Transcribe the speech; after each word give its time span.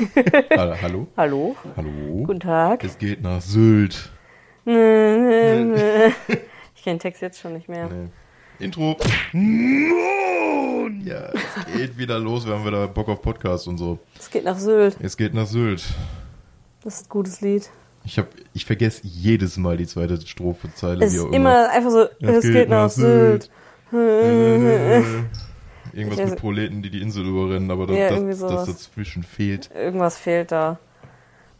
Hallo, 0.56 0.74
hallo? 0.80 1.06
Hallo? 1.16 1.56
Guten 2.24 2.40
Tag. 2.40 2.82
Es 2.84 2.96
geht 2.96 3.22
nach 3.22 3.42
Sylt. 3.42 4.10
ich 4.64 4.72
kenne 4.72 5.74
den 6.86 6.98
Text 6.98 7.20
jetzt 7.20 7.38
schon 7.40 7.52
nicht 7.52 7.68
mehr. 7.68 7.88
Nee. 7.88 8.08
Intro. 8.64 8.96
Nun, 9.32 11.02
ja, 11.04 11.30
es 11.34 11.76
geht 11.76 11.98
wieder 11.98 12.18
los. 12.18 12.46
Wir 12.46 12.54
haben 12.54 12.64
wieder 12.64 12.88
Bock 12.88 13.08
auf 13.08 13.20
Podcast 13.20 13.68
und 13.68 13.76
so. 13.76 13.98
Es 14.18 14.30
geht 14.30 14.44
nach 14.44 14.58
Sylt. 14.58 14.96
Es 15.00 15.16
geht 15.16 15.34
nach 15.34 15.46
Sylt. 15.46 15.84
Das 16.82 16.94
ist 17.00 17.06
ein 17.06 17.10
gutes 17.10 17.42
Lied. 17.42 17.68
Ich, 18.04 18.18
hab, 18.18 18.28
ich 18.54 18.64
vergesse 18.64 19.02
jedes 19.04 19.58
Mal 19.58 19.76
die 19.76 19.86
zweite 19.86 20.18
Strophe-Zeile. 20.26 21.04
Es 21.04 21.12
ist 21.12 21.20
auch 21.20 21.32
immer 21.32 21.68
einfach 21.70 21.90
so, 21.90 22.06
es, 22.20 22.42
geht, 22.42 22.70
nach 22.70 22.88
Sylt. 22.88 23.50
Äh, 23.92 25.02
Irgendwas 25.92 26.18
Ich 26.20 26.30
mit 26.30 26.38
Proleten, 26.38 26.82
die 26.82 26.90
die 26.90 27.00
Insel 27.02 27.26
überrennen, 27.26 27.70
aber 27.70 27.86
das, 27.86 27.96
Ja, 27.96 28.10
das, 28.10 28.38
das 28.38 28.66
dazwischen 28.66 29.22
fehlt. 29.22 29.70
Irgendwas 29.74 30.16
fehlt 30.18 30.52
da. 30.52 30.78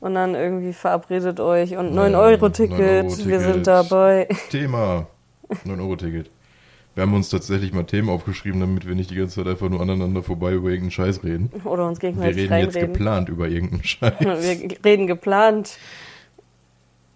Und 0.01 0.15
dann 0.15 0.34
irgendwie 0.34 0.73
verabredet 0.73 1.41
euch 1.41 1.77
und 1.77 1.95
Ja, 1.95 2.02
9-Euro-Ticket, 2.05 2.79
9-Euro-Ticket. 2.79 3.27
wir 3.29 3.41
sind 3.41 3.66
dabei. 3.66 4.29
Thema. 4.51 5.07
9-Euro-Ticket. 5.66 6.30
Wir 6.95 7.02
haben 7.02 7.15
uns 7.15 7.29
tatsächlich 7.29 7.73
mal 7.73 7.85
Themen 7.85 8.09
aufgeschrieben, 8.09 8.61
damit 8.61 8.87
wir 8.87 8.95
nicht 8.95 9.11
die 9.11 9.15
ganze 9.15 9.37
Zeit 9.37 9.47
einfach 9.47 9.69
nur 9.69 9.80
aneinander 9.80 10.23
vorbei 10.23 10.52
über 10.52 10.69
irgendeinen 10.71 10.91
Scheiß 10.91 11.23
reden. 11.23 11.51
Oder 11.65 11.87
uns 11.87 12.01
Wir 12.02 12.09
gegenseitig 12.10 12.37
reden 12.51 12.52
jetzt 12.59 12.74
reinreden. 12.77 12.93
geplant 12.93 13.29
über 13.29 13.49
irgendeinen 13.49 13.85
Scheiß. 13.85 14.12
Wir 14.21 14.77
reden 14.85 15.07
geplant 15.07 15.77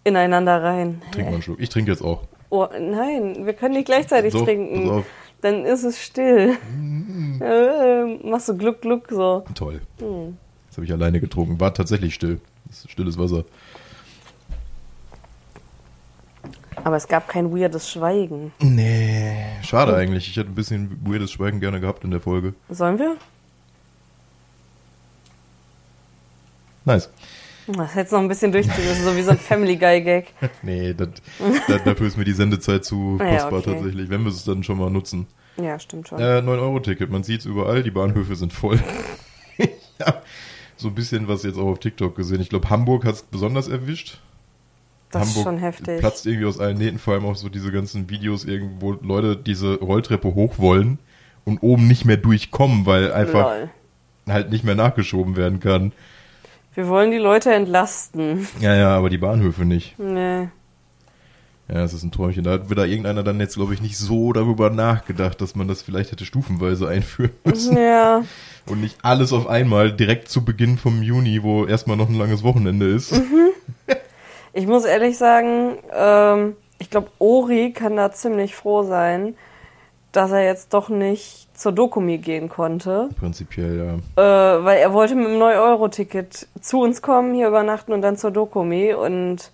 ineinander 0.04 0.62
rein. 0.62 1.02
Trink 1.12 1.26
mal 1.26 1.34
einen 1.34 1.42
Schluck. 1.42 1.58
Ich 1.60 1.70
trinke 1.70 1.90
jetzt 1.90 2.02
auch. 2.02 2.22
Oh, 2.50 2.68
nein, 2.78 3.46
wir 3.46 3.52
können 3.54 3.74
nicht 3.74 3.86
gleichzeitig 3.86 4.32
Doch, 4.32 4.44
trinken. 4.44 4.82
pass 4.82 4.90
auf. 4.98 5.06
Dann 5.44 5.66
ist 5.66 5.84
es 5.84 6.02
still. 6.02 6.56
Mhm. 6.74 7.38
äh, 7.42 8.26
machst 8.26 8.48
du 8.48 8.56
Gluck, 8.56 8.80
Gluck 8.80 9.08
so. 9.10 9.44
Toll. 9.54 9.82
Hm. 9.98 10.38
Das 10.68 10.78
habe 10.78 10.86
ich 10.86 10.92
alleine 10.92 11.20
getrunken. 11.20 11.60
War 11.60 11.74
tatsächlich 11.74 12.14
still. 12.14 12.40
Stilles 12.88 13.18
Wasser. 13.18 13.44
Aber 16.82 16.96
es 16.96 17.06
gab 17.06 17.28
kein 17.28 17.54
weirdes 17.54 17.90
Schweigen. 17.90 18.54
Nee. 18.58 19.36
Schade 19.60 19.94
eigentlich. 19.94 20.28
Ich 20.28 20.36
hätte 20.38 20.48
ein 20.48 20.54
bisschen 20.54 20.98
weirdes 21.04 21.32
Schweigen 21.32 21.60
gerne 21.60 21.78
gehabt 21.78 22.04
in 22.04 22.10
der 22.10 22.20
Folge. 22.20 22.54
Sollen 22.70 22.98
wir? 22.98 23.18
Nice. 26.86 27.10
Das 27.66 27.90
ist 27.90 27.96
jetzt 27.96 28.12
noch 28.12 28.20
ein 28.20 28.28
bisschen 28.28 28.52
durchziehen 28.52 28.84
müssen, 28.86 29.04
so 29.04 29.16
wie 29.16 29.22
so 29.22 29.30
ein 29.30 29.38
Family 29.38 29.76
Guy 29.76 30.02
Gag. 30.02 30.26
Nee, 30.62 30.94
das, 30.94 31.08
das, 31.66 31.84
dafür 31.84 32.06
ist 32.06 32.16
mir 32.16 32.24
die 32.24 32.32
Sendezeit 32.32 32.84
zu 32.84 33.18
Ah 33.20 33.24
ja, 33.32 33.32
kostbar 33.32 33.60
okay. 33.60 33.72
tatsächlich, 33.74 34.10
wenn 34.10 34.22
wir 34.22 34.30
es 34.30 34.44
dann 34.44 34.62
schon 34.62 34.78
mal 34.78 34.90
nutzen. 34.90 35.26
Ja, 35.56 35.78
stimmt 35.78 36.08
schon. 36.08 36.18
Äh, 36.18 36.40
9-Euro-Ticket, 36.40 37.10
man 37.10 37.22
sieht 37.22 37.40
es 37.40 37.46
überall, 37.46 37.82
die 37.82 37.90
Bahnhöfe 37.90 38.34
sind 38.36 38.52
voll. 38.52 38.78
ja, 39.98 40.22
so 40.76 40.88
ein 40.88 40.94
bisschen 40.94 41.28
was 41.28 41.42
jetzt 41.44 41.58
auch 41.58 41.68
auf 41.68 41.78
TikTok 41.78 42.16
gesehen. 42.16 42.40
Ich 42.40 42.48
glaube, 42.48 42.68
Hamburg 42.70 43.04
hat 43.04 43.14
es 43.14 43.22
besonders 43.22 43.68
erwischt. 43.68 44.18
das 45.10 45.22
Hamburg 45.22 45.36
ist 45.36 45.42
schon 45.44 45.58
heftig. 45.58 45.98
platzt 46.00 46.26
irgendwie 46.26 46.46
aus 46.46 46.58
allen 46.58 46.76
Nähten, 46.76 46.98
vor 46.98 47.14
allem 47.14 47.24
auch 47.24 47.36
so 47.36 47.48
diese 47.48 47.70
ganzen 47.70 48.10
Videos 48.10 48.44
irgendwo, 48.44 48.92
Leute 48.92 49.36
diese 49.36 49.78
Rolltreppe 49.78 50.34
hoch 50.34 50.58
wollen 50.58 50.98
und 51.44 51.62
oben 51.62 51.86
nicht 51.86 52.04
mehr 52.04 52.16
durchkommen, 52.16 52.84
weil 52.84 53.12
einfach 53.12 53.56
Lol. 53.56 53.70
halt 54.28 54.50
nicht 54.50 54.64
mehr 54.64 54.74
nachgeschoben 54.74 55.36
werden 55.36 55.60
kann. 55.60 55.92
Wir 56.74 56.88
wollen 56.88 57.10
die 57.10 57.18
Leute 57.18 57.52
entlasten. 57.52 58.48
Ja, 58.60 58.74
ja, 58.74 58.96
aber 58.96 59.10
die 59.10 59.18
Bahnhöfe 59.18 59.64
nicht. 59.64 59.98
Nee. 59.98 60.48
Ja, 61.68 61.76
das 61.76 61.94
ist 61.94 62.02
ein 62.02 62.12
Träumchen. 62.12 62.44
Da 62.44 62.52
hat 62.52 62.68
wieder 62.68 62.86
irgendeiner 62.86 63.22
dann 63.22 63.40
jetzt, 63.40 63.54
glaube 63.54 63.72
ich, 63.72 63.80
nicht 63.80 63.96
so 63.96 64.32
darüber 64.32 64.68
nachgedacht, 64.68 65.40
dass 65.40 65.54
man 65.54 65.66
das 65.66 65.80
vielleicht 65.82 66.12
hätte 66.12 66.26
stufenweise 66.26 66.88
einführen 66.88 67.32
müssen. 67.44 67.76
Ja. 67.78 68.22
Und 68.66 68.80
nicht 68.80 68.98
alles 69.02 69.32
auf 69.32 69.46
einmal 69.46 69.92
direkt 69.92 70.28
zu 70.28 70.44
Beginn 70.44 70.76
vom 70.76 71.02
Juni, 71.02 71.42
wo 71.42 71.64
erstmal 71.64 71.96
noch 71.96 72.08
ein 72.08 72.18
langes 72.18 72.42
Wochenende 72.42 72.86
ist. 72.86 73.12
Mhm. 73.12 73.50
Ich 74.52 74.66
muss 74.66 74.84
ehrlich 74.84 75.16
sagen, 75.16 75.78
ähm, 75.92 76.56
ich 76.78 76.90
glaube, 76.90 77.08
Ori 77.18 77.72
kann 77.72 77.96
da 77.96 78.12
ziemlich 78.12 78.54
froh 78.54 78.82
sein, 78.82 79.34
dass 80.16 80.30
er 80.30 80.44
jetzt 80.44 80.72
doch 80.74 80.88
nicht 80.88 81.48
zur 81.58 81.72
Dokumi 81.72 82.18
gehen 82.18 82.48
konnte. 82.48 83.08
Prinzipiell, 83.18 84.00
ja. 84.16 84.22
Äh, 84.58 84.64
weil 84.64 84.78
er 84.78 84.92
wollte 84.92 85.14
mit 85.14 85.26
dem 85.26 85.38
9-Euro-Ticket 85.38 86.48
zu 86.60 86.80
uns 86.80 87.02
kommen, 87.02 87.34
hier 87.34 87.48
übernachten 87.48 87.92
und 87.92 88.02
dann 88.02 88.16
zur 88.16 88.30
Dokumi. 88.30 88.94
Und 88.94 89.50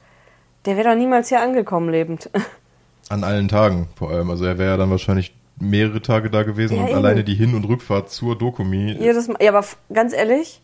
der 0.67 0.77
wäre 0.77 0.89
doch 0.91 0.95
niemals 0.97 1.29
hier 1.29 1.41
angekommen 1.41 1.89
lebend. 1.91 2.31
An 3.09 3.25
allen 3.25 3.49
Tagen 3.49 3.89
vor 3.97 4.11
allem. 4.11 4.31
Also 4.31 4.45
er 4.45 4.59
wäre 4.59 4.71
ja 4.71 4.77
dann 4.77 4.91
wahrscheinlich 4.91 5.35
mehrere 5.59 6.01
Tage 6.01 6.31
da 6.31 6.43
gewesen 6.43 6.77
Ja, 6.77 6.83
und 6.83 6.89
eben. 6.89 6.97
alleine 6.99 7.25
die 7.25 7.35
Hin- 7.35 7.55
und 7.55 7.65
Rückfahrt 7.65 8.11
zur 8.11 8.37
Dokumi. 8.39 8.93
Jedes 8.99 9.29
Mal. 9.29 9.37
Ja, 9.43 9.51
aber 9.53 9.65
ganz 9.93 10.13
ehrlich, 10.15 10.63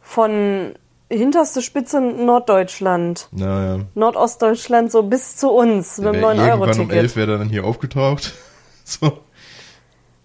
von 0.00 0.74
hinterste 1.10 1.62
Spitze 1.62 2.00
Norddeutschland, 2.00 3.28
Naja. 3.32 3.80
Nordostdeutschland 3.94 4.90
so 4.90 5.02
bis 5.02 5.36
zu 5.36 5.50
uns 5.50 5.96
Der 5.96 6.12
mit 6.12 6.14
dem 6.16 6.22
wär 6.22 6.30
irgendwann 6.30 6.52
um 6.52 6.60
9-Euro-Ticket. 6.68 6.96
elf 6.96 7.16
wäre 7.16 7.32
er 7.32 7.38
dann 7.38 7.48
hier 7.48 7.64
aufgetaucht. 7.64 8.34
so. 8.84 9.20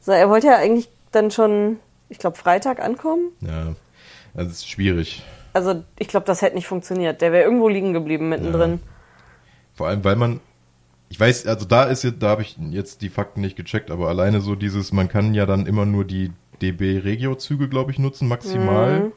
So, 0.01 0.11
er 0.11 0.29
wollte 0.29 0.47
ja 0.47 0.57
eigentlich 0.57 0.89
dann 1.11 1.31
schon, 1.31 1.79
ich 2.09 2.19
glaube, 2.19 2.37
Freitag 2.37 2.81
ankommen. 2.81 3.31
Ja. 3.41 3.75
Also 4.33 4.51
es 4.51 4.57
ist 4.57 4.69
schwierig. 4.69 5.23
Also 5.53 5.83
ich 5.97 6.07
glaube, 6.07 6.25
das 6.25 6.41
hätte 6.41 6.55
nicht 6.55 6.67
funktioniert. 6.67 7.21
Der 7.21 7.31
wäre 7.31 7.43
irgendwo 7.43 7.67
liegen 7.67 7.93
geblieben 7.93 8.29
mittendrin. 8.29 8.79
Vor 9.73 9.87
allem, 9.87 10.03
weil 10.03 10.15
man, 10.15 10.39
ich 11.09 11.19
weiß, 11.19 11.47
also 11.47 11.65
da 11.65 11.85
ist 11.85 12.03
jetzt, 12.03 12.21
da 12.21 12.29
habe 12.29 12.43
ich 12.43 12.57
jetzt 12.69 13.01
die 13.01 13.09
Fakten 13.09 13.41
nicht 13.41 13.55
gecheckt, 13.55 13.91
aber 13.91 14.07
alleine 14.07 14.41
so 14.41 14.55
dieses, 14.55 14.91
man 14.93 15.07
kann 15.09 15.33
ja 15.33 15.45
dann 15.45 15.65
immer 15.65 15.85
nur 15.85 16.05
die 16.05 16.31
DB-Regio-Züge, 16.61 17.69
glaube 17.69 17.91
ich, 17.91 17.99
nutzen, 17.99 18.27
maximal. 18.27 18.99
Mhm. 18.99 19.11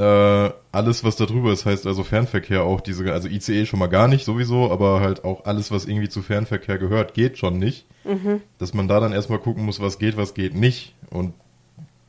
Äh, 0.00 0.52
alles, 0.72 1.04
was 1.04 1.16
da 1.16 1.26
drüber 1.26 1.52
ist, 1.52 1.66
heißt 1.66 1.86
also 1.86 2.04
Fernverkehr 2.04 2.62
auch 2.62 2.80
diese, 2.80 3.12
also 3.12 3.28
ICE 3.28 3.66
schon 3.66 3.78
mal 3.78 3.88
gar 3.88 4.08
nicht 4.08 4.24
sowieso, 4.24 4.70
aber 4.70 5.00
halt 5.00 5.24
auch 5.24 5.44
alles, 5.44 5.70
was 5.70 5.84
irgendwie 5.84 6.08
zu 6.08 6.22
Fernverkehr 6.22 6.78
gehört, 6.78 7.12
geht 7.12 7.36
schon 7.36 7.58
nicht. 7.58 7.84
Mhm. 8.04 8.40
Dass 8.58 8.72
man 8.72 8.88
da 8.88 8.98
dann 8.98 9.12
erstmal 9.12 9.40
gucken 9.40 9.64
muss, 9.66 9.78
was 9.78 9.98
geht, 9.98 10.16
was 10.16 10.32
geht 10.32 10.54
nicht. 10.54 10.94
Und 11.10 11.34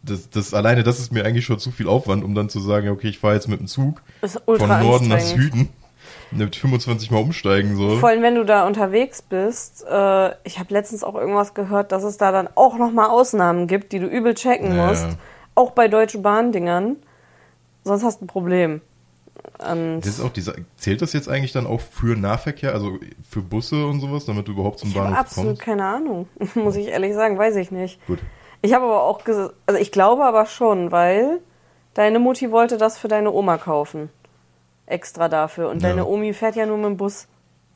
das, 0.04 0.30
das 0.30 0.54
alleine, 0.54 0.84
das 0.84 1.00
ist 1.00 1.12
mir 1.12 1.26
eigentlich 1.26 1.44
schon 1.44 1.60
zu 1.60 1.70
viel 1.72 1.90
Aufwand, 1.90 2.24
um 2.24 2.34
dann 2.34 2.48
zu 2.48 2.62
sagen, 2.62 2.88
okay, 2.90 3.10
ich 3.10 3.20
fahre 3.20 3.34
jetzt 3.34 3.50
mit 3.50 3.60
dem 3.60 3.68
Zug 3.68 4.02
von 4.46 4.70
Norden 4.70 5.10
nach. 5.10 5.20
Süden. 5.20 5.70
Mit 6.34 6.56
25 6.56 7.12
Mal 7.12 7.20
umsteigen 7.20 7.76
so. 7.76 7.98
Vor 7.98 8.08
allem, 8.08 8.22
wenn 8.22 8.36
du 8.36 8.46
da 8.46 8.66
unterwegs 8.66 9.22
bist. 9.22 9.86
Äh, 9.86 10.30
ich 10.46 10.60
habe 10.60 10.74
letztens 10.74 11.04
auch 11.04 11.16
irgendwas 11.16 11.54
gehört, 11.54 11.92
dass 11.92 12.04
es 12.04 12.16
da 12.18 12.32
dann 12.32 12.48
auch 12.56 12.78
nochmal 12.78 13.10
Ausnahmen 13.10 13.68
gibt, 13.68 13.92
die 13.92 14.00
du 14.00 14.08
übel 14.08 14.34
checken 14.34 14.74
Ja. 14.76 14.88
musst. 14.88 15.08
Auch 15.56 15.72
bei 15.72 15.90
Deutsche 15.90 16.20
Bahn-Dingern. 16.20 16.96
Sonst 17.84 18.04
hast 18.04 18.22
du 18.22 18.26
ein 18.26 18.28
Problem. 18.28 18.82
Und 19.60 20.02
Das 20.02 20.08
ist 20.08 20.22
auch 20.22 20.30
dieser, 20.32 20.54
zählt 20.78 21.02
das 21.02 21.14
jetzt 21.14 21.28
eigentlich 21.30 21.52
dann 21.52 21.66
auch 21.66 21.82
für 21.82 22.16
Nahverkehr, 22.16 22.74
also 22.74 23.00
für 23.28 23.42
Busse 23.42 23.86
und 23.88 24.00
sowas, 24.00 24.26
damit 24.26 24.48
du 24.48 24.52
überhaupt 24.52 24.80
zum 24.80 24.90
ich 24.90 24.96
habe 24.98 25.06
Bahnhof 25.10 25.20
absolut 25.20 25.48
kommst? 25.52 25.62
keine 25.64 25.86
Ahnung. 25.86 26.28
Muss 26.56 26.76
ich 26.76 26.88
ehrlich 26.88 27.14
sagen, 27.14 27.38
weiß 27.38 27.56
ich 27.56 27.72
nicht. 27.72 28.06
Gut. 28.08 28.20
Ich 28.62 28.74
habe 28.74 28.86
aber 28.86 29.04
auch 29.04 29.24
gesagt, 29.24 29.56
also 29.66 29.80
ich 29.80 29.92
glaube 29.92 30.24
aber 30.26 30.46
schon, 30.46 30.92
weil 30.92 31.40
deine 31.96 32.20
Mutti 32.20 32.52
wollte 32.52 32.78
das 32.78 32.98
für 33.00 33.08
deine 33.08 33.32
Oma 33.32 33.58
kaufen. 33.58 34.10
Extra 34.86 35.30
dafür. 35.30 35.70
Und 35.70 35.82
Ja. 35.82 35.90
deine 35.90 36.06
Omi 36.06 36.34
fährt 36.34 36.56
ja 36.56 36.66
nur 36.66 36.78
mit 36.78 36.86
dem 36.88 36.98
Bus. 36.98 37.28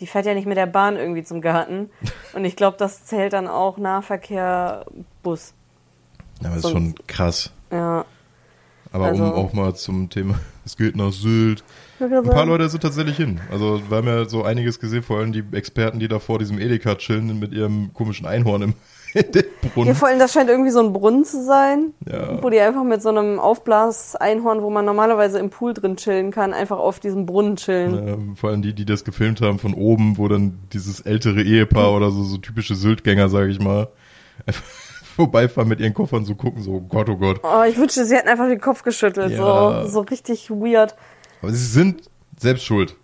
Die 0.02 0.08
fährt 0.08 0.26
ja 0.26 0.34
nicht 0.34 0.46
mit 0.46 0.58
der 0.58 0.66
Bahn 0.68 0.98
irgendwie 0.98 1.24
zum 1.24 1.42
Garten. 1.42 1.90
Und 2.34 2.44
ich 2.46 2.56
glaube, 2.58 2.76
das 2.78 3.06
zählt 3.06 3.34
dann 3.34 3.48
auch 3.48 3.78
Nahverkehr 3.78 4.86
Bus. 5.24 5.54
Ja, 6.42 6.48
aber 6.50 6.56
das 6.58 6.66
ist 6.66 6.72
schon 6.72 6.94
krass. 7.08 7.52
Ja. 7.72 8.06
Aber 8.96 9.06
Also- 9.08 9.24
um 9.26 9.34
auch 9.34 9.54
mal 9.54 9.76
zum 9.76 10.10
Thema, 10.10 10.36
es 10.66 10.78
geht 10.78 10.96
nach 10.96 11.12
Sylt. 11.12 11.64
Ein 12.00 12.10
paar 12.24 12.46
Leute 12.46 12.68
sind 12.70 12.82
tatsächlich 12.84 13.18
hin. 13.18 13.40
Also 13.52 13.82
wir 13.90 13.98
haben 13.98 14.08
ja 14.08 14.26
so 14.26 14.44
einiges 14.44 14.80
gesehen, 14.80 15.02
vor 15.04 15.20
allem 15.20 15.32
die 15.32 15.44
Experten, 15.54 16.00
die 16.00 16.08
da 16.08 16.20
vor 16.20 16.40
diesem 16.40 16.60
Edeka 16.60 16.96
chillen 16.96 17.40
mit 17.40 17.54
ihrem 17.54 17.94
komischen 17.94 18.26
Einhorn 18.26 18.62
im 18.62 18.74
Ja, 19.16 19.22
Brunnen. 19.74 19.96
vor 19.96 20.10
allem, 20.10 20.20
das 20.20 20.34
scheint 20.34 20.50
irgendwie 20.50 20.72
so 20.72 20.82
ein 20.82 20.92
Brunnen 20.92 21.24
zu 21.24 21.42
sein, 21.46 21.94
Ja. 22.06 22.44
wo 22.44 22.50
die 22.50 22.60
einfach 22.60 22.84
mit 22.84 23.02
so 23.02 23.08
einem 23.08 23.40
Aufblas-Einhorn, 23.40 24.62
wo 24.62 24.70
man 24.70 24.84
normalerweise 24.84 25.40
im 25.40 25.50
Pool 25.50 25.74
drin 25.74 25.96
chillen 25.96 26.32
kann, 26.32 26.54
einfach 26.54 26.80
auf 26.80 27.00
diesem 27.00 27.26
Brunnen 27.26 27.56
chillen. 27.56 28.08
Ähm, 28.08 28.36
vor 28.36 28.50
allem 28.50 28.62
die, 28.62 28.74
die 28.74 28.84
das 28.84 29.06
gefilmt 29.06 29.40
haben 29.40 29.58
von 29.58 29.74
oben, 29.74 30.18
wo 30.18 30.28
dann 30.28 30.60
dieses 30.74 31.00
ältere 31.00 31.42
Ehepaar 31.44 31.94
oder 31.94 32.12
so, 32.12 32.24
so 32.24 32.38
typische 32.40 32.76
Syltgänger, 32.76 33.30
sage 33.30 33.52
ich 33.52 33.60
mal, 33.62 33.88
einfach 34.46 34.64
vorbeifahren 35.16 35.68
mit 35.70 35.80
ihren 35.80 35.94
Koffern, 35.94 36.26
so 36.26 36.36
gucken, 36.36 36.62
so 36.62 36.82
Gott, 36.82 37.10
oh 37.10 37.16
Gott. 37.16 37.40
Oh, 37.44 37.64
ich 37.68 37.78
wünschte, 37.78 38.06
sie 38.06 38.16
hätten 38.16 38.28
einfach 38.28 38.48
den 38.48 38.60
Kopf 38.60 38.84
geschüttelt. 38.84 39.32
Ja. 39.32 39.84
So, 39.86 39.90
so 39.90 40.00
richtig 40.02 40.50
weird. 40.52 40.96
Aber 41.42 41.52
sie 41.52 41.66
sind 41.66 42.10
selbst 42.38 42.66
schuld. 42.66 42.96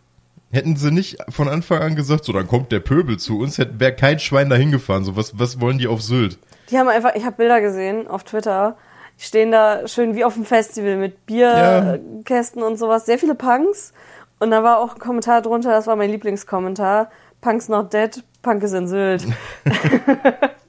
Hätten 0.52 0.76
sie 0.76 0.92
nicht 0.92 1.18
von 1.30 1.48
Anfang 1.48 1.80
an 1.82 1.96
gesagt, 1.96 2.26
so 2.26 2.34
dann 2.34 2.48
kommt 2.48 2.72
der 2.74 2.82
Pöbel 2.82 3.18
zu 3.18 3.40
uns, 3.40 3.58
wäre 3.58 3.96
kein 3.96 4.20
Schwein 4.20 4.50
dahin 4.50 4.72
gefahren. 4.72 5.06
So 5.06 5.16
was, 5.16 5.40
was 5.40 5.62
wollen 5.62 5.78
die 5.78 5.88
auf 5.88 6.02
Sylt? 6.02 6.38
Die 6.70 6.78
haben 6.78 6.90
einfach, 6.90 7.16
ich 7.16 7.24
habe 7.26 7.38
Bilder 7.38 7.62
gesehen 7.62 8.08
auf 8.08 8.26
Twitter. 8.26 8.76
Die 9.18 9.24
stehen 9.24 9.52
da 9.52 9.88
schön 9.88 10.16
wie 10.16 10.26
auf 10.26 10.34
dem 10.34 10.46
Festival 10.46 10.98
mit 10.98 11.16
Ja. 11.30 11.98
Bierkästen 11.98 12.62
und 12.64 12.78
sowas. 12.78 13.06
Sehr 13.06 13.18
viele 13.20 13.36
Punks. 13.36 13.94
Und 14.40 14.52
da 14.52 14.64
war 14.64 14.80
auch 14.80 14.96
ein 14.96 15.00
Kommentar 15.00 15.42
drunter, 15.42 15.70
das 15.72 15.88
war 15.88 15.96
mein 15.96 16.10
Lieblingskommentar. 16.10 17.10
Punks 17.40 17.70
not 17.70 17.94
dead, 17.94 18.24
Punk 18.42 18.64
ist 18.64 18.74
in 18.74 18.88
Sylt. 18.88 19.26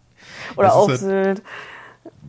Oder 0.56 0.75
auf 0.75 0.88
halt- 0.88 1.00
Sylt. 1.00 1.43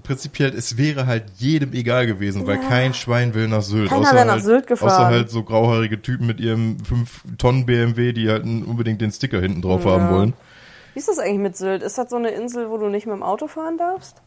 prinzipiell, 0.04 0.54
es 0.54 0.78
wäre 0.78 1.08
halt 1.08 1.26
jedem 1.38 1.74
egal 1.74 2.06
gewesen, 2.08 2.46
weil 2.46 2.58
Ja. 2.58 2.68
kein 2.68 2.94
Schwein 2.94 3.34
will 3.34 3.48
nach 3.48 3.62
Sylt. 3.62 3.90
Keiner 3.90 4.02
außer 4.02 4.16
wäre 4.16 4.26
nach 4.26 4.34
halt, 4.34 4.44
Sylt 4.44 4.68
gefahren. 4.68 4.90
Außer 4.92 5.06
halt 5.08 5.30
so 5.30 5.44
grauhaarige 5.44 6.02
Typen 6.02 6.28
mit 6.28 6.40
ihrem 6.40 6.78
5-Tonnen-BMW, 6.84 8.14
die 8.14 8.30
halt 8.30 8.44
unbedingt 8.44 9.02
den 9.02 9.12
Sticker 9.12 9.40
hinten 9.40 9.62
drauf 9.62 9.86
Ja. 9.86 9.92
haben 9.92 10.10
wollen. 10.14 10.34
Wie 10.94 11.00
ist 11.00 11.08
das 11.08 11.20
eigentlich 11.20 11.40
mit 11.40 11.58
Sylt? 11.58 11.82
Ist 11.84 11.98
das 11.98 12.10
so 12.10 12.18
eine 12.18 12.30
Insel, 12.30 12.70
wo 12.70 12.78
du 12.78 12.88
nicht 12.90 13.06
mit 13.08 13.16
dem 13.16 13.24
Auto 13.24 13.48
fahren 13.48 13.78
darfst? 13.78 14.18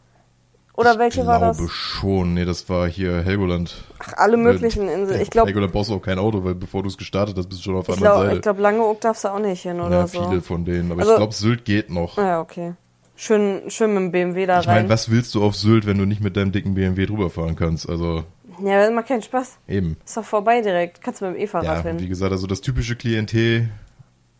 Oder 0.73 0.99
welche 0.99 1.21
ich 1.21 1.27
war 1.27 1.39
glaube 1.39 1.57
das? 1.63 1.71
schon. 1.71 2.35
Nee, 2.35 2.45
das 2.45 2.69
war 2.69 2.87
hier 2.87 3.23
Helgoland. 3.23 3.83
Ach, 3.97 4.13
alle 4.17 4.37
möglichen 4.37 4.87
Inseln. 4.87 5.21
Ich 5.21 5.31
glaube, 5.31 5.47
Helgoland 5.47 5.73
brauchst 5.73 5.89
du 5.89 5.95
auch 5.95 6.01
kein 6.01 6.19
Auto, 6.19 6.43
weil 6.43 6.53
bevor 6.53 6.83
du 6.83 6.89
es 6.89 6.97
gestartet 6.97 7.35
hast, 7.35 7.47
bist 7.49 7.61
du 7.61 7.65
schon 7.71 7.75
auf 7.77 7.89
ich 7.89 7.95
glaube, 7.95 8.25
Seite. 8.25 8.35
ich 8.35 8.41
glaub, 8.43 8.59
Langeoog 8.59 9.01
darfst 9.01 9.23
du 9.23 9.29
auch 9.29 9.39
nicht 9.39 9.61
hin 9.63 9.79
oder 9.81 9.99
ja, 10.01 10.07
so. 10.07 10.27
viele 10.29 10.41
von 10.41 10.65
denen. 10.65 10.91
Aber 10.91 11.01
Also- 11.01 11.13
ich 11.13 11.17
glaube, 11.17 11.33
Sylt 11.33 11.65
geht 11.65 11.89
noch. 11.89 12.17
Ja, 12.17 12.41
okay. 12.41 12.73
Schön, 13.19 13.63
schön 13.71 13.93
mit 13.95 14.03
dem 14.03 14.11
BMW 14.11 14.45
da 14.45 14.59
Ich 14.61 14.67
rein. 14.67 14.75
meine, 14.75 14.89
was 14.89 15.09
willst 15.09 15.33
du 15.33 15.43
auf 15.43 15.55
Sylt, 15.55 15.87
wenn 15.87 15.97
du 15.97 16.05
nicht 16.05 16.21
mit 16.21 16.37
deinem 16.37 16.51
dicken 16.51 16.75
BMW 16.75 17.07
drüber 17.07 17.29
fahren 17.31 17.55
kannst? 17.55 17.89
Also 17.89 18.23
Ja, 18.63 18.79
das 18.81 18.91
macht 18.91 19.07
keinen 19.07 19.23
Spaß. 19.23 19.57
eben. 19.67 19.97
Ist 20.05 20.15
doch 20.17 20.23
vorbei 20.23 20.61
direkt. 20.61 21.01
Kannst 21.01 21.21
du 21.21 21.25
mit 21.25 21.35
dem 21.35 21.41
E-Fahrrad 21.41 21.65
Ja, 21.65 21.81
hin. 21.81 21.99
wie 21.99 22.07
gesagt, 22.07 22.31
also 22.31 22.45
das 22.45 22.61
typische 22.61 22.95
Klientel 22.95 23.69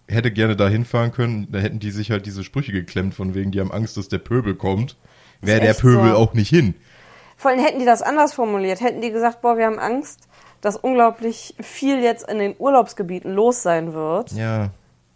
hätte 0.08 0.32
gerne 0.32 0.56
da 0.56 0.70
hinfahren 0.70 1.12
können. 1.12 1.48
Da 1.52 1.58
hätten 1.60 1.80
die 1.80 1.90
sich 1.92 2.12
halt 2.12 2.26
diese 2.28 2.44
Sprüche 2.44 2.72
geklemmt, 2.72 3.16
von 3.16 3.34
wegen, 3.34 3.52
die 3.52 3.60
haben 3.60 3.72
Angst, 3.72 3.98
dass 3.98 4.10
der 4.10 4.20
Pöbel 4.20 4.54
kommt. 4.56 4.96
Wäre 5.42 5.60
der 5.60 5.74
Pöbel 5.74 6.12
so. 6.12 6.16
auch 6.18 6.34
nicht 6.34 6.50
hin. 6.50 6.76
Vor 7.36 7.52
allem 7.52 7.60
hätten 7.60 7.80
die 7.80 7.86
das 7.86 8.04
anders 8.04 8.34
formuliert. 8.34 8.80
Hätten 8.82 9.02
die 9.02 9.12
gesagt, 9.12 9.42
boah, 9.42 9.58
wir 9.58 9.66
haben 9.66 9.80
Angst, 9.80 10.28
dass 10.62 10.76
unglaublich 10.78 11.56
viel 11.60 12.00
jetzt 12.02 12.30
in 12.30 12.38
den 12.40 12.56
Urlaubsgebieten 12.60 13.34
los 13.34 13.64
sein 13.64 13.94
wird. 13.94 14.32
Ja, 14.34 14.70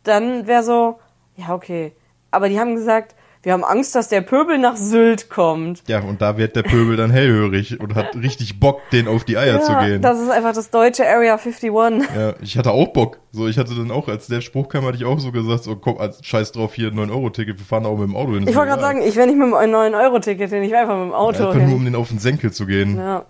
Dann 0.04 0.48
wäre 0.48 0.64
so, 0.64 1.00
ja, 1.38 1.54
okay. 1.54 1.94
Aber 2.32 2.50
die 2.50 2.60
haben 2.60 2.76
gesagt, 2.76 3.16
wir 3.44 3.54
haben 3.54 3.64
Angst, 3.64 3.96
dass 3.96 4.08
der 4.08 4.22
Pöbel 4.22 4.58
nach 4.60 4.76
Sylt 4.76 5.30
kommt. 5.30 5.82
ja, 5.88 6.00
und 6.02 6.22
da 6.22 6.38
wird 6.38 6.56
der 6.56 6.64
Pöbel 6.64 6.96
dann 6.96 7.10
hellhörig 7.10 7.80
und 7.80 7.96
hat 7.96 8.16
richtig 8.16 8.60
Bock, 8.60 8.82
den 8.92 9.08
auf 9.08 9.24
die 9.24 9.38
Eier 9.38 9.62
zu 9.62 9.76
gehen. 9.80 10.02
das 10.02 10.20
ist 10.20 10.30
einfach 10.30 10.54
das 10.54 10.70
deutsche 10.70 11.08
Area 11.08 11.38
51. 11.38 11.72
Ja, 12.16 12.34
ich 12.42 12.58
hatte 12.58 12.72
auch 12.72 12.90
Bock. 12.90 13.20
So, 13.32 13.48
ich 13.48 13.58
hatte 13.58 13.74
dann 13.76 13.90
auch, 13.92 14.08
als 14.08 14.28
der 14.28 14.42
Spruch 14.42 14.70
kam, 14.70 14.86
hatte 14.86 14.98
ich 14.98 15.06
auch 15.06 15.20
so 15.20 15.32
gesagt, 15.32 15.64
so 15.64 15.76
komm, 15.76 15.98
als 15.98 16.24
scheiß 16.24 16.52
drauf, 16.52 16.74
hier 16.76 16.92
9-Euro-Ticket, 16.92 17.58
wir 17.58 17.66
fahren 17.66 17.86
auch 17.86 17.98
mit 17.98 18.08
dem 18.10 18.16
Auto 18.16 18.34
hin. 18.34 18.44
ist 18.44 18.50
Ich 18.50 18.56
wollte 18.56 18.70
gerade 18.70 18.82
sagen, 18.82 19.02
ich 19.02 19.16
wäre 19.16 19.28
nicht 19.28 19.38
mit 19.40 19.54
einem 19.54 19.74
9-Euro-Ticket 19.74 20.50
hin, 20.52 20.64
ich 20.64 20.72
wäre 20.72 20.82
einfach 20.82 20.98
mit 20.98 21.08
dem 21.08 21.14
Auto 21.14 21.48
Einfach 21.48 21.56
nur, 21.56 21.64
um 21.64 21.84
hin. 21.84 21.86
den 21.86 21.96
auf 21.96 22.10
den 22.10 22.20
Senkel 22.20 22.52
zu 22.52 22.66
gehen. 22.66 22.98
Ja. 22.98 23.26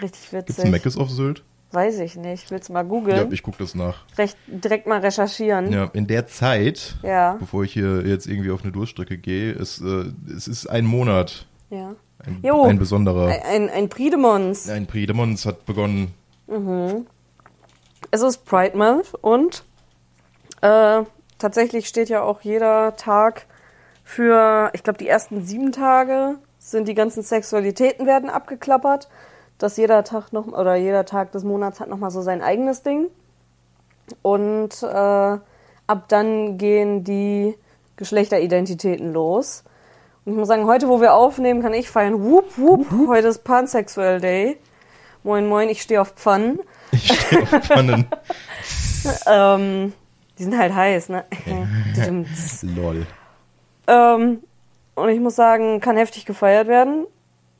Richtig 0.00 0.30
Gibt's 0.30 0.48
witzig. 0.48 0.64
ein 0.64 0.70
Meckes 0.70 0.96
auf 0.96 1.10
Sylt? 1.10 1.42
Weiß 1.72 2.00
ich 2.00 2.16
nicht. 2.16 2.50
Willst 2.50 2.68
du 2.68 2.72
mal 2.72 2.80
Ja, 2.80 2.88
googeln? 2.88 3.32
ich 3.32 3.42
guck 3.42 3.56
das 3.58 3.74
nach. 3.76 4.04
Recht, 4.18 4.36
direkt 4.48 4.86
mal 4.88 4.98
recherchieren. 5.00 5.72
Ja, 5.72 5.84
in 5.92 6.06
der 6.08 6.26
Zeit, 6.26 6.96
Ja. 7.02 7.36
bevor 7.38 7.62
ich 7.64 7.72
hier 7.72 8.04
jetzt 8.06 8.26
irgendwie 8.26 8.50
auf 8.50 8.62
eine 8.64 8.72
Durststrecke 8.72 9.16
gehe, 9.18 9.52
ist, 9.52 9.80
äh, 9.80 10.04
es 10.36 10.48
ist 10.48 10.66
ein 10.66 10.84
Monat. 10.84 11.46
ja. 11.70 11.94
Ein, 12.22 12.40
Jo. 12.42 12.64
ein 12.64 12.78
besonderer. 12.78 13.28
Ein, 13.50 13.70
ein, 13.70 13.88
Priedemons. 13.88 14.68
Ein 14.68 14.86
Prix 14.86 15.06
de 15.06 15.16
Mons 15.16 15.46
hat 15.46 15.64
begonnen. 15.64 16.14
Es 18.10 18.20
ist 18.20 18.44
Pride 18.44 18.76
Month 18.76 19.14
und 19.22 19.64
äh, 20.60 21.02
tatsächlich 21.38 21.88
steht 21.88 22.10
ja 22.10 22.20
auch 22.22 22.42
jeder 22.42 22.94
Tag 22.96 23.46
für, 24.04 24.70
ich 24.74 24.82
glaube, 24.82 24.98
die 24.98 25.08
ersten 25.08 25.46
sieben 25.46 25.72
Tage 25.72 26.34
sind 26.58 26.88
die 26.88 26.94
ganzen 26.94 27.22
Sexualitäten 27.22 28.04
werden 28.06 28.28
abgeklappert. 28.28 29.08
Dass 29.60 29.76
jeder 29.76 30.02
Tag 30.04 30.32
noch 30.32 30.48
oder 30.48 30.74
jeder 30.74 31.04
Tag 31.04 31.32
des 31.32 31.44
Monats 31.44 31.78
hat 31.78 31.88
nochmal 31.88 32.10
so 32.10 32.22
sein 32.22 32.42
eigenes 32.42 32.82
Ding. 32.82 33.08
Und 34.22 34.82
äh, 34.82 34.86
ab 35.86 36.04
dann 36.08 36.58
gehen 36.58 37.04
die 37.04 37.54
Geschlechteridentitäten 37.96 39.12
los. 39.12 39.62
Und 40.24 40.32
ich 40.32 40.38
muss 40.38 40.48
sagen, 40.48 40.66
heute, 40.66 40.88
wo 40.88 41.00
wir 41.00 41.14
aufnehmen, 41.14 41.62
kann 41.62 41.74
ich 41.74 41.90
feiern. 41.90 42.24
Whoop, 42.24 42.56
whoop. 42.56 42.86
Heute 43.06 43.28
ist 43.28 43.44
Pansexual 43.44 44.20
Day. 44.20 44.58
Moin, 45.22 45.46
moin, 45.46 45.68
ich 45.68 45.82
stehe 45.82 46.00
auf 46.00 46.14
Pfannen. 46.14 46.60
Ich 46.92 47.12
stehe 47.12 47.42
auf 47.42 47.48
Pfannen. 47.48 48.06
Ähm, 49.26 49.94
die 50.38 50.44
sind 50.44 50.58
halt 50.58 50.74
heiß, 50.74 51.08
ne? 51.08 51.24
Lol. 52.62 53.06
ähm, 53.86 54.42
und 54.94 55.08
ich 55.08 55.20
muss 55.20 55.36
sagen, 55.36 55.80
kann 55.80 55.96
heftig 55.96 56.26
gefeiert 56.26 56.68
werden. 56.68 57.06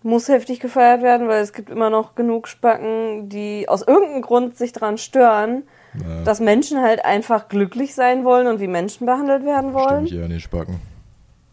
Muss 0.02 0.28
heftig 0.28 0.60
gefeiert 0.60 1.02
werden, 1.02 1.28
weil 1.28 1.42
es 1.42 1.52
gibt 1.52 1.68
immer 1.68 1.90
noch 1.90 2.14
genug 2.14 2.48
Spacken, 2.48 3.28
die 3.28 3.68
aus 3.68 3.82
irgendeinem 3.82 4.22
Grund 4.22 4.56
sich 4.56 4.72
daran 4.72 4.96
stören, 4.96 5.64
Ja, 5.94 6.24
dass 6.24 6.40
Menschen 6.40 6.80
halt 6.80 7.04
einfach 7.04 7.48
glücklich 7.48 7.94
sein 7.94 8.24
wollen 8.24 8.46
und 8.46 8.60
wie 8.60 8.66
Menschen 8.68 9.04
behandelt 9.06 9.44
werden 9.44 9.74
wollen. 9.74 10.06
eher 10.06 10.24
an 10.24 10.30
den 10.30 10.40
Spacken. 10.40 10.80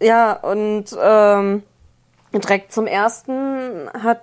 Ja, 0.02 0.32
und 0.34 0.86
ähm, 1.02 1.64
direkt 2.34 2.72
zum 2.72 2.88
ersten 2.88 3.90
hat 4.02 4.22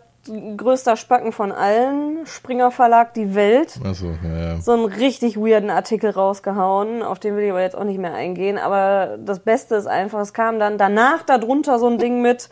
größter 0.56 0.96
Spacken 0.96 1.32
von 1.32 1.52
allen, 1.52 2.26
Springer 2.26 2.70
Verlag 2.70 3.12
Die 3.12 3.34
Welt, 3.34 3.78
Achso, 3.84 4.12
ja, 4.24 4.52
ja. 4.54 4.56
so 4.60 4.72
einen 4.72 4.86
richtig 4.86 5.36
weirden 5.36 5.68
Artikel 5.68 6.08
rausgehauen, 6.10 7.02
auf 7.02 7.18
den 7.18 7.36
will 7.36 7.44
ich 7.44 7.50
aber 7.50 7.60
jetzt 7.60 7.76
auch 7.76 7.84
nicht 7.84 7.98
mehr 7.98 8.14
eingehen. 8.14 8.56
Aber 8.56 9.18
das 9.22 9.40
Beste 9.40 9.74
ist 9.74 9.86
einfach, 9.86 10.20
es 10.20 10.32
kam 10.32 10.58
dann 10.58 10.78
danach 10.78 11.24
darunter 11.24 11.78
so 11.78 11.88
ein 11.88 11.98
Ding 11.98 12.22
mit, 12.22 12.48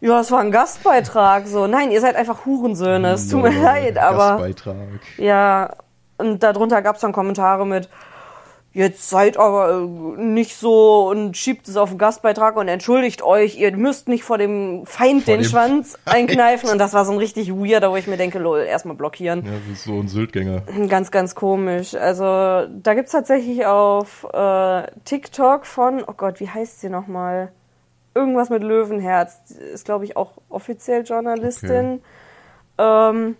ja, 0.00 0.20
es 0.20 0.30
war 0.30 0.40
ein 0.40 0.50
Gastbeitrag. 0.50 1.46
So, 1.46 1.66
nein, 1.66 1.90
ihr 1.90 2.00
seid 2.00 2.16
einfach 2.16 2.46
Hurensöhne, 2.46 3.12
es 3.12 3.28
tut 3.28 3.42
mir 3.42 3.50
leid, 3.62 3.98
aber 3.98 4.38
Gastbeitrag. 4.38 4.76
ja, 5.18 5.74
und 6.18 6.42
darunter 6.42 6.82
gab 6.82 6.96
es 6.96 7.02
dann 7.02 7.12
Kommentare 7.12 7.66
mit, 7.66 7.88
jetzt 8.72 9.10
seid 9.10 9.36
aber 9.36 9.70
äh, 9.70 10.20
nicht 10.22 10.56
so 10.56 11.08
und 11.08 11.36
schiebt 11.36 11.66
es 11.66 11.76
auf 11.76 11.88
den 11.88 11.98
Gastbeitrag 11.98 12.56
und 12.56 12.68
entschuldigt 12.68 13.20
euch, 13.22 13.58
ihr 13.58 13.76
müsst 13.76 14.06
nicht 14.08 14.22
vor 14.22 14.38
dem 14.38 14.86
Feind 14.86 15.24
Vor 15.24 15.34
den 15.34 15.42
dem 15.42 15.48
Schwanz 15.48 15.98
Feind. 16.04 16.16
einkneifen. 16.16 16.70
Und 16.70 16.78
das 16.78 16.92
war 16.92 17.04
so 17.04 17.10
ein 17.12 17.18
richtig 17.18 17.50
weirder, 17.50 17.90
wo 17.90 17.96
ich 17.96 18.06
mir 18.06 18.16
denke, 18.16 18.38
lol, 18.38 18.60
erstmal 18.60 18.94
blockieren. 18.96 19.44
Ja, 19.44 19.52
das 19.52 19.78
ist 19.78 19.84
so 19.84 19.98
ein 19.98 20.06
Syltgänger. 20.08 20.62
Ganz, 20.88 21.10
ganz 21.10 21.34
komisch. 21.34 21.94
Also 21.96 22.24
da 22.24 22.94
gibt's 22.94 23.12
tatsächlich 23.12 23.66
auf 23.66 24.24
äh, 24.32 24.82
TikTok 25.04 25.66
von, 25.66 26.04
oh 26.06 26.12
Gott, 26.16 26.38
wie 26.38 26.48
heißt 26.48 26.80
sie 26.80 26.90
nochmal? 26.90 27.50
Irgendwas 28.14 28.50
mit 28.50 28.62
Löwenherz. 28.62 29.38
Ist, 29.50 29.84
glaube 29.84 30.04
ich, 30.04 30.16
auch 30.16 30.32
offiziell 30.48 31.04
Journalistin. 31.04 32.02
Ähm, 32.78 33.36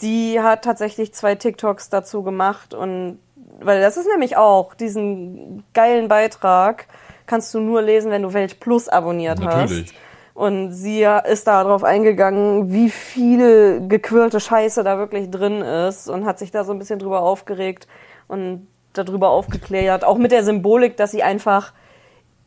die 0.00 0.40
hat 0.40 0.64
tatsächlich 0.64 1.14
zwei 1.14 1.34
TikToks 1.34 1.88
dazu 1.88 2.22
gemacht 2.22 2.74
und 2.74 3.18
weil 3.60 3.80
das 3.80 3.96
ist 3.96 4.08
nämlich 4.08 4.36
auch 4.36 4.74
diesen 4.74 5.62
geilen 5.72 6.08
Beitrag 6.08 6.86
kannst 7.26 7.54
du 7.54 7.60
nur 7.60 7.80
lesen, 7.82 8.10
wenn 8.10 8.22
du 8.22 8.32
Welt 8.32 8.60
Plus 8.60 8.88
abonniert 8.88 9.38
Natürlich. 9.38 9.88
hast. 9.88 9.94
Und 10.34 10.72
sie 10.72 11.02
ist 11.02 11.46
darauf 11.46 11.84
eingegangen, 11.84 12.72
wie 12.72 12.90
viel 12.90 13.86
gequirlte 13.86 14.40
Scheiße 14.40 14.82
da 14.82 14.98
wirklich 14.98 15.30
drin 15.30 15.60
ist 15.60 16.08
und 16.08 16.24
hat 16.24 16.38
sich 16.38 16.50
da 16.50 16.64
so 16.64 16.72
ein 16.72 16.78
bisschen 16.78 16.98
drüber 16.98 17.20
aufgeregt 17.20 17.86
und 18.28 18.66
darüber 18.94 19.30
aufgeklärt. 19.30 20.04
Auch 20.04 20.16
mit 20.16 20.32
der 20.32 20.42
Symbolik, 20.42 20.96
dass 20.96 21.10
sie 21.10 21.22
einfach 21.22 21.72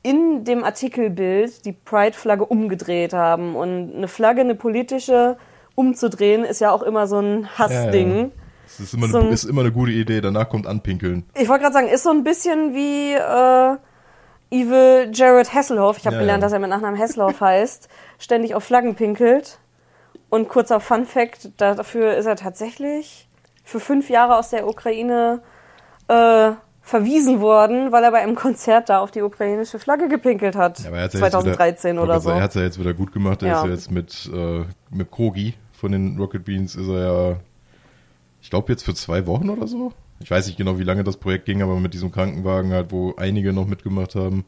in 0.06 0.44
dem 0.44 0.64
Artikelbild 0.64 1.66
die 1.66 1.72
Pride-Flagge 1.72 2.46
umgedreht 2.46 3.14
haben. 3.14 3.56
Und 3.56 3.96
eine 3.96 4.08
Flagge, 4.08 4.42
eine 4.42 4.54
politische, 4.56 5.38
umzudrehen, 5.74 6.44
ist 6.46 6.62
ja 6.62 6.72
auch 6.72 6.84
immer 6.84 7.08
so 7.08 7.20
ein 7.20 7.50
Hassding. 7.58 8.12
Ja, 8.16 8.22
ja. 8.26 8.30
Das 8.66 8.80
ist 8.80 8.94
immer, 8.94 9.08
So 9.08 9.18
eine, 9.18 9.28
ein- 9.28 9.34
ist 9.34 9.44
immer 9.46 9.62
eine 9.62 9.72
gute 9.72 9.92
Idee. 9.92 10.22
Danach 10.22 10.48
kommt 10.50 10.68
Anpinkeln. 10.68 11.26
Ich 11.36 11.50
wollte 11.50 11.64
gerade 11.64 11.74
sagen, 11.74 11.88
ist 11.88 12.04
so 12.04 12.12
ein 12.12 12.24
bisschen 12.24 12.74
wie 12.76 13.14
äh, 13.14 13.78
Evil 14.52 15.10
Jared 15.14 15.54
Hasselhoff. 15.54 15.98
Ich 15.98 16.06
habe 16.06 16.16
Ja, 16.18 16.22
gelernt, 16.22 16.44
dass 16.44 16.54
er 16.54 16.60
mit 16.60 16.70
Nachnamen 16.70 17.00
Hasselhoff 17.00 17.42
heißt. 17.42 17.90
Ständig 18.20 18.54
auf 18.56 18.64
Flaggen 18.64 18.96
pinkelt. 18.96 19.60
Und 20.30 20.50
kurzer 20.50 20.80
Fun 20.80 21.06
Fact, 21.06 21.50
dafür 21.58 22.16
ist 22.16 22.26
er 22.26 22.36
tatsächlich 22.36 23.28
für 23.64 23.80
fünf 23.80 24.10
Jahre 24.10 24.38
aus 24.38 24.50
der 24.50 24.68
Ukraine 24.68 25.42
äh, 26.08 26.52
verwiesen 26.86 27.42
worden, 27.42 27.92
weil 27.92 28.04
er 28.04 28.12
bei 28.12 28.22
einem 28.22 28.36
Konzert 28.36 28.90
da 28.90 29.00
auf 29.00 29.10
die 29.10 29.24
ukrainische 29.24 29.80
Flagge 29.80 30.08
gepinkelt 30.08 30.56
hat. 30.56 30.80
Ja, 30.80 30.92
er 30.92 31.04
jetzt 31.04 31.18
2013 31.18 31.94
wieder, 31.94 32.04
oder 32.04 32.20
so. 32.22 32.30
Er 32.30 32.44
hat 32.44 32.52
es 32.52 32.56
ja 32.56 32.62
jetzt 32.62 32.80
wieder 32.80 32.94
gut 32.94 33.12
gemacht. 33.12 33.42
Er 33.42 33.50
Ja. 33.50 33.58
ist 33.62 33.66
ja 33.66 33.72
jetzt 33.72 33.92
mit, 33.92 34.30
äh, 34.32 34.64
mit 34.92 35.10
Krogi 35.10 35.56
von 35.74 35.92
den 35.92 36.18
Rocket 36.20 36.46
Beans 36.46 36.76
ist 36.76 36.88
er 36.88 37.00
ja, 37.32 37.36
ich 38.40 38.52
glaube 38.52 38.72
jetzt 38.72 38.84
für 38.84 38.94
zwei 38.94 39.26
Wochen 39.26 39.50
oder 39.50 39.68
so. 39.68 39.94
Ich 40.20 40.30
weiß 40.30 40.46
nicht 40.46 40.58
genau, 40.58 40.78
wie 40.78 40.84
lange 40.84 41.04
das 41.04 41.18
Projekt 41.18 41.46
ging, 41.46 41.64
aber 41.64 41.76
mit 41.80 41.96
diesem 41.96 42.12
Krankenwagen 42.12 42.72
halt, 42.72 42.92
wo 42.92 43.16
einige 43.18 43.52
noch 43.52 43.66
mitgemacht 43.66 44.14
haben. 44.14 44.46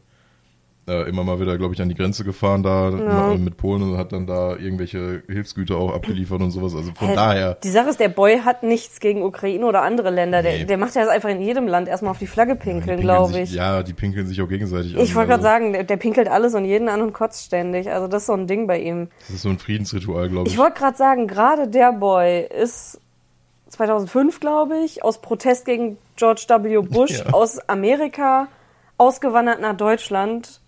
Äh, 0.88 1.02
immer 1.08 1.22
mal 1.22 1.38
wieder, 1.38 1.58
glaube 1.58 1.74
ich, 1.74 1.82
an 1.82 1.88
die 1.90 1.94
Grenze 1.94 2.24
gefahren 2.24 2.62
da 2.62 2.88
Ja. 2.90 3.34
mit 3.36 3.56
Polen 3.58 3.82
und 3.82 3.98
hat 3.98 4.12
dann 4.12 4.26
da 4.26 4.56
irgendwelche 4.56 5.22
Hilfsgüter 5.28 5.76
auch 5.76 5.92
abgeliefert 5.94 6.40
und 6.40 6.50
sowas. 6.50 6.74
Also 6.74 6.92
von 6.94 7.08
Hä, 7.08 7.14
daher. 7.14 7.54
Die 7.62 7.68
Sache 7.70 7.90
ist, 7.90 8.00
der 8.00 8.08
Boy 8.08 8.38
hat 8.44 8.62
nichts 8.62 8.98
gegen 9.00 9.22
Ukraine 9.22 9.66
oder 9.66 9.82
andere 9.82 10.10
Länder. 10.10 10.42
Der, 10.42 10.58
Nee. 10.58 10.64
der 10.64 10.78
macht 10.78 10.94
ja 10.94 11.02
das 11.02 11.10
einfach 11.10 11.28
in 11.28 11.40
jedem 11.42 11.66
Land 11.68 11.88
erstmal 11.88 12.10
auf 12.12 12.18
die 12.18 12.26
Flagge 12.26 12.54
pinkeln, 12.56 12.80
pinkeln 12.84 13.00
glaube 13.02 13.32
sich- 13.34 13.42
ich. 13.50 13.54
Ja, 13.54 13.82
die 13.82 13.92
pinkeln 13.92 14.26
sich 14.26 14.40
auch 14.40 14.48
gegenseitig. 14.48 14.96
Ich 14.96 15.14
wollte 15.14 15.28
gerade 15.28 15.42
Also, 15.46 15.62
sagen, 15.64 15.72
der, 15.74 15.84
der 15.84 15.96
pinkelt 15.98 16.28
alles 16.28 16.54
und 16.54 16.64
jeden 16.64 16.88
an 16.88 17.02
und 17.02 17.12
kotzt 17.12 17.44
ständig. 17.44 17.90
Also 17.90 18.08
das 18.08 18.22
ist 18.22 18.26
so 18.28 18.32
ein 18.32 18.46
Ding 18.46 18.66
bei 18.66 18.80
ihm. 18.80 19.08
Das 19.26 19.36
ist 19.36 19.42
so 19.42 19.50
ein 19.50 19.58
Friedensritual, 19.58 20.28
glaube 20.30 20.48
ich. 20.48 20.54
Ich 20.54 20.58
wollte 20.58 20.78
gerade 20.78 20.96
sagen, 20.96 21.26
gerade 21.26 21.68
der 21.68 21.92
Boy 21.92 22.46
ist 22.46 23.00
2005, 23.68 24.40
glaube 24.40 24.78
ich, 24.84 25.04
aus 25.04 25.20
Protest 25.20 25.66
gegen 25.66 25.98
George 26.16 26.44
W. 26.48 26.78
Bush 26.80 27.18
Ja. 27.26 27.32
aus 27.32 27.58
Amerika 27.68 28.48
ausgewandert 28.96 29.60
nach 29.60 29.76
Deutschland, 29.76 30.48
Äh, 30.48 30.67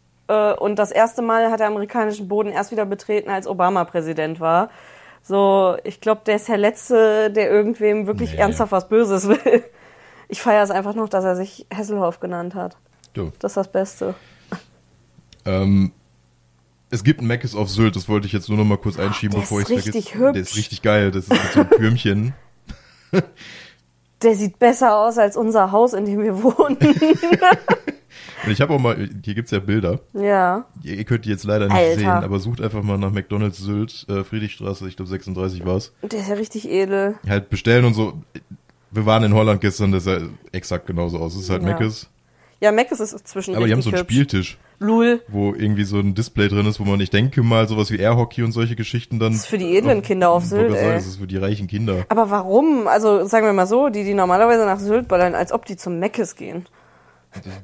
und 0.55 0.79
das 0.79 0.91
erste 0.91 1.23
Mal 1.23 1.51
hat 1.51 1.61
er 1.61 1.67
amerikanischen 1.69 2.29
Boden 2.29 2.51
erst 2.51 2.71
wieder 2.71 2.87
betreten, 2.87 3.31
als 3.31 3.47
Obama 3.47 3.85
Präsident 3.85 4.41
war. 4.41 4.71
So, 5.23 5.77
ich 5.85 6.01
glaube, 6.01 6.23
der 6.27 6.37
ist 6.37 6.49
der 6.49 6.57
Letzte, 6.59 7.31
der 7.31 7.51
irgendwem 7.51 8.07
wirklich 8.07 8.33
Nee. 8.33 8.39
ernsthaft 8.39 8.73
was 8.73 8.89
Böses 8.89 9.29
will. 9.29 9.65
Ich 10.29 10.41
feiere 10.41 10.63
es 10.63 10.71
einfach 10.71 10.95
noch, 10.95 11.09
dass 11.09 11.25
er 11.25 11.37
sich 11.37 11.67
Hesselhoff 11.73 12.21
genannt 12.21 12.55
hat. 12.55 12.77
Du. 13.13 13.33
Das 13.41 13.53
ist 13.53 13.57
das 13.57 13.73
Beste. 13.73 14.15
Ähm, 15.45 15.93
es 16.91 17.03
gibt 17.05 17.21
ein 17.21 17.27
Mc's 17.27 17.55
auf 17.55 17.69
Sylt, 17.69 17.97
das 17.97 18.09
wollte 18.09 18.27
ich 18.27 18.33
jetzt 18.33 18.49
nur 18.49 18.59
noch 18.59 18.65
mal 18.65 18.79
kurz 18.79 18.99
einschieben, 18.99 19.35
der 19.35 19.41
bevor 19.41 19.61
ist 19.61 19.71
ich 19.71 19.79
es 19.79 19.87
richtig 19.87 20.11
vergesse. 20.13 20.33
Der 20.33 20.41
hübsch. 20.43 20.51
ist 20.53 20.57
richtig 20.57 20.83
geil, 20.83 21.11
das 21.11 21.25
ist 21.25 21.31
mit 21.31 21.53
so 21.53 21.61
einem 21.61 21.71
Türmchen. 21.71 22.35
Der 24.23 24.35
sieht 24.35 24.59
besser 24.59 24.97
aus 24.99 25.17
als 25.17 25.35
unser 25.37 25.73
Haus, 25.73 25.95
in 25.95 26.05
dem 26.05 26.23
wir 26.23 26.43
wohnen. 26.43 26.77
Und 28.45 28.53
ich 28.53 28.61
habe 28.61 28.73
auch 28.75 28.79
mal, 28.79 29.09
hier 29.25 29.35
gibt's 29.35 29.51
ja 29.51 29.59
Bilder. 29.59 30.01
ja. 30.15 30.65
Ihr, 30.83 30.95
ihr 30.95 31.05
könnt 31.05 31.25
die 31.25 31.29
jetzt 31.31 31.45
leider 31.45 31.67
nicht 31.67 31.77
Alter. 31.77 31.99
sehen, 31.99 32.09
aber 32.09 32.39
sucht 32.39 32.61
einfach 32.61 32.83
mal 32.83 32.97
nach 32.99 33.11
McDonalds 33.13 33.59
Sylt, 33.59 34.07
äh, 34.09 34.25
Friedrichstraße, 34.25 34.89
ich 34.89 34.97
glaube 34.97 35.11
36 35.11 35.65
war's. 35.67 35.93
Der 36.03 36.21
ist 36.21 36.29
ja 36.29 36.35
richtig 36.35 36.69
edel. 36.71 37.17
Halt 37.29 37.51
bestellen 37.51 37.85
und 37.85 37.95
so. 37.95 38.15
Wir 38.91 39.07
waren 39.07 39.23
in 39.25 39.35
Holland 39.35 39.61
gestern, 39.61 39.93
das 39.93 40.05
sah 40.05 40.19
exakt 40.53 40.87
genauso 40.87 41.19
aus. 41.19 41.35
Es 41.35 41.43
ist 41.43 41.51
halt 41.51 41.63
Ja. 41.63 41.75
Mc's. 41.79 42.09
Ja, 42.61 42.73
Mac 42.73 42.91
ist 42.93 43.27
zwischen 43.27 43.55
Aber 43.57 43.67
die 43.67 43.73
haben 43.73 43.81
so 43.81 43.89
einen 43.89 44.01
hübsch. 44.01 44.13
Spieltisch, 44.13 44.59
Lul. 44.81 45.23
wo 45.29 45.55
irgendwie 45.55 45.85
so 45.85 45.99
ein 45.99 46.15
Display 46.15 46.49
drin 46.49 46.67
ist, 46.67 46.79
wo 46.79 46.85
man, 46.85 47.01
ich 47.01 47.09
denke 47.09 47.43
mal, 47.43 47.67
sowas 47.67 47.91
wie 47.91 47.97
Airhockey 47.97 48.43
und 48.43 48.53
solche 48.53 48.77
Geschichten 48.77 49.19
dann. 49.19 49.33
Das 49.33 49.43
ist 49.43 49.47
für 49.47 49.57
die 49.57 49.75
edlen 49.79 50.03
Kinder 50.03 50.29
auf 50.29 50.45
Sylt, 50.45 50.69
gerade 50.69 50.75
sagen, 50.75 50.89
ey. 50.91 50.95
Das 50.97 51.07
ist 51.07 51.17
für 51.17 51.27
die 51.27 51.39
reichen 51.39 51.69
Kinder. 51.69 52.05
Aber 52.11 52.29
warum? 52.29 52.87
Also 52.87 53.25
sagen 53.27 53.47
wir 53.47 53.55
mal 53.55 53.67
so, 53.67 53.89
die, 53.89 54.05
die 54.05 54.13
normalerweise 54.13 54.67
nach 54.67 54.79
Sylt 54.79 55.09
ballern, 55.09 55.35
als 55.35 55.53
ob 55.53 55.65
die 55.65 55.77
zum 55.77 55.99
Meckes 56.01 56.37
gehen. 56.37 56.67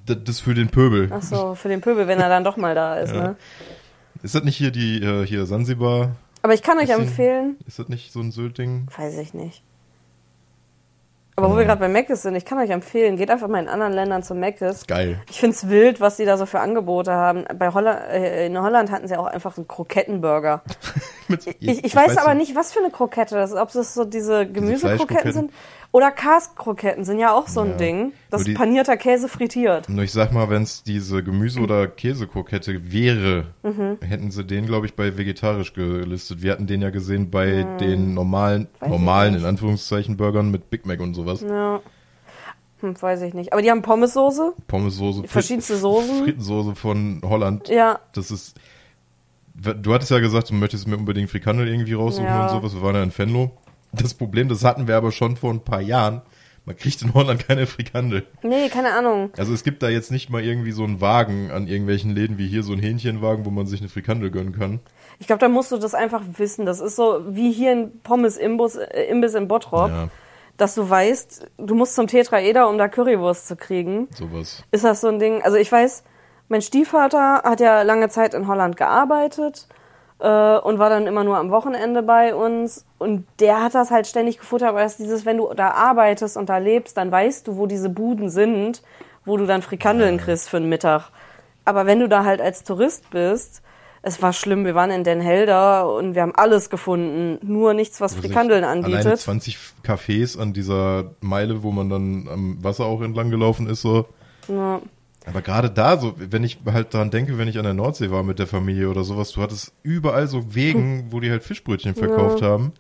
Das, 0.07 0.17
das 0.25 0.37
ist 0.37 0.41
für 0.41 0.55
den 0.55 0.69
Pöbel. 0.69 1.11
Ach 1.13 1.23
so, 1.23 1.55
für 1.55 1.69
den 1.69 1.81
Pöbel, 1.81 2.07
wenn 2.07 2.21
er 2.21 2.29
dann 2.29 2.45
doch 2.45 2.57
mal 2.57 2.75
da 2.75 2.97
ist, 2.97 3.13
Ja. 3.15 3.29
ne? 3.29 3.37
Ist 4.23 4.35
das 4.35 4.45
nicht 4.45 4.57
hier 4.57 4.71
die, 4.71 5.03
äh, 5.03 5.27
hier 5.27 5.45
Sansibar? 5.47 6.13
Aber 6.43 6.55
ich 6.55 6.63
kann 6.63 6.79
euch 6.79 6.87
Bisschen- 6.87 7.03
empfehlen, 7.03 7.57
Ist 7.67 7.79
das 7.79 7.89
nicht 7.89 8.13
so 8.13 8.21
ein 8.21 8.31
Sylt-Ding? 8.33 8.87
weiß 8.97 9.19
ich 9.19 9.35
nicht. 9.35 9.63
Aber 11.39 11.51
wo 11.51 11.57
wir 11.59 11.65
gerade 11.67 11.81
bei 11.81 11.89
Meckes 11.89 12.23
sind, 12.23 12.35
ich 12.35 12.47
kann 12.47 12.57
euch 12.59 12.71
empfehlen, 12.71 13.17
geht 13.17 13.31
einfach 13.31 13.49
mal 13.49 13.59
in 13.63 13.69
anderen 13.69 13.93
Ländern 13.93 14.23
zum 14.23 14.41
Meckes. 14.41 14.87
Geil. 14.87 15.21
Ich 15.29 15.39
find's 15.39 15.69
wild, 15.69 16.01
was 16.01 16.17
die 16.17 16.25
da 16.25 16.39
so 16.39 16.47
für 16.47 16.61
Angebote 16.61 17.13
haben. 17.13 17.45
Bei 17.59 17.75
Holland, 17.75 18.01
äh, 18.09 18.47
in 18.47 18.59
Holland 18.59 18.91
hatten 18.91 19.07
sie 19.07 19.19
auch 19.19 19.27
einfach 19.27 19.57
einen 19.59 19.69
Krokettenburger. 19.69 20.63
Mit- 21.29 21.47
Ich, 21.61 21.85
ich 21.85 21.95
weiß 21.97 22.17
aber 22.19 22.35
nicht, 22.35 22.55
was 22.55 22.73
für 22.73 22.81
eine 22.81 22.91
Krokette 22.91 23.35
das 23.35 23.51
ist. 23.51 23.57
Ob 23.57 23.73
das 23.73 23.95
so 23.95 24.05
diese 24.05 24.47
Gemüsekroketten 24.47 25.33
sind 25.33 25.51
oder 25.93 26.11
Karskroketten 26.11 27.05
sind 27.05 27.19
ja 27.19 27.33
auch 27.33 27.49
so 27.49 27.61
ein 27.61 27.71
Ja. 27.71 27.77
Ding. 27.77 28.13
Das 28.31 28.45
die- 28.45 28.53
ist 28.53 28.59
panierter 28.59 28.97
Käse 28.97 29.29
frittiert. 29.29 29.89
Nur 29.89 30.05
ich 30.05 30.13
sag 30.13 30.33
mal, 30.33 30.49
wenn 30.51 30.63
es 30.63 30.83
diese 30.83 31.23
Gemüse- 31.23 31.61
oder 31.61 31.87
Käsekrokette 31.89 32.93
wäre, 32.93 33.47
Mhm. 33.63 33.99
hätten 34.03 34.31
sie 34.31 34.45
den, 34.45 34.67
glaube 34.67 34.87
ich, 34.87 34.95
bei 34.95 35.17
vegetarisch 35.17 35.73
gelistet. 35.73 36.43
Wir 36.43 36.53
hatten 36.53 36.67
den 36.67 36.83
ja 36.83 36.91
gesehen 36.91 37.31
bei 37.31 37.65
den 37.81 38.15
normalen. 38.15 38.69
Weiß 38.81 38.83
ich 38.83 38.89
normalen, 38.89 39.35
in 39.37 39.45
Anführungszeichen, 39.45 40.17
Burgern 40.17 40.51
mit 40.51 40.71
Big 40.71 40.87
Mac 40.87 41.01
und 41.01 41.15
sowas. 41.15 41.41
Ja. 41.41 41.81
Hm, 42.81 43.01
weiß 43.01 43.23
ich 43.23 43.33
nicht. 43.33 43.53
Aber 43.55 43.63
die 43.63 43.71
haben 43.71 43.81
Pommessoße. 43.81 44.53
Pommessoße. 44.69 45.25
Verschiedenste 45.27 45.79
Soßen. 45.79 46.25
Frittensoße 46.25 46.75
von 46.75 47.23
Holland. 47.25 47.69
Ja. 47.69 48.01
Das 48.13 48.31
ist. 48.31 48.55
Du 49.59 49.95
hattest 49.95 50.11
ja 50.11 50.19
gesagt, 50.19 50.51
du 50.51 50.55
möchtest 50.55 50.87
mir 50.87 50.97
unbedingt 50.97 51.31
Frikandel 51.31 51.67
irgendwie 51.69 51.95
raussuchen 51.95 52.27
Ja. 52.27 52.45
und 52.45 52.51
sowas. 52.51 52.75
Wir 52.75 52.83
waren 52.83 52.95
ja 52.95 53.03
in 53.03 53.17
Venlo. 53.17 53.53
Das 53.93 54.13
Problem, 54.15 54.49
das 54.49 54.65
hatten 54.65 54.87
wir 54.89 54.97
aber 54.97 55.13
schon 55.13 55.37
vor 55.37 55.51
ein 55.51 55.61
paar 55.61 55.81
Jahren. 55.81 56.23
Man 56.67 56.77
kriegt 56.77 57.01
in 57.03 57.15
Holland 57.15 57.47
keine 57.47 57.67
Frikandel. 57.67 58.27
Nee, 58.43 58.69
keine 58.69 58.93
Ahnung. 58.93 59.31
Also 59.39 59.55
es 59.55 59.63
gibt 59.63 59.83
da 59.85 59.89
jetzt 59.89 60.11
nicht 60.11 60.31
mal 60.31 60.43
irgendwie 60.43 60.73
so 60.73 60.83
einen 60.85 61.01
Wagen 61.01 61.51
an 61.53 61.69
irgendwelchen 61.69 62.11
Läden 62.11 62.39
wie 62.39 62.49
hier, 62.49 62.65
so 62.65 62.73
ein 62.73 62.81
Hähnchenwagen, 62.81 63.45
wo 63.47 63.51
man 63.51 63.67
sich 63.67 63.81
eine 63.81 63.89
Frikandel 63.89 64.31
gönnen 64.33 64.53
kann. 64.53 64.81
Ich 65.21 65.29
glaube, 65.29 65.39
da 65.41 65.49
musst 65.49 65.71
du 65.73 65.79
das 65.79 65.95
einfach 65.95 66.23
wissen. 66.39 66.67
Das 66.67 66.81
ist 66.81 66.97
so 66.97 67.23
wie 67.29 67.53
hier 67.53 67.71
ein 67.71 68.01
Pommes-Imbiss 68.03 68.75
äh, 68.77 69.05
in 69.39 69.49
Bottrop. 69.49 69.89
Ja, 69.89 70.09
Dass 70.57 70.75
du 70.75 70.91
weißt, 70.91 71.47
du 71.59 71.75
musst 71.77 71.95
zum 71.95 72.09
Tetraeder, 72.09 72.69
um 72.69 72.77
da 72.79 72.89
Currywurst 72.89 73.47
zu 73.47 73.55
kriegen. 73.57 74.09
sowas. 74.11 74.65
Ist 74.73 74.85
das 74.85 75.01
so 75.01 75.09
ein 75.09 75.21
Ding? 75.21 75.43
Also 75.43 75.57
ich 75.59 75.71
weiß, 75.71 76.03
mein 76.49 76.63
Stiefvater 76.63 77.43
hat 77.43 77.61
ja 77.61 77.83
lange 77.83 78.09
Zeit 78.09 78.35
in 78.35 78.47
Holland 78.47 78.77
gearbeitet 78.77 79.67
äh, 80.19 80.57
und 80.59 80.79
war 80.79 80.91
dann 80.91 81.07
immer 81.07 81.25
nur 81.25 81.37
am 81.37 81.51
Wochenende 81.51 82.03
bei 82.03 82.35
uns. 82.35 82.85
Und 82.99 83.27
der 83.41 83.63
hat 83.63 83.75
das 83.75 83.91
halt 83.91 84.07
ständig 84.07 84.39
gefuttert, 84.39 84.75
weil 84.75 84.87
es 84.87 84.97
dieses, 84.97 85.25
wenn 85.25 85.39
du 85.39 85.53
da 85.55 85.71
arbeitest 85.71 86.37
und 86.37 86.49
da 86.49 86.59
lebst, 86.59 86.97
dann 86.97 87.11
weißt 87.11 87.49
du, 87.49 87.57
wo 87.57 87.67
diese 87.67 87.89
Buden 87.89 88.31
sind, 88.31 88.83
wo 89.25 89.37
du 89.37 89.47
dann 89.47 89.63
Frikandeln 89.63 90.19
kriegst 90.19 90.49
für 90.49 90.61
den 90.61 90.69
Mittag. 90.69 91.11
Aber 91.65 91.87
wenn 91.87 92.01
du 92.01 92.09
da 92.09 92.25
halt 92.25 92.41
als 92.41 92.63
Tourist 92.63 93.11
bist, 93.11 93.63
es 94.03 94.23
war 94.23 94.33
schlimm, 94.33 94.65
wir 94.65 94.77
waren 94.77 94.93
in 94.93 95.03
Den 95.03 95.21
Helder 95.21 95.93
und 95.93 96.15
wir 96.15 96.23
haben 96.23 96.35
alles 96.37 96.71
gefunden, 96.71 97.41
nur 97.43 97.75
nichts, 97.75 98.01
was 98.01 98.15
Frikandeln 98.15 98.63
Alleine 98.63 98.87
anbietet. 98.87 99.19
20 99.19 99.59
Cafés 99.85 100.39
an 100.39 100.53
dieser 100.53 101.11
Meile, 101.21 101.65
wo 101.65 101.73
man 101.73 101.91
dann 101.91 102.29
am 102.33 102.63
Wasser 102.63 102.85
auch 102.85 103.03
entlang 103.03 103.31
gelaufen 103.31 103.69
ist, 103.69 103.83
so. 103.83 104.07
Ja. 104.47 104.81
Aber 105.27 105.43
gerade 105.43 105.71
da, 105.71 105.99
so, 105.99 106.15
wenn 106.17 106.45
ich 106.45 106.59
halt 106.67 106.95
daran 106.95 107.11
denke, 107.11 107.37
wenn 107.37 107.49
ich 107.49 107.59
an 107.59 107.65
der 107.65 107.75
Nordsee 107.75 108.11
war 108.11 108.23
mit 108.23 108.39
der 108.39 108.47
Familie 108.47 108.89
oder 108.89 109.03
sowas, 109.05 109.33
du 109.33 109.43
hattest 109.43 109.73
überall 109.83 110.29
so 110.29 110.55
Wegen, 110.55 111.07
wo 111.11 111.21
die 111.21 111.31
halt 111.31 111.43
Fischbrötchen 111.43 111.95
verkauft 111.95 112.43
haben. 112.43 112.73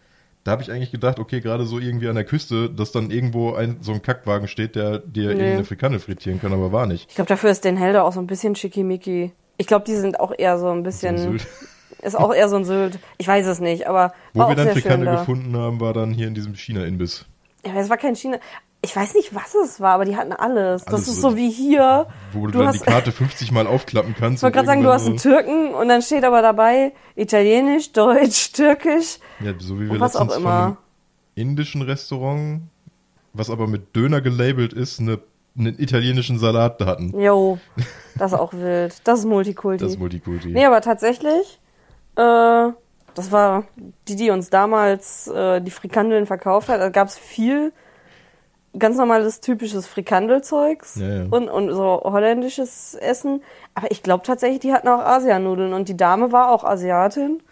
Da 0.44 0.52
habe 0.52 0.62
ich 0.62 0.70
eigentlich 0.70 0.92
gedacht, 0.92 1.18
okay, 1.18 1.40
gerade 1.40 1.66
so 1.66 1.80
irgendwie 1.80 2.08
an 2.08 2.14
der 2.14 2.22
Küste, 2.24 2.70
dass 2.70 2.92
dann 2.92 3.10
irgendwo 3.10 3.54
ein, 3.54 3.78
so 3.80 3.92
ein 3.92 4.00
Kackwagen 4.00 4.46
steht, 4.46 4.76
der 4.76 5.00
dir 5.00 5.24
Nee. 5.26 5.32
irgendeine 5.32 5.64
Frikandel 5.64 5.98
frittieren 5.98 6.40
kann, 6.40 6.52
aber 6.52 6.70
war 6.70 6.86
nicht. 6.86 7.06
Ich 7.08 7.16
glaube, 7.16 7.28
dafür 7.28 7.50
ist 7.50 7.64
Den 7.64 7.76
Helder 7.76 8.04
auch 8.04 8.12
so 8.12 8.20
ein 8.20 8.28
bisschen 8.28 8.54
schickimicki. 8.54 9.32
Ich 9.56 9.66
glaube, 9.66 9.84
die 9.84 9.96
sind 9.96 10.20
auch 10.20 10.32
eher 10.38 10.58
so 10.58 10.68
ein 10.70 10.84
bisschen. 10.84 11.18
So 11.18 11.28
ein. 11.30 11.40
Ist 12.02 12.14
auch 12.14 12.32
eher 12.32 12.48
so 12.48 12.56
ein 12.56 12.64
Sylt. 12.64 12.98
Ich 13.16 13.26
weiß 13.26 13.46
es 13.46 13.58
nicht, 13.58 13.88
aber 13.88 14.12
Wo 14.34 14.40
war 14.40 14.48
wir 14.50 14.54
dann 14.54 14.68
Frikandel 14.68 15.06
da. 15.06 15.16
gefunden 15.20 15.56
haben, 15.56 15.80
war 15.80 15.94
dann 15.94 16.12
hier 16.12 16.28
in 16.28 16.34
diesem 16.34 16.54
China-Imbiss. 16.54 17.24
Ja, 17.64 17.72
es 17.80 17.88
war 17.88 17.96
kein 17.96 18.14
China. 18.14 18.38
Ich 18.86 18.94
weiß 18.96 19.14
nicht, 19.14 19.34
was 19.34 19.54
es 19.54 19.80
war, 19.80 19.94
aber 19.94 20.04
die 20.04 20.16
hatten 20.16 20.32
alles. 20.32 20.84
Das 20.84 20.94
Alles 20.94 21.08
ist 21.08 21.20
so- 21.20 21.36
wie 21.36 21.50
hier. 21.50 22.06
Wo 22.32 22.46
du, 22.46 22.58
dann 22.58 22.68
hast- 22.68 22.80
die 22.86 22.90
Karte 22.90 23.10
50 23.12 23.50
Mal 23.52 23.66
aufklappen 23.66 24.14
kannst. 24.18 24.38
Ich 24.38 24.42
wollte 24.44 24.54
gerade 24.54 24.66
sagen, 24.66 24.82
du 24.82 24.92
hast 24.92 25.06
einen 25.06 25.16
Türken 25.16 25.74
und 25.74 25.88
dann 25.88 26.02
steht 26.02 26.24
aber 26.24 26.40
dabei 26.40 26.92
Italienisch, 27.16 27.92
Deutsch, 27.92 28.52
Türkisch 28.52 29.18
Ja, 29.40 29.52
so 29.58 29.78
wie 29.80 29.86
wir 29.86 29.90
und 29.92 30.00
was 30.00 30.14
letztens 30.14 30.30
auch 30.30 30.34
von 30.34 30.42
immer. 30.42 30.64
einem 30.66 30.76
indischen 31.34 31.82
Restaurant, 31.82 32.62
was 33.32 33.50
aber 33.50 33.66
mit 33.66 33.94
Döner 33.96 34.20
gelabelt 34.20 34.72
ist, 34.72 35.00
eine, 35.00 35.18
einen 35.58 35.78
italienischen 35.78 36.38
Salat 36.38 36.80
da 36.80 36.86
hatten. 36.86 37.18
Jo, 37.20 37.58
das 38.16 38.32
ist 38.32 38.38
auch 38.38 38.52
wild. 38.52 38.94
Das 39.04 39.18
ist 39.18 39.24
Multikulti. 39.24 39.82
Das 39.82 39.92
ist 39.94 39.98
Multikulti. 39.98 40.48
Nee, 40.48 40.64
aber 40.64 40.80
tatsächlich, 40.80 41.60
äh, 42.16 42.68
das 43.14 43.32
war 43.32 43.64
die, 44.08 44.16
die 44.16 44.30
uns 44.30 44.50
damals 44.50 45.26
äh, 45.28 45.60
die 45.60 45.70
Frikandeln 45.70 46.26
verkauft 46.26 46.68
hat. 46.68 46.80
Da 46.80 46.90
gab 46.90 47.08
es 47.08 47.18
viel 47.18 47.72
ganz 48.78 48.96
normales, 48.96 49.40
typisches 49.40 49.86
Frikandelzeugs 49.86 50.96
Ja, 50.96 51.08
ja. 51.08 51.26
Und, 51.30 51.48
und 51.48 51.72
so 51.72 52.00
holländisches 52.04 52.94
Essen. 52.94 53.42
Aber 53.74 53.90
ich 53.90 54.02
glaube 54.02 54.24
tatsächlich, 54.24 54.60
die 54.60 54.72
hatten 54.72 54.88
auch 54.88 55.00
Asianudeln 55.00 55.72
und 55.72 55.88
die 55.88 55.96
Dame 55.96 56.32
war 56.32 56.50
auch 56.50 56.64
Asiatin. 56.64 57.42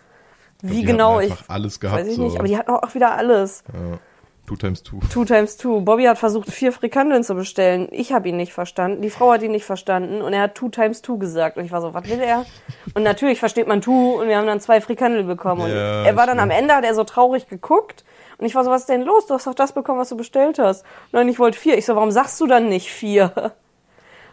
Wie 0.62 0.81
die 0.81 0.85
genau, 0.85 1.21
ich 1.21 1.33
alles 1.49 1.78
gehabt, 1.78 2.02
weiß 2.02 2.09
ich 2.09 2.16
so. 2.16 2.23
nicht. 2.23 2.38
Aber 2.38 2.49
die 2.49 2.57
hatten 2.57 2.71
auch 2.71 2.95
wieder 2.95 3.16
alles. 3.16 3.64
Ja. 3.73 3.99
Two 4.47 4.57
times 4.57 4.83
two. 4.83 5.00
Two 5.11 5.25
times 5.25 5.57
two. 5.57 5.81
Bobby 5.81 6.04
hat 6.04 6.19
versucht, 6.19 6.50
vier 6.50 6.71
Frikandeln 6.71 7.25
zu 7.25 7.35
bestellen. 7.35 7.88
Ich 7.90 8.12
habe 8.12 8.28
ihn 8.28 8.37
nicht 8.37 8.52
verstanden. 8.52 9.00
Die 9.00 9.09
Frau 9.09 9.33
hat 9.33 9.43
ihn 9.43 9.52
nicht 9.52 9.64
verstanden. 9.64 10.21
Und 10.21 10.35
er 10.35 10.43
hat 10.43 10.54
two 10.54 10.69
times 10.69 11.00
two 11.00 11.16
gesagt. 11.16 11.57
Und 11.57 11.64
ich 11.64 11.73
war 11.73 11.81
so, 11.81 11.95
was 11.95 12.09
will 12.11 12.21
er? 12.21 12.45
Und 12.93 13.04
natürlich 13.04 13.38
versteht 13.38 13.66
man 13.66 13.81
two. 13.81 14.21
Und 14.21 14.28
wir 14.28 14.37
haben 14.37 14.47
dann 14.47 14.61
zwei 14.61 14.83
Frikandel 14.83 15.25
bekommen. 15.25 15.62
Und 15.62 15.71
Ja, 15.71 16.04
er 16.04 16.16
war 16.16 16.26
dann 16.26 16.40
am 16.40 16.50
Ende, 16.50 16.75
hat 16.75 16.85
er 16.85 16.95
so 16.95 17.04
traurig 17.04 17.49
geguckt. 17.49 18.04
Und 18.38 18.47
ich 18.47 18.55
war 18.55 18.64
so, 18.64 18.71
was 18.71 18.83
ist 18.83 18.88
denn 18.88 19.03
los? 19.03 19.26
Du 19.26 19.35
hast 19.35 19.47
doch 19.47 19.55
das 19.55 19.73
bekommen, 19.73 20.00
was 20.00 20.09
du 20.09 20.17
bestellt 20.17 20.59
hast. 20.59 20.85
Nein, 21.12 21.29
ich 21.29 21.38
wollte 21.38 21.59
vier. 21.59 21.79
Ich 21.79 21.87
so, 21.87 21.95
warum 21.95 22.11
sagst 22.11 22.41
du 22.41 22.47
dann 22.47 22.69
nicht 22.69 22.91
vier? 22.91 23.33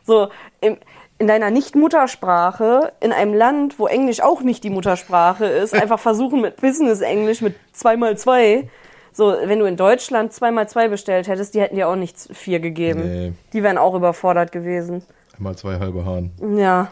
So, 0.04 0.30
im, 0.62 0.78
in 1.20 1.28
deiner 1.28 1.52
Nicht-Muttersprache, 1.52 2.92
in 3.02 3.12
einem 3.12 3.36
Land, 3.36 3.78
wo 3.78 3.86
Englisch 3.86 4.20
auch 4.20 4.42
nicht 4.42 4.64
die 4.64 4.72
Muttersprache 4.72 5.46
ist, 5.46 5.76
einfach 5.76 6.00
versuchen 6.10 6.42
mit 6.42 6.56
Business-Englisch 6.60 7.42
mit 7.42 7.54
zwei 7.72 7.96
mal 7.98 8.18
zwei. 8.18 8.68
So, 9.14 9.36
wenn 9.44 9.60
du 9.60 9.66
in 9.66 9.78
Deutschland 9.78 10.34
zwei 10.34 10.50
mal 10.50 10.68
zwei 10.68 10.88
bestellt 10.88 11.28
hättest, 11.28 11.54
die 11.54 11.62
hätten 11.62 11.76
dir 11.76 11.88
auch 11.88 11.96
nicht 11.96 12.18
vier 12.18 12.60
gegeben. 12.60 13.04
Nee. 13.04 13.34
Die 13.54 13.62
wären 13.62 13.78
auch 13.78 13.94
überfordert 13.94 14.52
gewesen. 14.52 15.04
Einmal 15.38 15.56
zwei 15.56 15.78
halbe 15.78 16.04
Hahn. 16.04 16.32
Ja, 16.58 16.92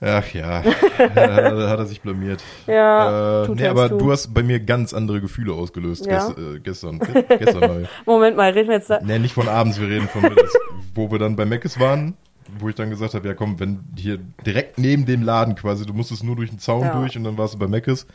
Ach 0.00 0.26
ja, 0.34 0.62
da 1.14 1.68
hat 1.70 1.78
er 1.78 1.86
sich 1.86 2.02
blamiert. 2.02 2.42
ja. 2.66 3.44
äh, 3.44 3.48
nee, 3.54 3.66
aber 3.66 3.88
two. 3.88 3.98
du 3.98 4.12
hast 4.12 4.34
bei 4.34 4.42
mir 4.42 4.60
ganz 4.60 4.92
andere 4.92 5.20
Gefühle 5.20 5.54
ausgelöst 5.54 6.04
Ja? 6.06 6.26
gest, 6.28 6.38
äh, 6.38 6.60
gestern. 6.60 6.98
Ge- 6.98 7.24
gestern 7.38 7.60
mal. 7.60 7.88
Moment 8.06 8.36
mal, 8.36 8.50
reden 8.52 8.68
wir 8.68 8.76
jetzt 8.76 8.90
da. 8.90 9.00
Nee, 9.02 9.18
nicht 9.18 9.32
von 9.34 9.48
abends, 9.48 9.80
wir 9.80 9.88
reden 9.88 10.08
von 10.08 10.22
mittags. 10.22 10.52
wo 10.94 11.10
wir 11.10 11.18
dann 11.18 11.36
bei 11.36 11.46
Meckes 11.46 11.80
waren, 11.80 12.14
wo 12.58 12.68
ich 12.68 12.74
dann 12.74 12.90
gesagt 12.90 13.14
habe, 13.14 13.26
ja 13.26 13.34
komm, 13.34 13.58
wenn 13.60 13.80
hier 13.96 14.18
direkt 14.44 14.78
neben 14.78 15.06
dem 15.06 15.22
Laden 15.22 15.54
quasi, 15.54 15.86
du 15.86 15.94
musstest 15.94 16.22
nur 16.24 16.36
durch 16.36 16.50
den 16.50 16.58
Zaun 16.58 16.82
Ja. 16.82 16.98
durch 17.00 17.16
und 17.16 17.24
dann 17.24 17.38
warst 17.38 17.54
du 17.54 17.58
bei 17.58 17.68
Meckes. 17.68 18.06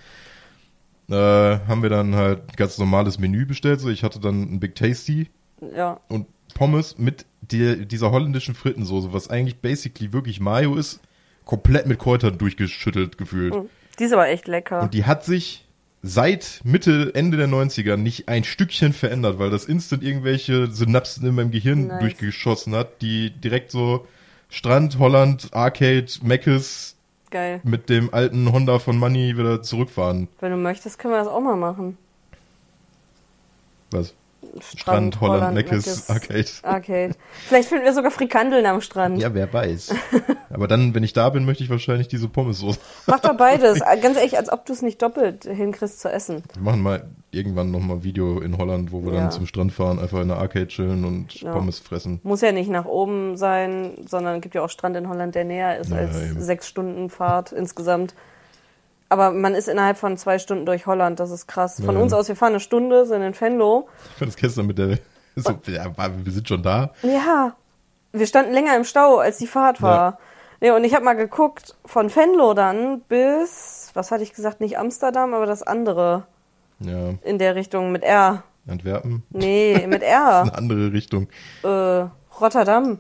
Äh, 1.10 1.16
haben 1.16 1.82
wir 1.82 1.90
dann 1.90 2.14
halt 2.16 2.56
ganz 2.56 2.78
normales 2.78 3.18
Menü 3.18 3.46
bestellt. 3.48 3.80
So, 3.80 3.90
ich 3.90 4.04
hatte 4.04 4.20
dann 4.20 4.42
ein 4.44 4.60
Big 4.60 4.76
Tasty 4.76 5.30
Ja, 5.76 6.00
und 6.08 6.28
Pommes 6.54 7.00
mit 7.00 7.26
der, 7.42 7.78
dieser 7.78 8.12
holländischen 8.12 8.54
Frittensoße, 8.54 9.12
was 9.12 9.28
eigentlich 9.30 9.58
basically 9.60 10.14
wirklich 10.14 10.40
Mayo 10.40 10.76
ist, 10.76 11.00
komplett 11.50 11.88
mit 11.88 11.98
Kräutern 11.98 12.38
durchgeschüttelt 12.38 13.18
gefühlt. 13.18 13.56
Die 13.98 14.04
ist 14.04 14.14
aber 14.14 14.28
echt 14.28 14.48
lecker. 14.48 14.84
Und 14.84 14.94
die 14.94 15.06
hat 15.06 15.26
sich 15.26 15.66
seit 16.04 16.62
Mitte, 16.64 17.12
Ende 17.16 17.38
der 17.38 17.48
90er 17.48 17.98
nicht 17.98 18.30
ein 18.30 18.44
Stückchen 18.44 18.94
verändert, 18.94 19.40
weil 19.40 19.50
das 19.50 19.66
instant 19.66 20.04
irgendwelche 20.04 20.68
Synapsen 20.68 21.26
in 21.26 21.34
meinem 21.34 21.50
Gehirn 21.50 21.88
Nice. 21.88 22.02
durchgeschossen 22.02 22.76
hat, 22.76 23.02
die 23.02 23.32
direkt 23.32 23.72
so 23.72 24.06
Strand, 24.50 25.00
Holland, 25.00 25.50
Arcade, 25.52 26.06
Meckes 26.22 26.96
Geil. 27.32 27.62
mit 27.64 27.90
dem 27.90 28.14
alten 28.14 28.52
Honda 28.52 28.78
von 28.78 29.00
Money 29.00 29.36
wieder 29.36 29.64
zurückfahren. 29.64 30.28
Wenn 30.42 30.52
du 30.52 30.58
möchtest, 30.58 31.00
können 31.00 31.16
wir 31.16 31.18
das 31.18 31.28
auch 31.28 31.42
mal 31.42 31.56
machen. 31.56 31.98
Was? 33.90 34.14
Strand, 34.76 35.20
Holland, 35.22 35.54
Meckes, 35.54 36.08
Meckes, 36.10 36.10
Arcade. 36.10 36.46
Arcade. 36.64 37.16
Vielleicht 37.48 37.70
finden 37.70 37.84
wir 37.86 37.94
sogar 37.94 38.10
Frikandeln 38.12 38.66
am 38.66 38.82
Strand. 38.82 39.20
Ja, 39.22 39.34
wer 39.34 39.52
weiß. 39.52 39.94
Aber 40.50 40.68
dann, 40.68 40.96
wenn 40.96 41.04
ich 41.04 41.14
da 41.14 41.30
bin, 41.30 41.46
möchte 41.46 41.64
ich 41.64 41.70
wahrscheinlich 41.70 42.08
diese 42.08 42.28
Pommes-Soße. 42.30 42.80
Mach 43.08 43.20
doch 43.20 43.36
beides. 43.38 43.80
Ganz 44.02 44.18
ehrlich, 44.18 44.38
als 44.38 44.52
ob 44.52 44.66
du 44.66 44.74
es 44.74 44.82
nicht 44.82 45.02
doppelt 45.02 45.44
hinkriegst 45.46 46.00
zu 46.00 46.10
essen. 46.12 46.44
Wir 46.54 46.64
machen 46.64 46.82
mal 46.82 47.08
irgendwann 47.32 47.70
nochmal 47.72 47.98
ein 47.98 48.04
Video 48.04 48.40
in 48.40 48.58
Holland, 48.58 48.92
wo 48.92 49.04
wir 49.06 49.14
Ja. 49.14 49.20
dann 49.22 49.32
zum 49.32 49.46
Strand 49.46 49.72
fahren, 49.72 50.00
einfach 50.00 50.20
in 50.22 50.30
der 50.30 50.38
Arcade 50.38 50.68
chillen 50.68 51.06
und 51.06 51.34
Ja. 51.42 51.52
Pommes 51.54 51.78
fressen. 51.80 52.20
Muss 52.24 52.42
ja 52.42 52.52
nicht 52.52 52.70
nach 52.72 52.86
oben 52.86 53.38
sein, 53.38 53.92
sondern 54.08 54.38
es 54.38 54.42
gibt 54.42 54.56
ja 54.56 54.64
auch 54.64 54.70
Strand 54.70 54.96
in 54.96 55.08
Holland, 55.10 55.36
der 55.36 55.44
näher 55.46 55.78
ist 55.80 55.92
Ja, 55.92 55.98
als 55.98 56.18
eben. 56.20 56.42
sechs 56.42 56.68
Stunden 56.68 57.10
Fahrt 57.10 57.52
insgesamt. 57.52 58.16
Aber 59.10 59.32
man 59.32 59.56
ist 59.56 59.68
innerhalb 59.68 59.98
von 59.98 60.18
zwei 60.18 60.38
Stunden 60.38 60.66
durch 60.68 60.86
Holland, 60.86 61.20
das 61.20 61.32
ist 61.32 61.48
krass. 61.48 61.82
Von 61.84 61.96
Ja. 61.96 62.02
uns 62.02 62.14
aus, 62.14 62.28
wir 62.28 62.36
fahren 62.36 62.52
eine 62.54 62.60
Stunde, 62.60 63.06
sind 63.08 63.22
in 63.24 63.40
Venlo. 63.40 63.88
Ich 64.12 64.18
fand 64.20 64.30
das 64.32 64.36
gestern 64.36 64.68
mit 64.68 64.78
der, 64.78 65.00
so, 65.36 65.52
ja, 65.66 65.86
wir 66.24 66.32
sind 66.32 66.48
schon 66.48 66.62
da. 66.62 66.92
Ja, 67.02 67.56
wir 68.12 68.28
standen 68.28 68.54
länger 68.54 68.76
im 68.76 68.84
Stau, 68.84 69.18
als 69.18 69.38
die 69.38 69.48
Fahrt 69.48 69.82
war. 69.82 70.20
Nee, 70.62 70.72
und 70.72 70.84
ich 70.84 70.94
habe 70.94 71.06
mal 71.06 71.14
geguckt, 71.16 71.76
von 71.86 72.14
Venlo 72.16 72.54
dann 72.54 73.02
bis, 73.02 73.90
was 73.94 74.12
hatte 74.12 74.24
ich 74.24 74.34
gesagt, 74.34 74.60
nicht 74.62 74.78
Amsterdam, 74.78 75.34
aber 75.34 75.46
das 75.46 75.64
andere 75.64 76.26
Ja, 76.80 77.14
in 77.24 77.38
der 77.40 77.56
Richtung 77.56 77.92
mit 77.92 78.04
R. 78.04 78.44
Antwerpen. 78.68 79.24
Nee, 79.32 79.86
mit 79.88 80.02
Das 80.04 80.10
R. 80.10 80.44
ist 80.44 80.50
eine 80.52 80.58
andere 80.58 80.94
Richtung. 80.94 81.30
äh, 81.64 82.06
Rotterdam 82.40 83.00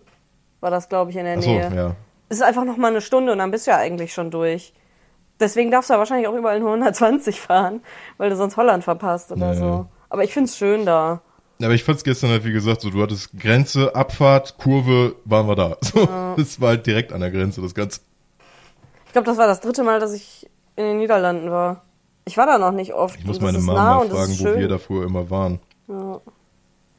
war 0.61 0.71
das, 0.71 0.89
glaube 0.89 1.11
ich, 1.11 1.17
in 1.17 1.25
der 1.25 1.37
Achso, 1.37 1.49
Nähe. 1.49 1.71
ja. 1.75 1.95
Es 2.29 2.37
ist 2.37 2.43
einfach 2.43 2.63
noch 2.65 2.77
mal 2.77 2.87
eine 2.87 3.01
Stunde 3.01 3.31
und 3.31 3.37
dann 3.39 3.51
bist 3.51 3.67
du 3.67 3.71
ja 3.71 3.77
eigentlich 3.77 4.13
schon 4.13 4.31
durch. 4.31 4.73
Deswegen 5.39 5.71
darfst 5.71 5.89
du 5.89 5.93
ja 5.93 5.99
wahrscheinlich 5.99 6.27
auch 6.27 6.35
überall 6.35 6.59
nur 6.59 6.69
120 6.69 7.39
fahren, 7.39 7.81
weil 8.17 8.29
du 8.29 8.35
sonst 8.35 8.57
Holland 8.57 8.83
verpasst 8.83 9.31
oder 9.31 9.47
Ja, 9.47 9.55
so. 9.55 9.65
ja. 9.65 9.85
Aber 10.09 10.23
ich 10.23 10.33
find's 10.33 10.57
schön 10.57 10.85
da. 10.85 11.21
Aber 11.61 11.73
ich 11.73 11.83
fand's 11.83 12.03
gestern 12.03 12.29
halt, 12.29 12.45
wie 12.45 12.53
gesagt, 12.53 12.81
so, 12.81 12.89
du 12.89 13.01
hattest 13.01 13.37
Grenze, 13.37 13.93
Abfahrt, 13.95 14.57
Kurve, 14.57 15.15
waren 15.25 15.47
wir 15.47 15.55
da. 15.55 15.77
So, 15.83 16.07
Das 16.37 16.59
war 16.61 16.69
halt 16.69 16.85
direkt 16.87 17.11
an 17.13 17.19
der 17.21 17.31
Grenze, 17.31 17.61
das 17.61 17.73
Ganze. 17.75 18.01
Ich 19.07 19.11
glaube, 19.13 19.25
das 19.25 19.37
war 19.37 19.47
das 19.47 19.59
dritte 19.59 19.83
Mal, 19.83 19.99
dass 19.99 20.13
ich 20.13 20.49
in 20.75 20.85
den 20.85 20.97
Niederlanden 20.97 21.51
war. 21.51 21.83
Ich 22.25 22.37
war 22.37 22.45
da 22.45 22.57
noch 22.57 22.71
nicht 22.71 22.93
oft. 22.93 23.19
Ich 23.19 23.25
muss 23.25 23.41
meine 23.41 23.59
Mama 23.59 24.05
nah 24.05 24.15
fragen, 24.15 24.39
wo 24.39 24.45
wir 24.57 24.67
da 24.67 24.77
früher 24.77 25.05
immer 25.05 25.29
waren. 25.29 25.59
Ja. 25.87 26.21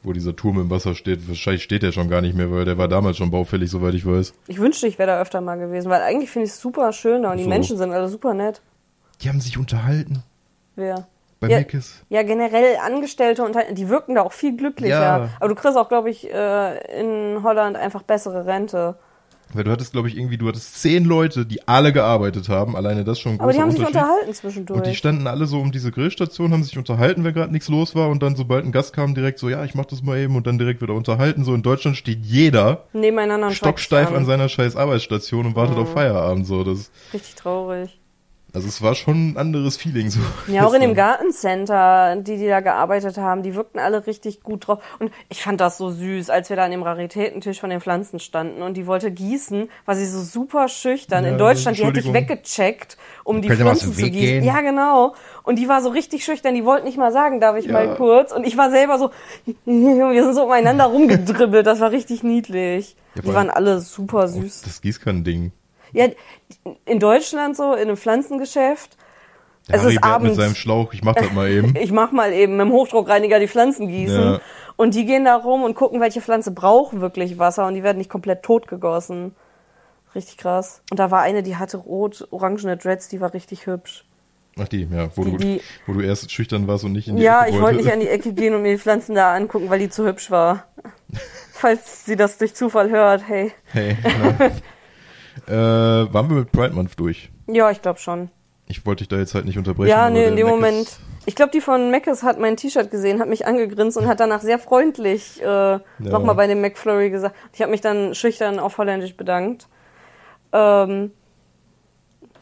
Wo 0.03 0.13
dieser 0.13 0.35
Turm 0.35 0.59
im 0.59 0.69
Wasser 0.71 0.95
steht. 0.95 1.27
Wahrscheinlich 1.27 1.61
steht 1.63 1.83
der 1.83 1.91
schon 1.91 2.09
gar 2.09 2.21
nicht 2.21 2.35
mehr, 2.35 2.51
weil 2.51 2.65
der 2.65 2.77
war 2.77 2.87
damals 2.87 3.17
schon 3.17 3.29
baufällig, 3.29 3.69
soweit 3.69 3.93
ich 3.93 4.05
weiß. 4.05 4.33
Ich 4.47 4.57
wünschte, 4.59 4.87
ich 4.87 4.97
wäre 4.97 5.11
da 5.11 5.21
öfter 5.21 5.41
mal 5.41 5.57
gewesen, 5.59 5.89
weil 5.91 6.01
eigentlich 6.01 6.31
finde 6.31 6.47
ich 6.47 6.53
es 6.53 6.59
super 6.59 6.91
schön 6.91 7.23
da 7.23 7.31
und 7.31 7.37
die 7.37 7.43
So. 7.43 7.49
Menschen 7.49 7.77
sind 7.77 7.91
alle 7.91 8.07
super 8.07 8.33
nett. 8.33 8.61
Die 9.21 9.29
haben 9.29 9.39
sich 9.39 9.57
unterhalten 9.59 10.23
Wer? 10.75 11.07
bei 11.39 11.49
Ja. 11.49 11.57
Meckes. 11.59 12.03
Ja, 12.09 12.23
generell 12.23 12.77
Angestellte 12.83 13.43
und 13.43 13.55
die 13.73 13.89
wirken 13.89 14.15
da 14.15 14.21
auch 14.23 14.31
viel 14.31 14.57
glücklicher. 14.57 15.01
Ja. 15.01 15.29
Aber 15.39 15.49
du 15.49 15.55
kriegst 15.55 15.77
auch, 15.77 15.89
glaube 15.89 16.09
ich, 16.09 16.31
äh, 16.31 16.99
in 16.99 17.43
Holland 17.43 17.77
einfach 17.77 18.01
bessere 18.01 18.45
Rente. 18.47 18.95
Weil 19.53 19.63
du 19.63 19.71
hattest, 19.71 19.91
glaube 19.91 20.07
ich, 20.07 20.17
irgendwie, 20.17 20.37
du 20.37 20.47
hattest 20.47 20.81
zehn 20.81 21.05
Leute, 21.05 21.45
die 21.45 21.67
alle 21.67 21.93
gearbeitet 21.93 22.49
haben. 22.49 22.75
Alleine 22.75 23.03
das 23.03 23.19
schon 23.19 23.33
ein 23.33 23.39
Aber 23.39 23.51
die 23.51 23.59
haben 23.59 23.71
sich 23.71 23.85
unterhalten 23.85 24.33
zwischendurch. 24.33 24.77
Und 24.77 24.87
die 24.87 24.95
standen 24.95 25.27
alle 25.27 25.45
so 25.45 25.59
um 25.59 25.71
diese 25.71 25.91
Grillstation, 25.91 26.51
haben 26.51 26.63
sich 26.63 26.77
unterhalten, 26.77 27.23
wenn 27.23 27.33
gerade 27.33 27.51
nichts 27.51 27.69
los 27.69 27.95
war. 27.95 28.09
Und 28.09 28.23
dann, 28.23 28.35
sobald 28.35 28.65
ein 28.65 28.71
Gast 28.71 28.93
kam, 28.93 29.15
direkt 29.15 29.39
so, 29.39 29.49
ja, 29.49 29.63
ich 29.63 29.75
mach 29.75 29.85
das 29.85 30.03
mal 30.03 30.17
eben. 30.17 30.35
Und 30.35 30.47
dann 30.47 30.57
direkt 30.57 30.81
wieder 30.81 30.93
unterhalten. 30.93 31.43
So 31.43 31.53
in 31.53 31.61
Deutschland 31.61 31.97
steht 31.97 32.25
jeder 32.25 32.85
Nebeneinander 32.93 33.51
stocksteif 33.51 34.11
an 34.11 34.25
seiner 34.25 34.49
scheiß 34.49 34.75
Arbeitsstation 34.75 35.45
und 35.45 35.55
wartet 35.55 35.77
auf 35.77 35.93
Feierabend. 35.93 36.45
So, 36.45 36.63
das, 36.63 36.91
Richtig 37.13 37.35
traurig. 37.35 38.00
Also 38.53 38.67
es 38.67 38.81
war 38.81 38.95
schon 38.95 39.31
ein 39.31 39.37
anderes 39.37 39.77
Feeling. 39.77 40.09
So 40.09 40.19
Ja, 40.47 40.65
auch 40.65 40.73
in 40.73 40.81
dem. 40.81 40.93
Gartencenter, 40.95 42.15
die, 42.17 42.37
die 42.37 42.47
da 42.47 42.59
gearbeitet 42.59 43.17
haben, 43.17 43.43
die 43.43 43.55
wirkten 43.55 43.79
alle 43.79 44.05
richtig 44.07 44.41
gut 44.43 44.67
drauf. 44.67 44.79
Und 44.99 45.11
ich 45.29 45.41
fand 45.41 45.61
das 45.61 45.77
so 45.77 45.89
süß, 45.89 46.29
als 46.29 46.49
wir 46.49 46.57
da 46.57 46.65
an 46.65 46.71
dem 46.71 46.83
Raritätentisch 46.83 47.59
von 47.59 47.69
den 47.69 47.81
Pflanzen 47.81 48.19
standen 48.19 48.61
und 48.61 48.75
die 48.75 48.87
wollte 48.87 49.11
gießen, 49.11 49.69
war 49.85 49.95
sie 49.95 50.05
so 50.05 50.21
super 50.21 50.67
schüchtern. 50.67 51.23
Ja, 51.23 51.31
in 51.31 51.37
Deutschland, 51.37 51.77
die 51.77 51.85
hätte 51.85 51.99
ich 51.99 52.11
weggecheckt, 52.13 52.97
um 53.23 53.41
die 53.41 53.49
Pflanzen 53.49 53.93
zu 53.93 54.01
gießen. 54.01 54.11
gehen? 54.11 54.43
Ja, 54.43 54.61
genau. 54.61 55.15
Und 55.43 55.57
die 55.57 55.67
war 55.67 55.81
so 55.81 55.89
richtig 55.89 56.23
schüchtern, 56.25 56.53
die 56.55 56.65
wollte 56.65 56.85
nicht 56.85 56.97
mal 56.97 57.11
sagen, 57.11 57.39
darf 57.39 57.57
ich 57.57 57.65
Ja. 57.65 57.73
mal 57.73 57.95
kurz? 57.95 58.31
Und 58.31 58.45
ich 58.45 58.57
war 58.57 58.69
selber 58.69 58.97
so, 58.99 59.11
wir 59.65 60.23
sind 60.23 60.35
so 60.35 60.43
umeinander 60.43 60.85
rumgedribbelt, 60.85 61.65
das 61.65 61.79
war 61.79 61.91
richtig 61.91 62.23
niedlich. 62.23 62.95
Ja, 63.15 63.21
die 63.21 63.33
waren 63.33 63.49
alle 63.49 63.81
super 63.81 64.27
süß. 64.27 64.61
Das 64.61 64.81
Gießkann-Ding. 64.81 65.51
Ja, 65.93 66.07
in 66.85 66.99
Deutschland 66.99 67.55
so, 67.57 67.73
in 67.73 67.81
einem 67.81 67.97
Pflanzengeschäft, 67.97 68.97
Der 69.67 69.75
Es 69.75 69.81
Harry 69.83 69.93
ist 69.95 70.03
abends. 70.03 70.37
mit 70.37 70.45
seinem 70.45 70.55
Schlauch, 70.55 70.93
ich 70.93 71.03
mach 71.03 71.15
das 71.15 71.31
mal 71.33 71.49
eben. 71.49 71.75
ich 71.79 71.91
mach 71.91 72.11
mal 72.11 72.31
eben 72.33 72.57
mit 72.57 72.65
dem 72.67 72.71
Hochdruckreiniger 72.71 73.39
die 73.39 73.47
Pflanzen 73.47 73.87
gießen. 73.87 74.21
Ja. 74.33 74.39
Und 74.77 74.95
die 74.95 75.05
gehen 75.05 75.25
da 75.25 75.35
rum 75.35 75.63
und 75.63 75.75
gucken, 75.75 75.99
welche 76.01 76.21
Pflanze 76.21 76.51
braucht 76.51 76.99
wirklich 76.99 77.37
Wasser 77.37 77.67
und 77.67 77.75
die 77.75 77.83
werden 77.83 77.97
nicht 77.97 78.09
komplett 78.09 78.41
tot 78.43 78.67
gegossen. 78.67 79.35
Richtig 80.15 80.37
krass. 80.37 80.81
Und 80.89 80.99
da 80.99 81.11
war 81.11 81.21
eine, 81.21 81.43
die 81.43 81.55
hatte 81.57 81.77
rot-orangene 81.77 82.77
Dreads, 82.77 83.07
die 83.07 83.21
war 83.21 83.33
richtig 83.33 83.65
hübsch. 83.67 84.05
Ach 84.59 84.67
die, 84.67 84.83
ja, 84.91 85.09
wo, 85.15 85.23
Die- 85.23 85.31
du, 85.31 85.37
die- 85.37 85.61
wo 85.87 85.93
du 85.93 86.01
erst 86.01 86.29
schüchtern 86.31 86.67
warst 86.67 86.83
und 86.83 86.91
nicht 86.91 87.07
in 87.07 87.15
die 87.15 87.23
Ja, 87.23 87.43
Ecke 87.45 87.55
ich 87.55 87.61
wollte 87.61 87.77
nicht 87.77 87.93
an 87.93 88.01
die 88.01 88.09
Ecke 88.09 88.33
gehen 88.33 88.53
und 88.53 88.63
mir 88.63 88.73
die 88.73 88.77
Pflanzen 88.79 89.15
da 89.15 89.33
angucken, 89.33 89.69
weil 89.69 89.79
die 89.79 89.89
zu 89.89 90.05
hübsch 90.05 90.29
war. 90.31 90.65
Falls 91.53 92.05
sie 92.05 92.15
das 92.17 92.37
durch 92.39 92.53
Zufall 92.55 92.89
hört, 92.89 93.23
hey. 93.27 93.53
Hey, 93.71 93.95
na. 94.39 94.49
Äh, 95.47 95.51
waren 95.51 96.29
wir 96.29 96.37
mit 96.37 96.51
Pride 96.51 96.73
Month 96.73 96.99
durch? 96.99 97.29
Ja, 97.47 97.71
ich 97.71 97.81
glaube 97.81 97.99
schon. 97.99 98.29
Ich 98.67 98.85
wollte 98.85 98.99
dich 99.03 99.09
da 99.09 99.17
jetzt 99.17 99.33
halt 99.35 99.45
nicht 99.45 99.57
unterbrechen. 99.57 99.89
Ja, 99.89 100.09
nee, 100.09 100.25
in 100.25 100.35
dem 100.35 100.45
Mac 100.47 100.55
Moment. 100.55 100.81
ist- 100.87 100.99
Ich 101.25 101.35
glaube, 101.35 101.51
die 101.51 101.59
von 101.61 101.91
Meckes 101.91 102.23
hat 102.23 102.39
mein 102.39 102.55
T-Shirt 102.57 102.89
gesehen, 102.89 103.19
hat 103.19 103.27
mich 103.27 103.45
angegrinst 103.45 103.97
und 103.97 104.07
hat 104.07 104.19
danach 104.19 104.41
sehr 104.41 104.59
freundlich 104.59 105.41
äh, 105.41 105.79
nochmal 105.99 106.35
bei 106.35 106.47
dem 106.47 106.61
McFlurry 106.61 107.09
gesagt. 107.09 107.35
Ich 107.53 107.61
habe 107.61 107.71
mich 107.71 107.81
dann 107.81 108.15
schüchtern 108.15 108.59
auf 108.59 108.77
Holländisch 108.77 109.15
bedankt. 109.17 109.67
Ähm, 110.53 111.11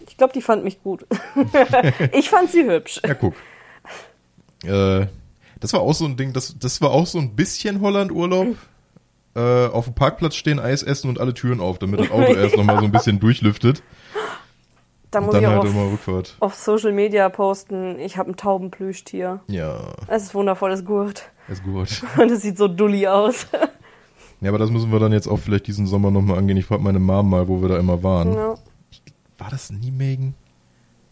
ich 0.08 0.18
glaube, 0.18 0.34
die 0.34 0.42
fand 0.42 0.64
mich 0.64 0.82
gut. 0.84 1.06
ich 2.14 2.30
fand 2.30 2.52
sie 2.52 2.64
hübsch. 2.66 3.02
Ja, 3.06 3.14
guck. 3.16 3.34
Äh, 4.64 5.08
das 5.60 5.74
war 5.74 5.82
auch 5.82 5.94
so 5.94 6.06
ein 6.06 6.16
Ding, 6.18 6.34
das, 6.34 6.58
das 6.60 6.82
war 6.82 6.92
auch 6.92 7.06
so 7.06 7.18
ein 7.20 7.36
bisschen 7.36 7.82
Holland-Urlaub. 7.82 8.56
Äh, 9.36 9.68
auf 9.68 9.86
dem 9.86 9.94
Parkplatz 9.94 10.36
stehen, 10.36 10.60
Eis 10.60 10.82
essen 10.84 11.10
und 11.10 11.20
alle 11.20 11.34
Türen 11.34 11.60
auf, 11.62 11.78
damit 11.80 12.00
das 12.00 12.12
Auto 12.12 12.34
erst 12.36 12.58
nochmal 12.58 12.80
so 12.80 12.86
ein 12.86 12.92
bisschen 12.92 13.20
durchlüftet. 13.20 13.84
Da 15.12 15.22
muss 15.22 15.34
dann 15.34 15.44
ich 15.44 15.50
halt 15.50 15.60
auf, 15.60 15.66
immer 15.70 15.92
Rückfahrt. 15.92 16.36
auf 16.40 16.54
Social 16.56 16.92
Media 16.92 17.30
posten. 17.30 17.98
Ich 18.00 18.18
habe 18.18 18.32
ein 18.32 18.36
Taubenplüschtier. 18.36 19.40
Ja, 19.48 19.80
Es 20.08 20.24
ist 20.24 20.36
wundervolles 20.36 20.86
Gurt. 20.86 21.32
ist 21.48 21.64
gut. 21.64 22.04
Und 22.18 22.32
es 22.32 22.42
sieht 22.44 22.58
so 22.58 22.68
dulli 22.68 23.08
aus. 23.08 23.48
Ja, 24.42 24.50
aber 24.50 24.58
das 24.60 24.70
müssen 24.70 24.92
wir 24.92 25.00
dann 25.00 25.12
jetzt 25.12 25.28
auch 25.28 25.38
vielleicht 25.38 25.68
diesen 25.68 25.86
Sommer 25.88 26.12
nochmal 26.12 26.38
angehen. 26.38 26.58
Ich 26.58 26.66
frage 26.66 26.82
meine 26.84 27.00
Mom 27.00 27.30
mal, 27.30 27.48
wo 27.48 27.62
wir 27.62 27.70
da 27.70 27.78
immer 27.78 28.04
waren. 28.04 28.34
ja. 28.34 28.56
War 29.38 29.50
das 29.50 29.70
Nijmegen? 29.72 30.36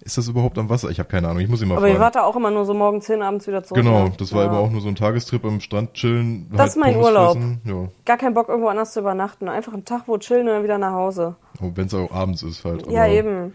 Ist 0.08 0.17
das 0.17 0.30
überhaupt 0.30 0.58
am 0.58 0.70
Wasser? 0.70 0.89
Ich 0.89 1.00
habe 1.00 1.10
keine 1.10 1.28
Ahnung, 1.28 1.41
ich 1.41 1.50
muss 1.50 1.62
ihn 1.62 1.67
mal 1.67 1.76
Aber 1.76 1.88
fragen. 1.88 2.00
wart 2.00 2.15
da 2.15 2.24
auch 2.24 2.38
immer 2.38 2.50
nur 2.50 2.63
so 2.63 2.74
morgens 2.74 3.08
hin, 3.08 3.22
abends 3.22 3.46
wieder 3.46 3.62
zurück. 3.62 3.84
Genau, 3.84 4.06
ne? 4.06 4.13
das 4.17 4.32
war 4.34 4.43
ja. 4.46 4.50
immer 4.50 4.60
auch 4.60 4.72
nur 4.72 4.80
so 4.80 4.88
ein 4.88 4.96
Tagestrip 4.96 5.43
am 5.43 5.60
Strand 5.60 5.96
chillen. 5.96 6.50
Das 6.56 6.70
ist 6.70 6.76
mein 6.78 6.93
Pommes 6.93 7.08
Urlaub. 7.08 7.38
Ja. 7.65 7.89
Gar 8.06 8.15
keinen 8.15 8.34
Bock, 8.34 8.48
irgendwo 8.48 8.70
anders 8.70 8.93
zu 8.93 9.02
übernachten. 9.02 9.50
Einfach 9.50 9.74
einen 9.74 9.84
Tag 9.84 10.04
wo 10.08 10.17
chillen 10.17 10.48
und 10.48 10.54
dann 10.54 10.63
wieder 10.63 10.78
nach 10.78 10.93
Hause. 10.93 11.36
Oh, 11.62 11.72
Wenn 11.76 11.88
es 11.88 11.93
auch 11.93 12.10
abends 12.12 12.41
ist 12.41 12.63
halt. 12.63 12.89
Ja, 12.89 13.04
aber- 13.04 13.12
eben. 13.12 13.54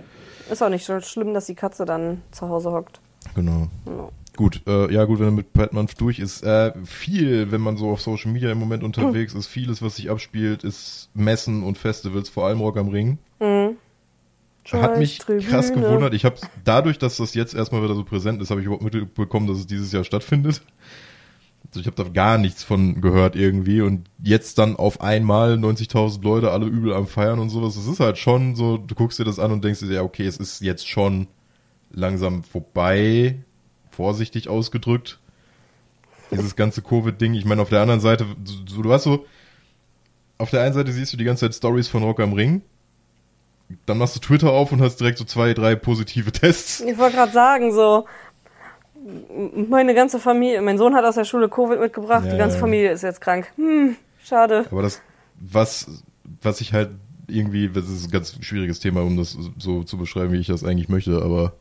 Ist 0.51 0.63
auch 0.63 0.69
nicht 0.69 0.85
so 0.85 1.01
schlimm, 1.01 1.33
dass 1.33 1.47
die 1.47 1.55
Katze 1.55 1.87
dann 1.87 2.21
zu 2.33 2.51
Hause 2.51 2.71
hockt. 2.73 3.01
Genau. 3.35 3.69
Ja. 3.87 4.09
Gut, 4.37 4.61
äh, 4.67 4.93
ja 4.93 5.05
gut, 5.07 5.21
wenn 5.21 5.29
er 5.29 5.31
mit 5.31 5.73
Month 5.73 5.99
durch 6.03 6.19
ist. 6.19 6.43
Äh, 6.43 6.73
viel, 6.85 7.51
wenn 7.51 7.63
man 7.63 7.79
so 7.79 7.91
auf 7.91 8.03
Social 8.03 8.31
Media 8.31 8.51
im 8.53 8.59
Moment 8.59 8.83
unterwegs 8.85 9.33
ist, 9.35 9.47
vieles, 9.47 9.81
was 9.81 9.97
sich 9.97 10.11
abspielt, 10.11 10.65
ist 10.65 11.09
Messen 11.15 11.63
und 11.63 11.79
Festivals, 11.79 12.29
vor 12.29 12.47
allem 12.47 12.61
Rock 12.61 12.77
am 12.77 12.89
Ring. 12.89 13.17
Hat 14.71 14.99
mich 14.99 15.19
Tribüne. 15.19 15.49
krass 15.49 15.73
gewundert. 15.73 16.15
Ich 16.15 16.25
habe 16.25 16.37
dadurch, 16.65 16.99
dass 16.99 17.17
das 17.17 17.35
jetzt 17.35 17.55
erstmal 17.55 17.83
wieder 17.83 17.95
so 17.95 18.05
präsent 18.05 18.41
ist, 18.41 18.51
habe 18.51 18.61
ich 18.61 18.67
überhaupt 18.67 18.85
mitbekommen, 18.85 19.47
dass 19.47 19.59
es 19.59 19.67
dieses 19.67 19.91
Jahr 19.93 20.05
stattfindet. 20.05 20.63
Also 21.67 21.81
ich 21.81 21.87
habe 21.87 21.97
da 21.97 22.09
gar 22.09 22.39
nichts 22.39 22.63
von 22.63 23.01
gehört 23.01 23.35
irgendwie 23.35 23.81
und 23.81 24.09
jetzt 24.23 24.59
dann 24.59 24.77
auf 24.77 25.01
einmal 25.01 25.55
90.000 25.55 26.23
Leute, 26.23 26.51
alle 26.51 26.67
übel 26.67 26.93
am 26.93 27.07
Feiern 27.07 27.39
und 27.39 27.51
sowas. 27.51 27.77
Es 27.77 27.87
ist 27.87 27.99
halt 27.99 28.19
schon 28.19 28.55
so, 28.55 28.77
du 28.77 28.95
guckst 28.95 29.19
dir 29.19 29.25
das 29.25 29.39
an 29.39 29.53
und 29.53 29.65
denkst 29.65 29.81
dir, 29.81 29.93
ja 29.93 30.03
okay, 30.03 30.27
es 30.27 30.37
ist 30.37 30.61
jetzt 30.61 30.89
schon 30.89 31.29
langsam 31.91 32.45
vorbei, 32.45 33.43
vorsichtig 33.91 34.49
ausgedrückt. 34.49 35.19
Dieses 36.31 36.57
ganze 36.57 36.83
Covid-Ding. 36.83 37.35
Ich 37.35 37.45
meine, 37.45 37.61
auf 37.61 37.69
der 37.69 37.81
anderen 37.81 38.01
Seite, 38.01 38.27
so, 38.45 38.83
du 38.83 38.93
hast 38.93 39.05
so, 39.05 39.27
auf 40.39 40.51
der 40.51 40.63
einen 40.63 40.73
Seite 40.73 40.93
siehst 40.93 41.13
du 41.13 41.17
die 41.17 41.25
ganze 41.25 41.47
Zeit 41.47 41.55
Stories 41.55 41.89
von 41.89 42.03
Rock 42.03 42.21
am 42.21 42.33
Ring. 42.33 42.63
Dann 43.87 43.99
machst 43.99 44.17
du 44.17 44.21
Twitter 44.21 44.51
auf 44.51 44.73
und 44.73 44.81
hast 44.81 44.97
direkt 44.97 45.19
so 45.19 45.25
zwei, 45.25 45.55
drei 45.55 45.75
positive 45.75 46.33
Tests. 46.33 46.81
Ich 46.81 46.99
wollte 46.99 47.17
gerade 47.17 47.33
sagen, 47.33 47.73
so, 47.73 48.07
meine 49.69 49.95
ganze 49.95 50.19
Familie, 50.19 50.61
mein 50.63 50.79
Sohn 50.79 50.95
hat 50.95 51.05
aus 51.05 51.17
der 51.17 51.25
Schule 51.25 51.49
Covid 51.49 51.81
mitgebracht, 51.81 52.25
Ja, 52.25 52.33
die 52.33 52.39
ganze 52.39 52.57
ja. 52.57 52.61
Familie 52.61 52.93
ist 52.93 53.03
jetzt 53.03 53.21
krank. 53.21 53.53
Hm, 53.57 53.97
schade. 54.25 54.67
Aber 54.71 54.83
das, 54.83 55.01
was, 55.41 56.03
was 56.41 56.61
ich 56.61 56.73
halt 56.73 56.91
irgendwie, 57.27 57.69
das 57.69 57.89
ist 57.89 58.07
ein 58.07 58.11
ganz 58.11 58.37
schwieriges 58.41 58.81
Thema, 58.81 59.03
um 59.03 59.17
das 59.17 59.37
so 59.59 59.85
zu 59.85 59.97
beschreiben, 59.97 60.33
wie 60.33 60.39
ich 60.41 60.47
das 60.47 60.65
eigentlich 60.65 60.89
möchte, 60.89 61.23
aber 61.23 61.55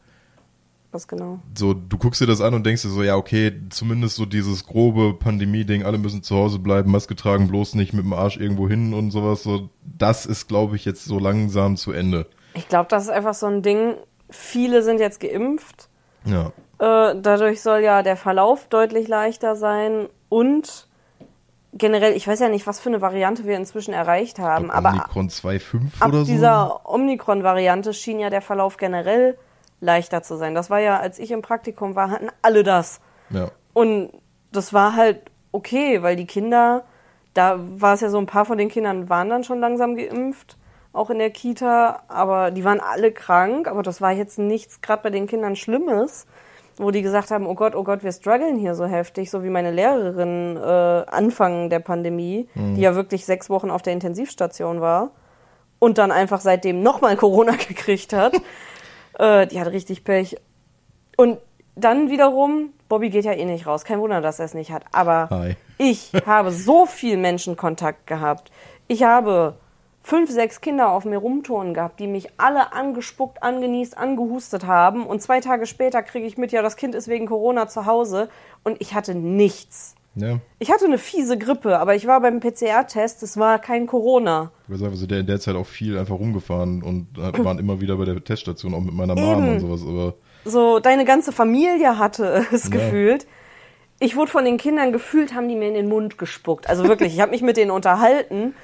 Was 0.91 1.07
genau? 1.07 1.39
so, 1.57 1.73
du 1.73 1.97
guckst 1.97 2.19
dir 2.19 2.25
das 2.25 2.41
an 2.41 2.53
und 2.53 2.65
denkst 2.65 2.81
dir 2.81 2.89
so, 2.89 3.01
ja, 3.01 3.15
okay, 3.15 3.53
zumindest 3.69 4.17
so 4.17 4.25
dieses 4.25 4.65
grobe 4.65 5.13
Pandemie-Ding, 5.13 5.85
alle 5.85 5.97
müssen 5.97 6.21
zu 6.21 6.35
Hause 6.35 6.59
bleiben, 6.59 6.91
Maske 6.91 7.15
tragen, 7.15 7.47
bloß 7.47 7.75
nicht 7.75 7.93
mit 7.93 8.03
dem 8.03 8.11
Arsch 8.11 8.37
irgendwo 8.37 8.67
hin 8.67 8.93
und 8.93 9.11
sowas, 9.11 9.43
so, 9.43 9.69
das 9.83 10.25
ist, 10.25 10.47
glaube 10.47 10.75
ich, 10.75 10.83
jetzt 10.83 11.05
so 11.05 11.17
langsam 11.17 11.77
zu 11.77 11.93
Ende. 11.93 12.25
Ich 12.55 12.67
glaube, 12.67 12.87
das 12.89 13.03
ist 13.03 13.09
einfach 13.09 13.33
so 13.33 13.47
ein 13.47 13.61
Ding. 13.61 13.95
Viele 14.29 14.83
sind 14.83 14.99
jetzt 14.99 15.21
geimpft. 15.21 15.87
Ja. 16.25 16.51
Äh, 16.79 17.15
dadurch 17.21 17.61
soll 17.61 17.79
ja 17.79 18.03
der 18.03 18.17
Verlauf 18.17 18.67
deutlich 18.67 19.07
leichter 19.07 19.55
sein 19.55 20.07
und 20.27 20.87
generell, 21.73 22.13
ich 22.13 22.27
weiß 22.27 22.39
ja 22.39 22.49
nicht, 22.49 22.67
was 22.67 22.79
für 22.79 22.89
eine 22.89 23.01
Variante 23.01 23.45
wir 23.45 23.55
inzwischen 23.55 23.93
erreicht 23.93 24.39
haben, 24.39 24.65
glaub, 24.65 24.77
aber 24.77 24.89
Omikron 24.89 25.29
2.5 25.29 25.81
ab 25.99 26.09
oder 26.09 26.19
so. 26.19 26.25
dieser 26.25 26.89
Omikron-Variante 26.89 27.93
schien 27.93 28.19
ja 28.19 28.29
der 28.29 28.41
Verlauf 28.41 28.77
generell 28.77 29.37
leichter 29.81 30.23
zu 30.23 30.37
sein. 30.37 30.55
Das 30.55 30.69
war 30.69 30.79
ja, 30.79 30.99
als 30.99 31.19
ich 31.19 31.31
im 31.31 31.41
Praktikum 31.41 31.95
war, 31.95 32.09
hatten 32.09 32.29
alle 32.41 32.63
das. 32.63 33.01
Ja. 33.29 33.49
Und 33.73 34.11
das 34.51 34.73
war 34.73 34.95
halt 34.95 35.19
okay, 35.51 36.01
weil 36.01 36.15
die 36.15 36.27
Kinder, 36.27 36.85
da 37.33 37.59
war 37.59 37.95
es 37.95 38.01
ja 38.01 38.09
so, 38.09 38.17
ein 38.17 38.25
paar 38.25 38.45
von 38.45 38.57
den 38.57 38.69
Kindern 38.69 39.09
waren 39.09 39.29
dann 39.29 39.43
schon 39.43 39.59
langsam 39.59 39.95
geimpft, 39.95 40.57
auch 40.93 41.09
in 41.09 41.19
der 41.19 41.29
Kita, 41.31 42.03
aber 42.07 42.51
die 42.51 42.63
waren 42.63 42.79
alle 42.79 43.11
krank, 43.11 43.67
aber 43.67 43.81
das 43.81 44.01
war 44.01 44.11
jetzt 44.11 44.39
nichts 44.39 44.81
gerade 44.81 45.03
bei 45.03 45.09
den 45.09 45.27
Kindern 45.27 45.55
Schlimmes, 45.55 46.25
wo 46.77 46.91
die 46.91 47.01
gesagt 47.01 47.31
haben, 47.31 47.47
oh 47.47 47.55
Gott, 47.55 47.75
oh 47.75 47.83
Gott, 47.83 48.03
wir 48.03 48.11
strugglen 48.11 48.57
hier 48.57 48.75
so 48.75 48.85
heftig, 48.85 49.29
so 49.29 49.43
wie 49.43 49.49
meine 49.49 49.71
Lehrerin 49.71 50.57
äh, 50.57 51.05
Anfang 51.09 51.69
der 51.69 51.79
Pandemie, 51.79 52.49
die 52.55 52.81
ja 52.81 52.95
wirklich 52.95 53.25
sechs 53.25 53.49
Wochen 53.49 53.69
auf 53.69 53.81
der 53.81 53.93
Intensivstation 53.93 54.81
war 54.81 55.11
und 55.79 55.97
dann 55.97 56.11
einfach 56.11 56.41
seitdem 56.41 56.83
nochmal 56.83 57.17
Corona 57.17 57.55
gekriegt 57.67 58.13
hat. 58.13 58.33
Äh, 59.21 59.47
die 59.47 59.59
hat 59.59 59.67
richtig 59.67 60.03
Pech. 60.03 60.35
Und 61.15 61.37
dann 61.75 62.09
wiederum, 62.09 62.73
Bobby 62.89 63.09
geht 63.09 63.23
ja 63.23 63.33
eh 63.33 63.45
nicht 63.45 63.67
raus. 63.67 63.85
Kein 63.85 64.01
Wunder, 64.01 64.19
dass 64.19 64.39
er 64.39 64.45
es 64.45 64.53
nicht 64.53 64.71
hat. 64.71 64.83
Aber 64.91 65.29
Hi. 65.29 65.55
ich 65.77 66.11
habe 66.25 66.51
so 66.51 66.85
viel 66.85 67.17
Menschenkontakt 67.17 68.07
gehabt. 68.07 68.51
Ich 68.87 69.03
habe 69.03 69.55
fünf, 70.01 70.29
sechs 70.31 70.59
Kinder 70.59 70.89
auf 70.89 71.05
mir 71.05 71.17
rumturnen 71.17 71.73
gehabt, 71.73 71.99
die 71.99 72.07
mich 72.07 72.29
alle 72.37 72.73
angespuckt, 72.73 73.43
angenießt, 73.43 73.97
angehustet 73.97 74.65
haben. 74.65 75.05
Und 75.05 75.21
zwei 75.21 75.39
Tage 75.39 75.67
später 75.67 76.01
kriege 76.01 76.25
ich 76.25 76.37
mit, 76.37 76.51
ja, 76.51 76.61
das 76.61 76.75
Kind 76.75 76.95
ist 76.95 77.07
wegen 77.07 77.27
Corona 77.27 77.67
zu 77.67 77.85
Hause. 77.85 78.29
Und 78.63 78.81
ich 78.81 78.95
hatte 78.95 79.15
nichts. 79.15 79.95
Ja. 80.15 80.39
Ich 80.59 80.71
hatte 80.71 80.85
eine 80.85 80.97
fiese 80.97 81.37
Grippe, 81.37 81.79
aber 81.79 81.95
ich 81.95 82.05
war 82.05 82.19
beim 82.19 82.39
PCR-Test, 82.41 83.23
es 83.23 83.37
war 83.37 83.59
kein 83.59 83.87
Corona. 83.87 84.51
Ich 84.67 84.73
weiß 84.73 84.83
einfach, 84.83 84.97
so 84.97 85.07
der 85.07 85.19
in 85.21 85.27
der 85.27 85.39
Zeit 85.39 85.55
auch 85.55 85.65
viel 85.65 85.97
einfach 85.97 86.19
rumgefahren 86.19 86.83
und 86.83 87.07
waren 87.45 87.59
immer 87.59 87.79
wieder 87.79 87.95
bei 87.95 88.05
der 88.05 88.21
Teststation, 88.23 88.73
auch 88.73 88.81
mit 88.81 88.93
meiner 88.93 89.15
Mom 89.15 89.43
Eben. 89.43 89.53
und 89.53 89.59
sowas, 89.61 89.81
aber 89.87 90.15
so 90.43 90.79
deine 90.79 91.05
ganze 91.05 91.31
Familie 91.31 91.97
hatte 91.97 92.45
es 92.51 92.65
Ja. 92.65 92.71
gefühlt. 92.71 93.25
Ich 93.99 94.15
wurde 94.15 94.31
von 94.31 94.43
den 94.43 94.57
Kindern 94.57 94.91
gefühlt, 94.91 95.35
haben 95.35 95.47
die 95.47 95.55
mir 95.55 95.67
in 95.67 95.75
den 95.75 95.87
Mund 95.87 96.17
gespuckt. 96.17 96.67
Also 96.67 96.87
wirklich, 96.87 97.13
ich 97.13 97.21
habe 97.21 97.31
mich 97.31 97.43
mit 97.43 97.55
denen 97.55 97.69
unterhalten. 97.69 98.55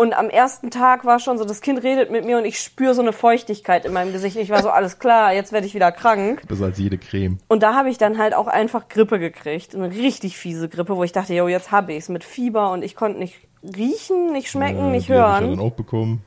Und 0.00 0.14
am 0.14 0.30
ersten 0.30 0.70
Tag 0.70 1.04
war 1.04 1.18
schon 1.18 1.36
so, 1.36 1.44
das 1.44 1.60
Kind 1.60 1.82
redet 1.82 2.10
mit 2.10 2.24
mir 2.24 2.38
und 2.38 2.46
ich 2.46 2.58
spüre 2.58 2.94
so 2.94 3.02
eine 3.02 3.12
Feuchtigkeit 3.12 3.84
in 3.84 3.92
meinem 3.92 4.12
Gesicht. 4.12 4.36
Ich 4.36 4.48
war 4.48 4.62
so, 4.62 4.70
alles 4.70 4.98
klar, 4.98 5.34
jetzt 5.34 5.52
werde 5.52 5.66
ich 5.66 5.74
wieder 5.74 5.92
krank. 5.92 6.40
besser 6.48 6.64
als 6.64 6.78
jede 6.78 6.96
Creme. 6.96 7.36
Und 7.48 7.62
da 7.62 7.74
habe 7.74 7.90
ich 7.90 7.98
dann 7.98 8.16
halt 8.16 8.32
auch 8.34 8.46
einfach 8.46 8.88
Grippe 8.88 9.18
gekriegt. 9.18 9.74
Eine 9.74 9.90
richtig 9.90 10.38
fiese 10.38 10.70
Grippe, 10.70 10.96
wo 10.96 11.04
ich 11.04 11.12
dachte, 11.12 11.34
jo, 11.34 11.48
jetzt 11.48 11.70
habe 11.70 11.92
ich's 11.92 12.08
mit 12.08 12.24
Fieber 12.24 12.72
und 12.72 12.82
ich 12.82 12.96
konnte 12.96 13.18
nicht 13.18 13.36
riechen, 13.62 14.32
nicht 14.32 14.48
schmecken, 14.50 14.88
Äh, 14.88 14.92
nicht 14.92 15.10
hab 15.10 15.16
Ich 15.16 15.22
hören. 15.42 15.50
dann 15.50 15.60
auch 15.60 15.72
bekommen. 15.72 16.24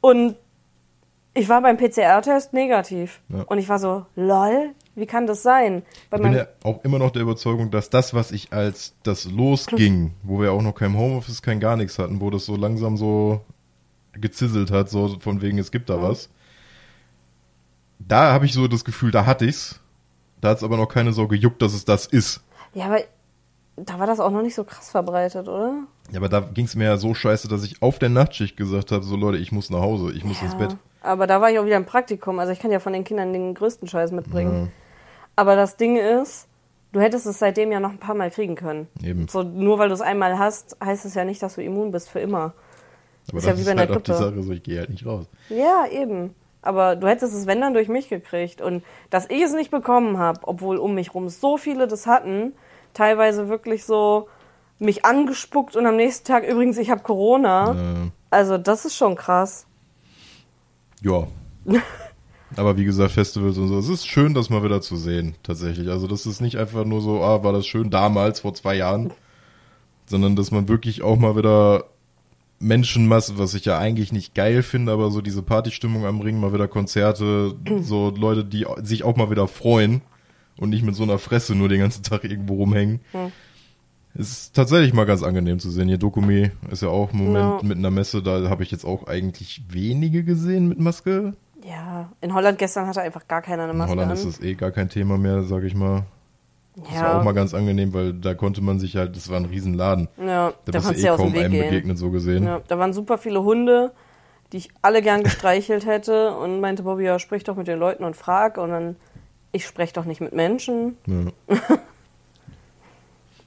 Und 0.00 0.36
ich 1.34 1.48
war 1.48 1.62
beim 1.62 1.76
PCR-Test 1.78 2.52
negativ. 2.52 3.20
Ja. 3.28 3.42
Und 3.48 3.58
ich 3.58 3.68
war 3.68 3.80
so, 3.80 4.06
lol, 4.14 4.70
wie 4.96 5.06
kann 5.06 5.26
das 5.26 5.42
sein? 5.42 5.82
Bei 6.10 6.16
Ich 6.16 6.22
bin 6.22 6.32
ja 6.32 6.46
auch 6.64 6.82
immer 6.82 6.98
noch 6.98 7.10
der 7.10 7.22
Überzeugung, 7.22 7.70
dass 7.70 7.90
das, 7.90 8.14
was 8.14 8.32
ich 8.32 8.52
als 8.52 8.94
das 9.02 9.26
losging, 9.30 10.14
wo 10.22 10.40
wir 10.40 10.52
auch 10.52 10.62
noch 10.62 10.74
kein 10.74 10.96
Homeoffice, 10.96 11.42
kein 11.42 11.60
gar 11.60 11.76
nichts 11.76 11.98
hatten, 11.98 12.20
wo 12.20 12.30
das 12.30 12.46
so 12.46 12.56
langsam 12.56 12.96
so 12.96 13.42
gezisselt 14.12 14.70
hat, 14.70 14.88
so 14.88 15.18
von 15.20 15.42
wegen, 15.42 15.58
es 15.58 15.70
gibt 15.70 15.90
da 15.90 16.00
was. 16.00 16.30
Da 17.98 18.32
habe 18.32 18.46
ich 18.46 18.54
so 18.54 18.68
das 18.68 18.84
Gefühl, 18.84 19.10
da 19.10 19.26
hatte 19.26 19.44
ich's. 19.44 19.80
Da 20.40 20.48
hat's 20.48 20.64
aber 20.64 20.76
noch 20.76 20.86
keine 20.86 21.12
so 21.12 21.28
gejuckt, 21.28 21.60
dass 21.60 21.74
es 21.74 21.84
das 21.84 22.06
ist. 22.06 22.42
Ja, 22.74 22.86
aber 22.86 23.00
da 23.76 23.98
war 23.98 24.06
das 24.06 24.20
auch 24.20 24.30
noch 24.30 24.42
nicht 24.42 24.54
so 24.54 24.64
krass 24.64 24.90
verbreitet, 24.90 25.48
oder? 25.48 25.84
Ja, 26.10 26.18
aber 26.18 26.28
da 26.28 26.40
ging's 26.40 26.74
mir 26.74 26.84
ja 26.84 26.96
so 26.96 27.14
scheiße, 27.14 27.48
dass 27.48 27.64
ich 27.64 27.82
auf 27.82 27.98
der 27.98 28.08
Nachtschicht 28.08 28.56
gesagt 28.56 28.92
habe, 28.92 29.04
so 29.04 29.16
Leute, 29.16 29.38
ich 29.38 29.52
muss 29.52 29.70
nach 29.70 29.80
Hause, 29.80 30.12
ich 30.12 30.24
muss 30.24 30.40
ins 30.40 30.56
Bett. 30.56 30.76
Aber 31.02 31.26
da 31.26 31.40
war 31.40 31.50
ich 31.50 31.58
auch 31.58 31.66
wieder 31.66 31.76
im 31.76 31.84
Praktikum. 31.84 32.38
Also 32.38 32.52
ich 32.52 32.58
kann 32.58 32.70
ja 32.70 32.80
von 32.80 32.92
den 32.92 33.04
Kindern 33.04 33.32
den 33.32 33.54
größten 33.54 33.88
Scheiß 33.88 34.12
mitbringen. 34.12 34.72
Aber 35.36 35.54
das 35.54 35.76
Ding 35.76 35.96
ist, 35.96 36.48
du 36.92 37.00
hättest 37.00 37.26
es 37.26 37.38
seitdem 37.38 37.70
ja 37.70 37.78
noch 37.80 37.90
ein 37.90 37.98
paar 37.98 38.14
Mal 38.14 38.30
kriegen 38.30 38.54
können. 38.54 38.88
Eben. 39.02 39.28
So, 39.28 39.42
nur 39.42 39.78
weil 39.78 39.88
du 39.88 39.94
es 39.94 40.00
einmal 40.00 40.38
hast, 40.38 40.76
heißt 40.82 41.04
es 41.04 41.14
ja 41.14 41.24
nicht, 41.24 41.42
dass 41.42 41.54
du 41.56 41.62
immun 41.62 41.92
bist 41.92 42.08
für 42.08 42.20
immer. 42.20 42.54
Aber 43.28 43.38
Ist 43.38 43.46
das 43.46 43.46
ja 43.46 43.56
wie 43.56 43.60
ist 43.60 43.66
bei 43.66 43.72
einer 43.72 43.80
halt 43.82 43.90
auch 43.92 44.00
die. 44.02 44.12
Sache, 44.12 44.42
so 44.42 44.52
ich 44.52 44.62
gehe 44.62 44.78
halt 44.78 44.90
nicht 44.90 45.04
raus. 45.04 45.26
Ja, 45.50 45.86
eben. 45.90 46.34
Aber 46.62 46.96
du 46.96 47.06
hättest 47.06 47.34
es, 47.34 47.46
wenn 47.46 47.60
dann, 47.60 47.74
durch 47.74 47.88
mich 47.88 48.08
gekriegt. 48.08 48.60
Und 48.60 48.82
dass 49.10 49.28
ich 49.30 49.42
es 49.42 49.52
nicht 49.52 49.70
bekommen 49.70 50.18
habe, 50.18 50.40
obwohl 50.42 50.78
um 50.78 50.94
mich 50.94 51.14
rum 51.14 51.28
so 51.28 51.56
viele 51.58 51.86
das 51.86 52.06
hatten, 52.06 52.54
teilweise 52.94 53.48
wirklich 53.48 53.84
so 53.84 54.28
mich 54.78 55.04
angespuckt 55.04 55.76
und 55.76 55.86
am 55.86 55.96
nächsten 55.96 56.26
Tag 56.26 56.46
übrigens, 56.46 56.76
ich 56.78 56.90
habe 56.90 57.02
Corona. 57.02 57.72
Äh, 57.72 58.10
Also 58.30 58.58
das 58.58 58.84
ist 58.84 58.96
schon 58.96 59.14
krass. 59.16 59.66
Ja. 61.02 61.26
Aber 62.56 62.76
wie 62.76 62.84
gesagt, 62.84 63.12
Festivals 63.12 63.58
und 63.58 63.68
so, 63.68 63.78
es 63.78 63.88
ist 63.88 64.06
schön, 64.08 64.32
das 64.34 64.48
mal 64.50 64.62
wieder 64.64 64.80
zu 64.80 64.96
sehen, 64.96 65.34
tatsächlich. 65.42 65.88
Also 65.88 66.06
das 66.06 66.24
ist 66.26 66.40
nicht 66.40 66.56
einfach 66.56 66.84
nur 66.84 67.00
so, 67.02 67.22
ah, 67.22 67.44
war 67.44 67.52
das 67.52 67.66
schön 67.66 67.90
damals, 67.90 68.40
vor 68.40 68.54
zwei 68.54 68.76
Jahren, 68.76 69.12
sondern 70.06 70.36
dass 70.36 70.50
man 70.50 70.68
wirklich 70.68 71.02
auch 71.02 71.16
mal 71.18 71.36
wieder 71.36 71.84
Menschenmasse, 72.58 73.38
was 73.38 73.52
ich 73.54 73.66
ja 73.66 73.78
eigentlich 73.78 74.12
nicht 74.12 74.34
geil 74.34 74.62
finde, 74.62 74.92
aber 74.92 75.10
so 75.10 75.20
diese 75.20 75.42
Partystimmung 75.42 76.06
am 76.06 76.20
Ring, 76.22 76.40
mal 76.40 76.54
wieder 76.54 76.68
Konzerte, 76.68 77.54
so 77.82 78.10
Leute, 78.16 78.44
die 78.44 78.64
sich 78.82 79.04
auch 79.04 79.16
mal 79.16 79.30
wieder 79.30 79.46
freuen 79.48 80.00
und 80.56 80.70
nicht 80.70 80.82
mit 80.82 80.94
so 80.94 81.02
einer 81.02 81.18
Fresse 81.18 81.54
nur 81.54 81.68
den 81.68 81.80
ganzen 81.80 82.02
Tag 82.04 82.24
irgendwo 82.24 82.54
rumhängen. 82.54 83.00
Es 84.18 84.30
ist 84.30 84.56
tatsächlich 84.56 84.94
mal 84.94 85.04
ganz 85.04 85.22
angenehm 85.22 85.58
zu 85.58 85.70
sehen. 85.70 85.88
Hier 85.88 85.98
Dokumi 85.98 86.50
ist 86.70 86.80
ja 86.80 86.88
auch 86.88 87.12
im 87.12 87.18
Moment 87.18 87.60
Ja. 87.62 87.68
mit 87.68 87.76
einer 87.76 87.90
Messe, 87.90 88.22
da 88.22 88.48
habe 88.48 88.62
ich 88.62 88.70
jetzt 88.70 88.86
auch 88.86 89.06
eigentlich 89.06 89.60
wenige 89.68 90.24
gesehen 90.24 90.68
mit 90.68 90.80
Maske. 90.80 91.34
Ja, 91.68 92.10
in 92.20 92.32
Holland 92.34 92.58
gestern 92.58 92.86
hatte 92.86 93.00
einfach 93.00 93.26
gar 93.26 93.42
keiner 93.42 93.64
eine 93.64 93.72
In 93.72 93.78
Maske 93.78 93.92
Holland 93.92 94.10
an. 94.12 94.16
ist 94.16 94.26
das 94.26 94.40
eh 94.40 94.54
gar 94.54 94.70
kein 94.70 94.88
Thema 94.88 95.18
mehr, 95.18 95.42
sag 95.42 95.64
ich 95.64 95.74
mal. 95.74 96.04
Das 96.76 96.88
war 96.94 97.02
ja, 97.02 97.18
auch 97.18 97.24
mal 97.24 97.32
ganz 97.32 97.54
angenehm, 97.54 97.92
weil 97.94 98.12
da 98.12 98.34
konnte 98.34 98.60
man 98.60 98.78
sich 98.78 98.96
halt, 98.96 99.16
das 99.16 99.30
war 99.30 99.38
ein 99.38 99.46
Riesenladen. 99.46 100.08
ja, 100.18 100.52
Da, 100.66 100.72
da 100.72 100.78
bist 100.80 101.02
du 101.02 101.06
eh 101.06 101.16
kaum 101.16 101.32
einem 101.34 101.50
gehen. 101.50 101.64
begegnet, 101.64 101.96
so 101.98 102.10
gesehen. 102.10 102.44
Ja, 102.44 102.60
da 102.68 102.78
waren 102.78 102.92
super 102.92 103.16
viele 103.18 103.42
Hunde, 103.42 103.92
die 104.52 104.58
ich 104.58 104.68
alle 104.82 105.00
gern 105.02 105.22
gestreichelt 105.24 105.86
hätte 105.86 106.34
und 106.36 106.60
meinte 106.60 106.82
Bobby, 106.82 107.04
ja, 107.04 107.18
sprich 107.18 107.44
doch 107.44 107.56
mit 107.56 107.66
den 107.66 107.78
Leuten 107.78 108.04
und 108.04 108.14
frag 108.14 108.58
und 108.58 108.68
dann, 108.70 108.96
ich 109.52 109.66
spreche 109.66 109.94
doch 109.94 110.04
nicht 110.04 110.20
mit 110.20 110.34
Menschen. 110.34 110.96
Ja. 111.06 111.32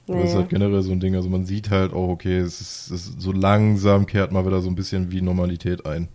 Aber 0.08 0.18
Das 0.18 0.24
ist 0.24 0.32
Nee. 0.32 0.34
halt 0.40 0.48
generell 0.48 0.82
so 0.82 0.90
ein 0.90 0.98
Ding. 1.00 1.14
Also 1.14 1.28
man 1.28 1.44
sieht 1.44 1.70
halt 1.70 1.92
auch, 1.92 2.08
okay, 2.08 2.38
es 2.38 2.60
ist, 2.60 2.90
es 2.90 3.06
ist 3.06 3.20
so 3.20 3.30
langsam 3.32 4.06
kehrt 4.06 4.32
mal 4.32 4.44
wieder 4.44 4.60
so 4.60 4.68
ein 4.68 4.74
bisschen 4.74 5.12
wie 5.12 5.22
Normalität 5.22 5.86
ein. 5.86 6.08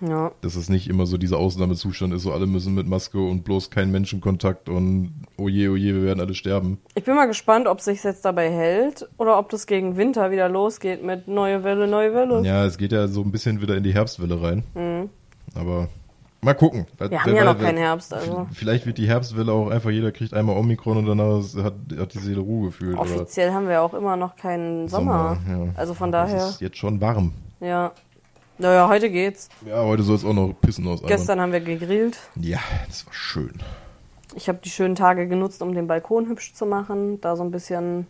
Ja, 0.00 0.30
Dass 0.42 0.54
es 0.54 0.68
nicht 0.68 0.88
immer 0.88 1.06
so 1.06 1.16
dieser 1.18 1.38
Ausnahmezustand 1.38 2.14
ist, 2.14 2.22
so 2.22 2.32
alle 2.32 2.46
müssen 2.46 2.74
mit 2.74 2.86
Maske 2.86 3.18
und 3.18 3.42
bloß 3.44 3.70
kein 3.70 3.90
Menschenkontakt 3.90 4.68
und 4.68 5.12
oh 5.36 5.48
je, 5.48 5.68
oh 5.68 5.76
je, 5.76 5.92
wir 5.94 6.02
werden 6.04 6.20
alle 6.20 6.34
sterben. 6.34 6.78
ich 6.94 7.04
bin 7.04 7.14
mal 7.16 7.26
gespannt, 7.26 7.66
ob 7.66 7.80
sich 7.80 8.04
jetzt 8.04 8.24
dabei 8.24 8.50
hält 8.50 9.08
oder 9.18 9.38
ob 9.38 9.48
das 9.50 9.66
gegen 9.66 9.96
Winter 9.96 10.30
wieder 10.30 10.48
losgeht 10.48 11.02
mit 11.02 11.26
neue 11.26 11.64
Welle, 11.64 11.88
neue 11.88 12.14
Welle. 12.14 12.42
Ja, 12.46 12.64
es 12.64 12.78
geht 12.78 12.92
ja 12.92 13.08
so 13.08 13.22
ein 13.22 13.32
bisschen 13.32 13.60
wieder 13.60 13.76
in 13.76 13.82
die 13.82 13.92
Herbstwelle 13.94 14.40
rein. 14.40 14.62
Aber 15.54 15.88
mal 16.42 16.54
gucken. 16.54 16.86
Mhm. 17.00 17.10
Wir 17.10 17.24
haben 17.24 17.34
ja 17.34 17.44
noch 17.44 17.58
keinen 17.58 17.78
Herbst, 17.78 18.14
also. 18.14 18.46
Vielleicht 18.52 18.86
wird 18.86 18.98
die 18.98 19.08
Herbstwelle 19.08 19.50
auch 19.52 19.68
einfach, 19.70 19.90
jeder 19.90 20.12
kriegt 20.12 20.32
einmal 20.34 20.56
Omikron 20.56 20.98
und 20.98 21.06
danach 21.06 21.42
hat, 21.64 21.74
hat 21.98 22.14
die 22.14 22.18
Seele 22.18 22.40
Ruhe 22.40 22.66
gefühlt. 22.66 22.96
Offiziell 22.96 23.52
haben 23.52 23.66
wir 23.68 23.82
auch 23.82 23.94
immer 23.94 24.16
noch 24.16 24.36
keinen 24.36 24.86
Sommer. 24.88 25.38
ja. 25.48 25.68
Also 25.74 25.94
von 25.94 26.10
Es 26.10 26.12
daher, 26.12 26.48
ist 26.50 26.60
jetzt 26.60 26.76
schon 26.78 27.00
warm. 27.00 27.32
ja. 27.60 27.90
Naja, 28.58 28.88
heute 28.88 29.10
geht's. 29.10 29.48
Ja, 29.66 29.82
heute 29.84 30.02
soll 30.02 30.16
es 30.16 30.24
auch 30.24 30.32
noch 30.32 30.52
pissen 30.60 30.86
aus. 30.88 31.02
Gestern 31.06 31.40
haben 31.40 31.52
wir 31.52 31.60
gegrillt. 31.60 32.18
Ja, 32.36 32.58
das 32.86 33.06
war 33.06 33.12
schön. 33.14 33.52
Ich 34.34 34.48
habe 34.48 34.58
die 34.62 34.70
schönen 34.70 34.94
Tage 34.94 35.26
genutzt, 35.28 35.62
um 35.62 35.74
den 35.74 35.86
Balkon 35.86 36.28
hübsch 36.28 36.54
zu 36.54 36.66
machen, 36.66 37.20
da 37.20 37.36
so 37.36 37.42
ein 37.44 37.50
bisschen 37.50 38.06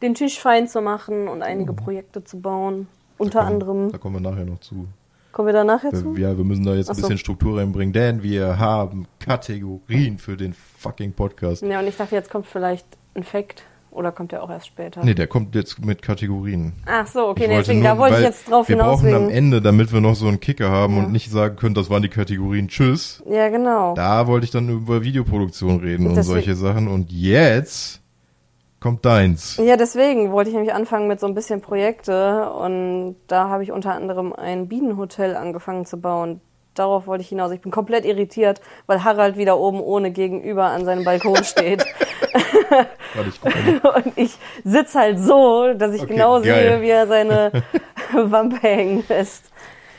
den 0.00 0.14
Tisch 0.14 0.38
fein 0.40 0.68
zu 0.68 0.80
machen 0.80 1.28
und 1.28 1.42
einige 1.42 1.72
Projekte 1.72 2.24
zu 2.24 2.40
bauen. 2.40 2.86
Unter 3.18 3.40
Da 3.40 3.44
kommen- 3.44 3.52
anderem. 3.54 3.92
Da 3.92 3.98
kommen 3.98 4.22
wir 4.22 4.30
nachher 4.30 4.44
noch 4.44 4.60
zu. 4.60 4.86
Kommen 5.32 5.46
wir 5.48 5.52
da 5.54 5.64
nachher 5.64 5.92
zu? 5.92 6.14
Ja, 6.16 6.36
wir 6.36 6.44
müssen 6.44 6.64
da 6.64 6.74
jetzt 6.74 6.88
ein 6.88 6.92
Ach 6.92 6.96
so. 6.96 7.02
bisschen 7.02 7.18
Struktur 7.18 7.58
reinbringen, 7.58 7.92
denn 7.92 8.22
wir 8.22 8.58
haben 8.58 9.06
Kategorien 9.18 10.18
für 10.18 10.36
den 10.36 10.52
fucking 10.52 11.12
Podcast. 11.12 11.62
Ja, 11.62 11.80
und 11.80 11.86
ich 11.86 11.96
dachte, 11.96 12.14
jetzt 12.14 12.30
kommt 12.30 12.46
vielleicht 12.46 12.86
ein 13.14 13.22
Fact. 13.24 13.62
Oder 13.92 14.10
kommt 14.10 14.32
der 14.32 14.42
auch 14.42 14.48
erst 14.50 14.68
später? 14.68 15.04
Nee, 15.04 15.12
der 15.14 15.26
kommt 15.26 15.54
jetzt 15.54 15.84
mit 15.84 16.00
Kategorien. 16.00 16.72
Ach 16.86 17.06
so, 17.06 17.28
okay, 17.28 17.46
nee, 17.46 17.58
deswegen, 17.58 17.80
nur- 17.80 17.88
da 17.90 17.98
wollte 17.98 18.16
ich 18.16 18.22
jetzt 18.24 18.50
drauf 18.50 18.68
Wir 18.68 18.76
hinaus. 18.76 19.00
brauchen 19.02 19.14
am 19.14 19.22
wegen- 19.28 19.30
Ende, 19.36 19.60
damit 19.60 19.92
wir 19.92 20.00
noch 20.00 20.14
so 20.14 20.26
einen 20.28 20.40
Kicker 20.40 20.70
haben 20.70 20.96
und 20.98 21.12
nicht 21.12 21.30
sagen 21.30 21.56
können, 21.56 21.74
das 21.74 21.90
waren 21.90 22.02
die 22.02 22.08
Kategorien 22.08 22.68
Tschüss. 22.68 23.22
Ja, 23.28 23.48
genau. 23.50 23.92
Da 23.94 24.26
wollte 24.26 24.44
ich 24.44 24.50
dann 24.50 24.68
über 24.70 25.02
Videoproduktion 25.04 25.80
reden 25.80 26.06
und 26.06 26.14
Deswegen- 26.14 26.34
solche 26.34 26.54
Sachen. 26.54 26.88
Und 26.88 27.12
jetzt 27.12 28.00
kommt 28.80 29.04
deins. 29.04 29.58
Ja, 29.62 29.76
deswegen 29.76 30.32
wollte 30.32 30.48
ich 30.50 30.56
nämlich 30.56 30.72
anfangen 30.74 31.06
mit 31.06 31.20
so 31.20 31.26
ein 31.26 31.34
bisschen 31.34 31.60
Projekte 31.60 32.50
und 32.50 33.16
da 33.26 33.48
habe 33.48 33.62
ich 33.62 33.72
unter 33.72 33.94
anderem 33.94 34.32
ein 34.32 34.68
Bienenhotel 34.68 35.36
angefangen 35.36 35.84
zu 35.84 36.00
bauen. 36.00 36.40
Darauf 36.74 37.06
wollte 37.06 37.22
ich 37.22 37.28
hinaus. 37.28 37.50
Ich 37.52 37.60
bin 37.60 37.70
komplett 37.70 38.04
irritiert, 38.06 38.60
weil 38.86 39.04
Harald 39.04 39.36
wieder 39.36 39.58
oben 39.58 39.80
ohne 39.80 40.10
gegenüber 40.10 40.64
an 40.64 40.84
seinem 40.86 41.04
Balkon 41.04 41.36
steht. 41.44 41.84
Warte, 43.14 43.28
ich 43.28 43.84
und 44.06 44.12
ich 44.18 44.38
sitz 44.64 44.94
halt 44.94 45.18
so, 45.18 45.74
dass 45.74 45.92
ich 45.94 46.02
Okay, 46.02 46.12
genau 46.14 46.40
geil. 46.40 46.44
sehe, 46.44 46.80
wie 46.80 46.88
er 46.88 47.06
seine 47.06 47.52
Wampe 48.12 48.56
hängen 48.62 49.04
lässt. 49.08 49.50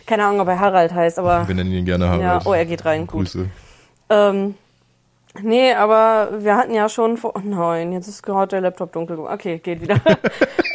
Keine 0.08 0.26
Ahnung, 0.26 0.42
ob 0.42 0.48
er 0.48 0.60
Harald 0.60 0.94
heißt, 0.94 1.20
aber 1.20 1.48
Wir 1.48 1.56
nennen 1.56 1.72
ihn 1.72 1.86
gerne 1.86 2.08
Harald. 2.08 2.22
Ja, 2.24 2.40
oh, 2.46 2.54
er 2.54 2.66
geht 2.66 2.84
rein, 2.86 3.02
gut. 3.08 3.22
Grüße. 3.22 3.46
Ähm, 4.10 4.56
nee, 5.42 5.74
aber 5.74 6.30
wir 6.40 6.58
hatten 6.58 6.74
ja 6.74 6.90
schon 6.90 7.18
vor. 7.18 7.34
Oh 7.36 7.42
nein, 7.44 7.94
jetzt 7.94 8.08
ist 8.08 8.24
gerade 8.24 8.48
der 8.50 8.62
Laptop 8.62 8.92
dunkel. 8.92 9.16
geworden. 9.16 9.34
Okay, 9.34 9.60
geht 9.60 9.80
wieder. 9.82 9.96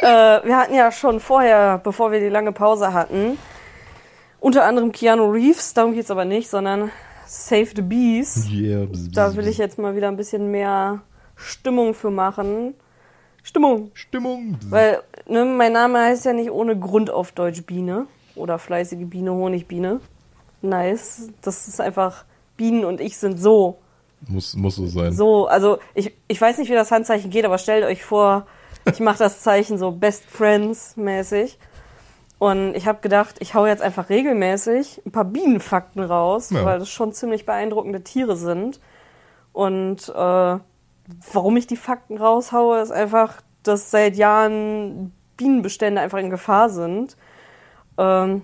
äh, 0.01 0.45
wir 0.47 0.57
hatten 0.57 0.73
ja 0.73 0.91
schon 0.91 1.19
vorher, 1.19 1.79
bevor 1.83 2.11
wir 2.11 2.19
die 2.21 2.29
lange 2.29 2.51
Pause 2.53 2.93
hatten, 2.93 3.37
unter 4.39 4.65
anderem 4.65 4.91
Keanu 4.91 5.31
Reeves, 5.31 5.73
darum 5.73 5.93
geht's 5.93 6.11
aber 6.11 6.25
nicht, 6.25 6.49
sondern 6.49 6.91
Save 7.25 7.69
the 7.75 7.81
Bees. 7.81 8.47
Yeah. 8.51 8.87
Da 9.13 9.35
will 9.35 9.47
ich 9.47 9.57
jetzt 9.57 9.77
mal 9.77 9.95
wieder 9.95 10.07
ein 10.07 10.17
bisschen 10.17 10.49
mehr 10.49 11.01
Stimmung 11.35 11.93
für 11.93 12.09
machen. 12.09 12.73
Stimmung. 13.43 13.91
Stimmung. 13.93 14.57
Weil, 14.69 15.01
ne, 15.27 15.45
mein 15.45 15.73
Name 15.73 15.99
heißt 15.99 16.25
ja 16.25 16.33
nicht 16.33 16.51
ohne 16.51 16.77
Grund 16.77 17.09
auf 17.09 17.31
Deutsch 17.31 17.63
Biene. 17.65 18.07
Oder 18.35 18.57
fleißige 18.57 19.05
Biene, 19.05 19.31
Honigbiene. 19.31 19.99
Nice. 20.61 21.29
Das 21.41 21.67
ist 21.67 21.79
einfach, 21.79 22.25
Bienen 22.57 22.83
und 22.83 22.99
ich 22.99 23.17
sind 23.17 23.39
so. 23.39 23.77
Muss, 24.27 24.55
muss 24.55 24.75
so 24.75 24.87
sein. 24.87 25.13
So, 25.13 25.47
also 25.47 25.79
ich, 25.93 26.13
ich 26.27 26.41
weiß 26.41 26.57
nicht, 26.57 26.69
wie 26.69 26.75
das 26.75 26.91
Handzeichen 26.91 27.29
geht, 27.29 27.45
aber 27.45 27.57
stellt 27.57 27.85
euch 27.85 28.03
vor, 28.03 28.47
ich 28.91 28.99
mache 28.99 29.19
das 29.19 29.41
Zeichen 29.41 29.77
so 29.77 29.91
Best 29.91 30.25
Friends 30.25 30.97
mäßig. 30.97 31.57
Und 32.39 32.73
ich 32.75 32.87
habe 32.87 32.99
gedacht, 33.01 33.35
ich 33.39 33.53
hau 33.53 33.65
jetzt 33.65 33.81
einfach 33.83 34.09
regelmäßig 34.09 35.01
ein 35.05 35.11
paar 35.11 35.25
Bienenfakten 35.25 36.01
raus, 36.01 36.49
Ja. 36.51 36.63
weil 36.65 36.79
das 36.79 36.89
schon 36.89 37.11
ziemlich 37.13 37.45
beeindruckende 37.45 38.01
Tiere 38.01 38.37
sind. 38.37 38.79
Und 39.51 40.07
äh, 40.09 40.57
warum 41.33 41.57
ich 41.57 41.67
die 41.67 41.75
Fakten 41.75 42.17
raushaue, 42.17 42.79
ist 42.79 42.91
einfach, 42.91 43.41
dass 43.63 43.91
seit 43.91 44.15
Jahren 44.15 45.11
Bienenbestände 45.35 45.99
einfach 45.99 46.19
in 46.19 46.29
Gefahr 46.29 46.69
sind. 46.69 47.17
Ähm, 47.97 48.43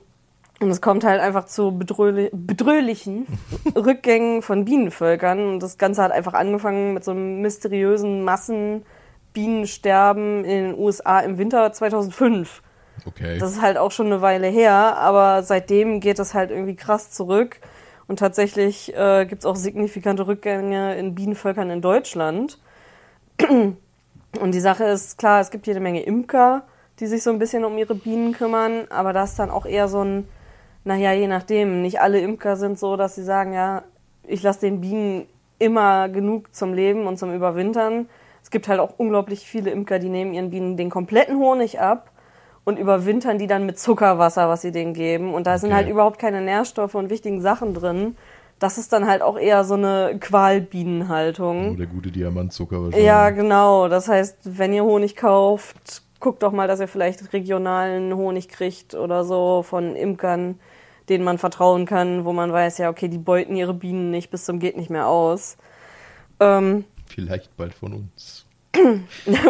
und 0.61 0.69
es 0.69 0.81
kommt 0.81 1.05
halt 1.05 1.21
einfach 1.21 1.45
zu 1.45 1.77
bedröhli 1.77 2.29
bedröhlichen 2.33 3.25
Rückgängen 3.75 4.41
von 4.41 4.65
Bienenvölkern. 4.65 5.53
Und 5.53 5.63
das 5.63 5.77
Ganze 5.77 6.03
hat 6.03 6.11
einfach 6.11 6.33
angefangen 6.33 6.93
mit 6.93 7.05
so 7.05 7.11
einem 7.11 7.39
mysteriösen 7.41 8.25
Massenbienensterben 8.25 10.43
in 10.43 10.71
den 10.71 10.77
USA 10.77 11.21
im 11.21 11.37
Winter 11.37 11.71
2005. 11.71 12.61
Okay. 13.05 13.37
Das 13.37 13.51
ist 13.51 13.61
halt 13.61 13.77
auch 13.77 13.91
schon 13.91 14.07
eine 14.07 14.21
Weile 14.21 14.47
her, 14.47 14.97
aber 14.97 15.43
seitdem 15.43 15.99
geht 15.99 16.19
es 16.19 16.33
halt 16.33 16.51
irgendwie 16.51 16.75
krass 16.75 17.11
zurück. 17.11 17.59
Und 18.07 18.19
tatsächlich 18.19 18.95
äh, 18.95 19.25
gibt 19.25 19.41
es 19.41 19.45
auch 19.45 19.55
signifikante 19.55 20.27
Rückgänge 20.27 20.95
in 20.95 21.15
Bienenvölkern 21.15 21.69
in 21.69 21.81
Deutschland. 21.81 22.59
Und 23.41 24.51
die 24.53 24.59
Sache 24.59 24.83
ist 24.83 25.17
klar, 25.17 25.39
es 25.39 25.49
gibt 25.49 25.65
jede 25.65 25.79
Menge 25.79 26.03
Imker, 26.03 26.63
die 26.99 27.07
sich 27.07 27.23
so 27.23 27.29
ein 27.29 27.39
bisschen 27.39 27.65
um 27.65 27.77
ihre 27.77 27.95
Bienen 27.95 28.33
kümmern, 28.33 28.85
aber 28.89 29.13
das 29.13 29.31
ist 29.31 29.39
dann 29.39 29.49
auch 29.49 29.65
eher 29.65 29.87
so 29.87 30.03
ein, 30.03 30.27
naja, 30.83 31.13
je 31.13 31.27
nachdem. 31.27 31.81
Nicht 31.81 32.01
alle 32.01 32.19
Imker 32.19 32.57
sind 32.57 32.77
so, 32.77 32.95
dass 32.95 33.15
sie 33.15 33.23
sagen, 33.23 33.53
ja, 33.53 33.83
ich 34.23 34.43
lasse 34.43 34.61
den 34.61 34.81
Bienen 34.81 35.27
immer 35.57 36.09
genug 36.09 36.53
zum 36.53 36.73
Leben 36.73 37.07
und 37.07 37.17
zum 37.17 37.33
Überwintern. 37.33 38.07
Es 38.43 38.51
gibt 38.51 38.67
halt 38.67 38.79
auch 38.79 38.93
unglaublich 38.97 39.47
viele 39.47 39.71
Imker, 39.71 39.99
die 39.99 40.09
nehmen 40.09 40.33
ihren 40.33 40.51
Bienen 40.51 40.77
den 40.77 40.89
kompletten 40.89 41.37
Honig 41.37 41.79
ab 41.79 42.11
und 42.65 42.77
überwintern 42.77 43.37
die 43.37 43.47
dann 43.47 43.65
mit 43.65 43.79
Zuckerwasser, 43.79 44.49
was 44.49 44.61
sie 44.63 44.71
denen 44.71 44.93
geben. 44.93 45.33
Und 45.33 45.47
da 45.47 45.57
sind 45.57 45.69
Okay. 45.69 45.77
halt 45.77 45.89
überhaupt 45.89 46.19
keine 46.19 46.41
Nährstoffe 46.41 46.95
und 46.95 47.09
wichtigen 47.09 47.39
Sachen 47.41 47.73
drin. 47.73 48.17
Das 48.59 48.77
ist 48.77 48.91
dann 48.93 49.07
halt 49.07 49.21
auch 49.21 49.37
eher 49.37 49.63
so 49.63 49.75
eine 49.75 50.17
Qualbienenhaltung. 50.19 51.73
Oh, 51.73 51.77
der 51.77 51.87
gute 51.87 52.09
Diamantzucker 52.11 52.77
wahrscheinlich. 52.83 53.05
Ja, 53.05 53.29
genau. 53.29 53.87
Das 53.87 54.07
heißt, 54.07 54.37
wenn 54.43 54.73
ihr 54.73 54.83
Honig 54.83 55.15
kauft, 55.15 56.01
guckt 56.19 56.41
doch 56.41 56.51
mal, 56.51 56.67
dass 56.67 56.79
ihr 56.79 56.87
vielleicht 56.87 57.33
regionalen 57.33 58.15
Honig 58.15 58.49
kriegt 58.49 58.95
oder 58.95 59.23
so 59.25 59.63
von 59.63 59.95
Imkern, 59.95 60.59
denen 61.09 61.23
man 61.23 61.37
vertrauen 61.37 61.85
kann, 61.85 62.25
wo 62.25 62.33
man 62.33 62.51
weiß, 62.51 62.77
ja, 62.79 62.89
okay, 62.89 63.09
die 63.09 63.17
beuten 63.19 63.55
ihre 63.55 63.73
Bienen 63.73 64.09
nicht 64.09 64.31
bis 64.31 64.45
zum 64.45 64.59
geht 64.59 64.77
nicht 64.77 64.89
mehr 64.89 65.07
aus. 65.07 65.57
Ähm, 66.39 66.85
Vielleicht 67.07 67.55
bald 67.57 67.73
von 67.73 67.93
uns. 67.93 68.45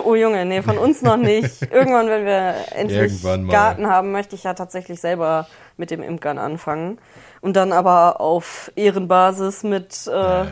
Oh 0.04 0.16
Junge, 0.16 0.46
nee, 0.46 0.62
von 0.62 0.78
uns 0.78 1.02
noch 1.02 1.18
nicht. 1.18 1.62
Irgendwann, 1.72 2.08
wenn 2.08 2.26
wir 2.26 2.56
endlich. 2.74 3.22
Garten 3.50 3.88
haben, 3.88 4.12
möchte 4.12 4.36
ich 4.36 4.44
ja 4.44 4.54
tatsächlich 4.54 5.00
selber 5.00 5.48
mit 5.78 5.92
dem 5.92 6.02
Imkern 6.02 6.38
anfangen. 6.38 6.98
Und 7.42 7.56
dann 7.56 7.72
aber 7.72 8.22
auf 8.22 8.72
Ehrenbasis 8.76 9.64
mit 9.64 10.08
äh, 10.08 10.12
Ja, 10.12 10.44
ja. 10.44 10.50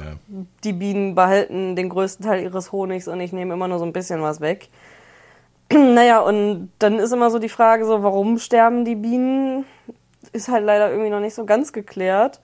die 0.64 0.74
Bienen 0.74 1.16
behalten 1.16 1.76
den 1.76 1.90
größten 1.90 2.26
Teil 2.26 2.44
ihres 2.44 2.72
Honigs 2.72 3.08
und 3.08 3.20
ich 3.20 3.34
nehme 3.34 3.54
immer 3.54 3.68
nur 3.68 3.80
so 3.80 3.86
ein 3.86 3.94
bisschen 3.94 4.22
was 4.22 4.42
weg. 4.42 4.70
naja, 5.72 6.20
und 6.20 6.72
dann 6.80 7.00
ist 7.00 7.12
immer 7.12 7.32
so 7.32 7.40
die 7.40 7.50
Frage 7.50 7.86
so, 7.86 8.04
warum 8.04 8.38
sterben 8.38 8.86
die 8.86 8.96
Bienen? 8.96 9.66
Ist 10.34 10.50
halt 10.50 10.66
leider 10.66 10.90
irgendwie 10.90 11.10
noch 11.10 11.20
nicht 11.20 11.36
so 11.36 11.46
ganz 11.46 11.74
geklärt. 11.74 12.42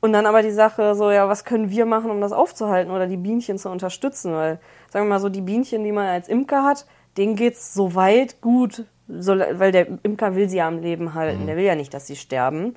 Und 0.00 0.12
dann 0.12 0.26
aber 0.26 0.42
die 0.42 0.50
Sache 0.50 0.94
so, 0.94 1.10
ja, 1.10 1.28
was 1.28 1.44
können 1.44 1.70
wir 1.70 1.84
machen, 1.84 2.10
um 2.10 2.20
das 2.20 2.32
aufzuhalten 2.32 2.90
oder 2.90 3.06
die 3.06 3.18
Bienchen 3.18 3.58
zu 3.58 3.68
unterstützen? 3.68 4.32
Weil, 4.32 4.58
sagen 4.88 5.06
wir 5.06 5.10
mal 5.10 5.20
so, 5.20 5.28
die 5.28 5.42
Bienchen, 5.42 5.84
die 5.84 5.92
man 5.92 6.06
als 6.06 6.28
Imker 6.28 6.64
hat, 6.64 6.86
denen 7.16 7.36
geht's 7.36 7.74
soweit 7.74 8.40
gut, 8.40 8.84
so, 9.08 9.36
weil 9.36 9.72
der 9.72 9.86
Imker 10.02 10.36
will 10.36 10.48
sie 10.48 10.58
ja 10.58 10.68
am 10.68 10.80
Leben 10.80 11.14
halten. 11.14 11.46
Der 11.46 11.56
will 11.56 11.64
ja 11.64 11.74
nicht, 11.74 11.92
dass 11.92 12.06
sie 12.06 12.16
sterben. 12.16 12.76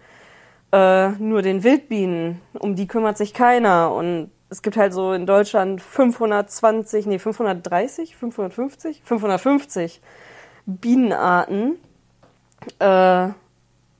Äh, 0.71 1.09
nur 1.11 1.41
den 1.43 1.63
Wildbienen, 1.63 2.41
um 2.59 2.75
die 2.75 2.87
kümmert 2.87 3.17
sich 3.17 3.33
keiner. 3.33 3.93
Und 3.93 4.31
es 4.49 4.61
gibt 4.61 4.75
halt 4.75 4.93
so 4.93 5.13
in 5.13 5.25
Deutschland 5.25 5.81
520, 5.81 7.05
nee, 7.05 7.19
530, 7.19 8.15
550, 8.17 9.01
550 9.03 10.01
Bienenarten, 10.65 11.77
äh, 12.79 13.29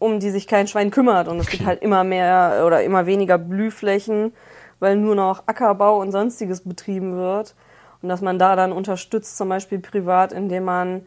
um 0.04 0.20
die 0.20 0.30
sich 0.30 0.48
kein 0.48 0.68
Schwein 0.68 0.92
kümmert. 0.92 1.28
Und 1.28 1.40
es 1.40 1.48
gibt 1.48 1.66
halt 1.66 1.82
immer 1.82 2.04
mehr 2.04 2.64
oder 2.66 2.84
immer 2.84 3.06
weniger 3.06 3.38
Blühflächen, 3.38 4.34
weil 4.80 4.98
nur 4.98 5.16
noch 5.16 5.44
Ackerbau 5.48 6.00
und 6.00 6.12
sonstiges 6.12 6.62
betrieben 6.62 7.16
wird. 7.16 7.56
Und 8.02 8.10
dass 8.10 8.22
man 8.22 8.38
da 8.38 8.56
dann 8.58 8.74
unterstützt, 8.74 9.38
zum 9.38 9.48
Beispiel 9.48 9.80
privat, 9.80 10.34
indem 10.34 10.66
man 10.66 11.04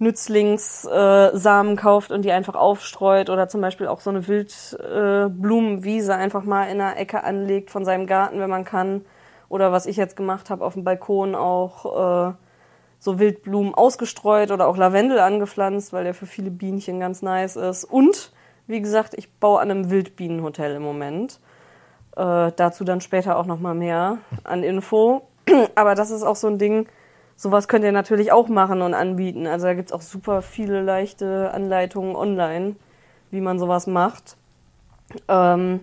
Nützlingssamen 0.00 1.72
äh, 1.74 1.80
kauft 1.80 2.10
und 2.10 2.22
die 2.24 2.32
einfach 2.32 2.56
aufstreut 2.56 3.30
oder 3.30 3.46
zum 3.48 3.60
Beispiel 3.60 3.86
auch 3.86 4.00
so 4.00 4.10
eine 4.10 4.26
Wildblumenwiese 4.26 6.10
äh, 6.10 6.16
einfach 6.16 6.42
mal 6.42 6.64
in 6.64 6.80
einer 6.80 6.96
Ecke 6.96 7.22
anlegt 7.22 7.70
von 7.70 7.84
seinem 7.84 8.08
Garten, 8.08 8.40
wenn 8.40 8.50
man 8.50 8.64
kann. 8.64 9.04
Oder 9.48 9.70
was 9.70 9.86
ich 9.86 9.96
jetzt 9.96 10.16
gemacht 10.16 10.50
habe, 10.50 10.64
auf 10.64 10.74
dem 10.74 10.82
Balkon 10.82 11.36
auch 11.36 12.30
äh, 12.30 12.32
so 13.02 13.18
Wildblumen 13.18 13.74
ausgestreut 13.74 14.52
oder 14.52 14.68
auch 14.68 14.76
Lavendel 14.76 15.18
angepflanzt, 15.18 15.92
weil 15.92 16.04
der 16.04 16.14
für 16.14 16.26
viele 16.26 16.52
Bienchen 16.52 17.00
ganz 17.00 17.20
nice 17.20 17.56
ist. 17.56 17.82
Und, 17.82 18.30
wie 18.68 18.80
gesagt, 18.80 19.14
ich 19.14 19.28
baue 19.40 19.58
an 19.58 19.72
einem 19.72 19.90
Wildbienenhotel 19.90 20.76
im 20.76 20.82
Moment. 20.82 21.40
Äh, 22.14 22.52
dazu 22.54 22.84
dann 22.84 23.00
später 23.00 23.38
auch 23.38 23.46
nochmal 23.46 23.74
mehr 23.74 24.18
an 24.44 24.62
Info. 24.62 25.22
Aber 25.74 25.96
das 25.96 26.12
ist 26.12 26.22
auch 26.22 26.36
so 26.36 26.46
ein 26.46 26.58
Ding, 26.58 26.86
sowas 27.34 27.66
könnt 27.66 27.84
ihr 27.84 27.90
natürlich 27.90 28.30
auch 28.30 28.46
machen 28.46 28.82
und 28.82 28.94
anbieten. 28.94 29.48
Also 29.48 29.66
da 29.66 29.74
gibt's 29.74 29.90
auch 29.90 30.00
super 30.00 30.40
viele 30.40 30.80
leichte 30.80 31.50
Anleitungen 31.52 32.14
online, 32.14 32.76
wie 33.32 33.40
man 33.40 33.58
sowas 33.58 33.88
macht. 33.88 34.36
Ähm, 35.26 35.80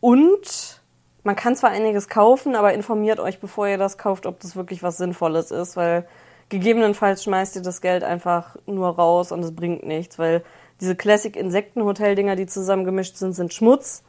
und 0.00 0.80
man 1.24 1.36
kann 1.36 1.56
zwar 1.56 1.68
einiges 1.68 2.08
kaufen, 2.08 2.56
aber 2.56 2.72
informiert 2.72 3.20
euch, 3.20 3.38
bevor 3.38 3.68
ihr 3.68 3.76
das 3.76 3.98
kauft, 3.98 4.24
ob 4.24 4.40
das 4.40 4.56
wirklich 4.56 4.82
was 4.82 4.96
Sinnvolles 4.96 5.50
ist, 5.50 5.76
weil 5.76 6.06
gegebenenfalls 6.52 7.24
schmeißt 7.24 7.56
ihr 7.56 7.62
das 7.62 7.80
Geld 7.80 8.04
einfach 8.04 8.56
nur 8.66 8.90
raus 8.90 9.32
und 9.32 9.40
es 9.40 9.56
bringt 9.56 9.86
nichts, 9.86 10.18
weil 10.18 10.44
diese 10.82 10.94
Classic 10.94 11.34
Insektenhotel-Dinger, 11.34 12.36
die 12.36 12.46
zusammengemischt 12.46 13.16
sind, 13.16 13.32
sind 13.32 13.54
Schmutz. 13.54 14.02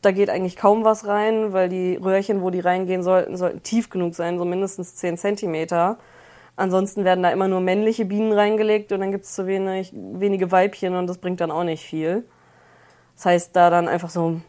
Da 0.00 0.12
geht 0.12 0.30
eigentlich 0.30 0.54
kaum 0.54 0.84
was 0.84 1.04
rein, 1.04 1.52
weil 1.52 1.68
die 1.68 1.96
Röhrchen, 1.96 2.42
wo 2.42 2.50
die 2.50 2.60
reingehen 2.60 3.02
sollten, 3.02 3.36
sollten 3.36 3.64
tief 3.64 3.90
genug 3.90 4.14
sein, 4.14 4.38
so 4.38 4.44
mindestens 4.44 4.94
10 4.94 5.18
Zentimeter. 5.18 5.98
Ansonsten 6.54 7.04
werden 7.04 7.24
da 7.24 7.30
immer 7.30 7.48
nur 7.48 7.60
männliche 7.60 8.04
Bienen 8.04 8.32
reingelegt 8.32 8.92
und 8.92 9.00
dann 9.00 9.10
gibt's 9.10 9.34
zu 9.34 9.48
wenig, 9.48 9.92
wenige 9.92 10.52
Weibchen 10.52 10.94
und 10.94 11.08
das 11.08 11.18
bringt 11.18 11.40
dann 11.40 11.50
auch 11.50 11.64
nicht 11.64 11.84
viel. 11.84 12.24
Das 13.16 13.26
heißt, 13.26 13.56
da 13.56 13.68
dann 13.70 13.88
einfach 13.88 14.10
so 14.10 14.30
ein 14.30 14.44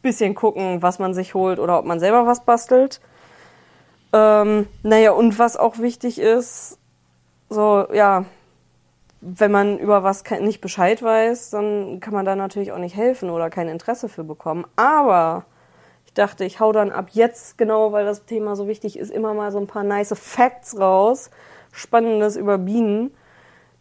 bisschen 0.00 0.34
gucken, 0.34 0.80
was 0.80 0.98
man 0.98 1.12
sich 1.12 1.34
holt 1.34 1.58
oder 1.58 1.78
ob 1.78 1.84
man 1.84 2.00
selber 2.00 2.26
was 2.26 2.46
bastelt. 2.46 3.02
Ähm, 4.12 4.66
naja, 4.82 5.12
und 5.12 5.38
was 5.38 5.56
auch 5.56 5.78
wichtig 5.78 6.18
ist, 6.18 6.78
so, 7.48 7.86
ja, 7.92 8.24
wenn 9.20 9.50
man 9.50 9.78
über 9.78 10.02
was 10.02 10.24
nicht 10.40 10.60
Bescheid 10.60 11.02
weiß, 11.02 11.50
dann 11.50 12.00
kann 12.00 12.14
man 12.14 12.24
da 12.24 12.36
natürlich 12.36 12.72
auch 12.72 12.78
nicht 12.78 12.96
helfen 12.96 13.30
oder 13.30 13.50
kein 13.50 13.68
Interesse 13.68 14.08
für 14.08 14.24
bekommen. 14.24 14.64
Aber 14.76 15.44
ich 16.06 16.14
dachte, 16.14 16.44
ich 16.44 16.58
hau 16.58 16.72
dann 16.72 16.90
ab 16.90 17.10
jetzt, 17.12 17.58
genau 17.58 17.92
weil 17.92 18.04
das 18.04 18.24
Thema 18.24 18.56
so 18.56 18.66
wichtig 18.66 18.98
ist, 18.98 19.10
immer 19.10 19.34
mal 19.34 19.52
so 19.52 19.58
ein 19.58 19.66
paar 19.66 19.84
nice 19.84 20.14
Facts 20.18 20.78
raus, 20.78 21.30
Spannendes 21.70 22.36
über 22.36 22.58
Bienen, 22.58 23.12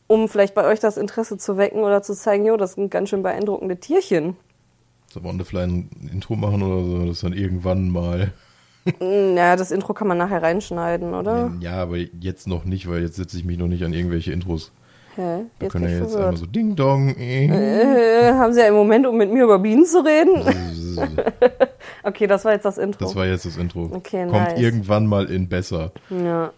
um 0.07 0.27
vielleicht 0.27 0.55
bei 0.55 0.65
euch 0.65 0.79
das 0.79 0.97
Interesse 0.97 1.37
zu 1.37 1.57
wecken 1.57 1.83
oder 1.83 2.03
zu 2.03 2.13
zeigen, 2.13 2.45
jo, 2.45 2.57
das 2.57 2.73
sind 2.73 2.91
ganz 2.91 3.09
schön 3.09 3.23
beeindruckende 3.23 3.77
Tierchen. 3.77 4.35
Soll 5.11 5.23
man 5.23 5.43
vielleicht 5.43 5.69
ein 5.69 6.09
Intro 6.11 6.35
machen 6.35 6.61
oder 6.61 6.83
so, 6.83 7.05
das 7.05 7.21
dann 7.21 7.33
irgendwann 7.33 7.89
mal. 7.89 8.33
Ja, 8.99 9.55
das 9.55 9.71
Intro 9.71 9.93
kann 9.93 10.07
man 10.07 10.17
nachher 10.17 10.41
reinschneiden, 10.41 11.13
oder? 11.13 11.51
Ja, 11.59 11.73
aber 11.81 11.97
jetzt 11.97 12.47
noch 12.47 12.65
nicht, 12.65 12.89
weil 12.89 13.01
jetzt 13.01 13.15
setze 13.15 13.37
ich 13.37 13.45
mich 13.45 13.57
noch 13.57 13.67
nicht 13.67 13.83
an 13.83 13.93
irgendwelche 13.93 14.31
Intros. 14.31 14.71
Hä? 15.15 15.21
Wir 15.21 15.45
Jetzt 15.61 15.71
können 15.71 15.85
ja 15.85 15.91
jetzt 15.91 15.99
verwirrt. 16.11 16.19
einmal 16.21 16.37
so 16.37 16.45
Ding 16.45 16.75
Dong. 16.75 17.15
Äh. 17.17 17.47
Äh, 17.47 18.33
haben 18.33 18.53
Sie 18.53 18.61
einen 18.61 18.75
Moment, 18.75 19.05
um 19.07 19.17
mit 19.17 19.31
mir 19.33 19.43
über 19.43 19.59
Bienen 19.59 19.85
zu 19.85 19.99
reden? 19.99 20.43
Okay, 22.03 22.27
das 22.27 22.43
war 22.45 22.53
jetzt 22.53 22.65
das 22.65 22.77
Intro. 22.77 23.05
Das 23.05 23.15
war 23.15 23.25
jetzt 23.25 23.45
das 23.45 23.55
Intro. 23.57 23.89
Okay, 23.93 24.23
Kommt 24.23 24.33
nice. 24.33 24.59
irgendwann 24.59 25.05
mal 25.07 25.25
in 25.29 25.47
besser. 25.47 25.91
Ja. 26.09 26.51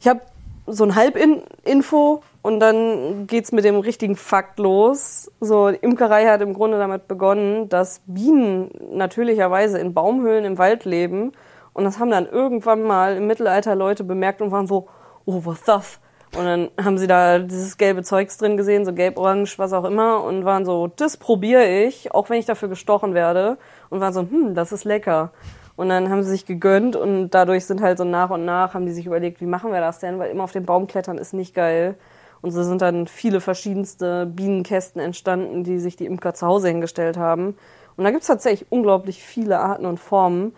Ich 0.00 0.08
habe 0.08 0.20
so 0.66 0.84
ein 0.84 0.94
Halbinfo 0.94 2.22
und 2.42 2.58
dann 2.58 3.28
geht's 3.28 3.52
mit 3.52 3.64
dem 3.64 3.78
richtigen 3.78 4.16
Fakt 4.16 4.58
los. 4.58 5.30
So, 5.40 5.70
die 5.70 5.76
Imkerei 5.76 6.26
hat 6.26 6.40
im 6.42 6.54
Grunde 6.54 6.76
damit 6.76 7.06
begonnen, 7.06 7.68
dass 7.68 8.02
Bienen 8.06 8.70
natürlicherweise 8.90 9.78
in 9.78 9.94
Baumhöhlen 9.94 10.44
im 10.44 10.58
Wald 10.58 10.84
leben. 10.84 11.32
Und 11.72 11.84
das 11.84 12.00
haben 12.00 12.10
dann 12.10 12.26
irgendwann 12.26 12.82
mal 12.82 13.16
im 13.16 13.28
Mittelalter 13.28 13.76
Leute 13.76 14.02
bemerkt 14.02 14.42
und 14.42 14.50
waren 14.50 14.66
so, 14.66 14.88
oh, 15.24 15.42
was 15.44 15.62
das? 15.62 16.00
Und 16.36 16.44
dann 16.44 16.70
haben 16.82 16.98
sie 16.98 17.06
da 17.06 17.38
dieses 17.38 17.76
gelbe 17.76 18.02
Zeugs 18.02 18.38
drin 18.38 18.56
gesehen, 18.56 18.84
so 18.84 18.92
gelb-orange, 18.92 19.58
was 19.58 19.72
auch 19.72 19.84
immer, 19.84 20.24
und 20.24 20.44
waren 20.44 20.64
so, 20.64 20.88
das 20.88 21.18
probiere 21.18 21.66
ich, 21.66 22.12
auch 22.12 22.28
wenn 22.28 22.38
ich 22.38 22.46
dafür 22.46 22.68
gestochen 22.68 23.14
werde. 23.14 23.56
Und 23.88 24.00
waren 24.00 24.12
so, 24.12 24.22
hm, 24.22 24.54
das 24.54 24.72
ist 24.72 24.84
lecker. 24.84 25.30
Und 25.76 25.90
dann 25.90 26.10
haben 26.10 26.22
sie 26.22 26.30
sich 26.30 26.44
gegönnt 26.44 26.96
und 26.96 27.30
dadurch 27.30 27.66
sind 27.66 27.80
halt 27.80 27.98
so 27.98 28.04
nach 28.04 28.30
und 28.30 28.44
nach, 28.44 28.74
haben 28.74 28.86
die 28.86 28.92
sich 28.92 29.06
überlegt, 29.06 29.40
wie 29.40 29.46
machen 29.46 29.72
wir 29.72 29.80
das 29.80 30.00
denn? 30.00 30.18
Weil 30.18 30.30
immer 30.30 30.44
auf 30.44 30.52
den 30.52 30.66
Baum 30.66 30.86
klettern 30.86 31.18
ist 31.18 31.34
nicht 31.34 31.54
geil. 31.54 31.96
Und 32.42 32.50
so 32.50 32.62
sind 32.64 32.82
dann 32.82 33.06
viele 33.06 33.40
verschiedenste 33.40 34.26
Bienenkästen 34.26 35.00
entstanden, 35.00 35.62
die 35.62 35.78
sich 35.78 35.96
die 35.96 36.06
Imker 36.06 36.34
zu 36.34 36.46
Hause 36.46 36.68
hingestellt 36.68 37.16
haben. 37.16 37.56
Und 37.96 38.04
da 38.04 38.10
gibt's 38.10 38.26
tatsächlich 38.26 38.70
unglaublich 38.70 39.22
viele 39.22 39.60
Arten 39.60 39.86
und 39.86 39.98
Formen, 39.98 40.54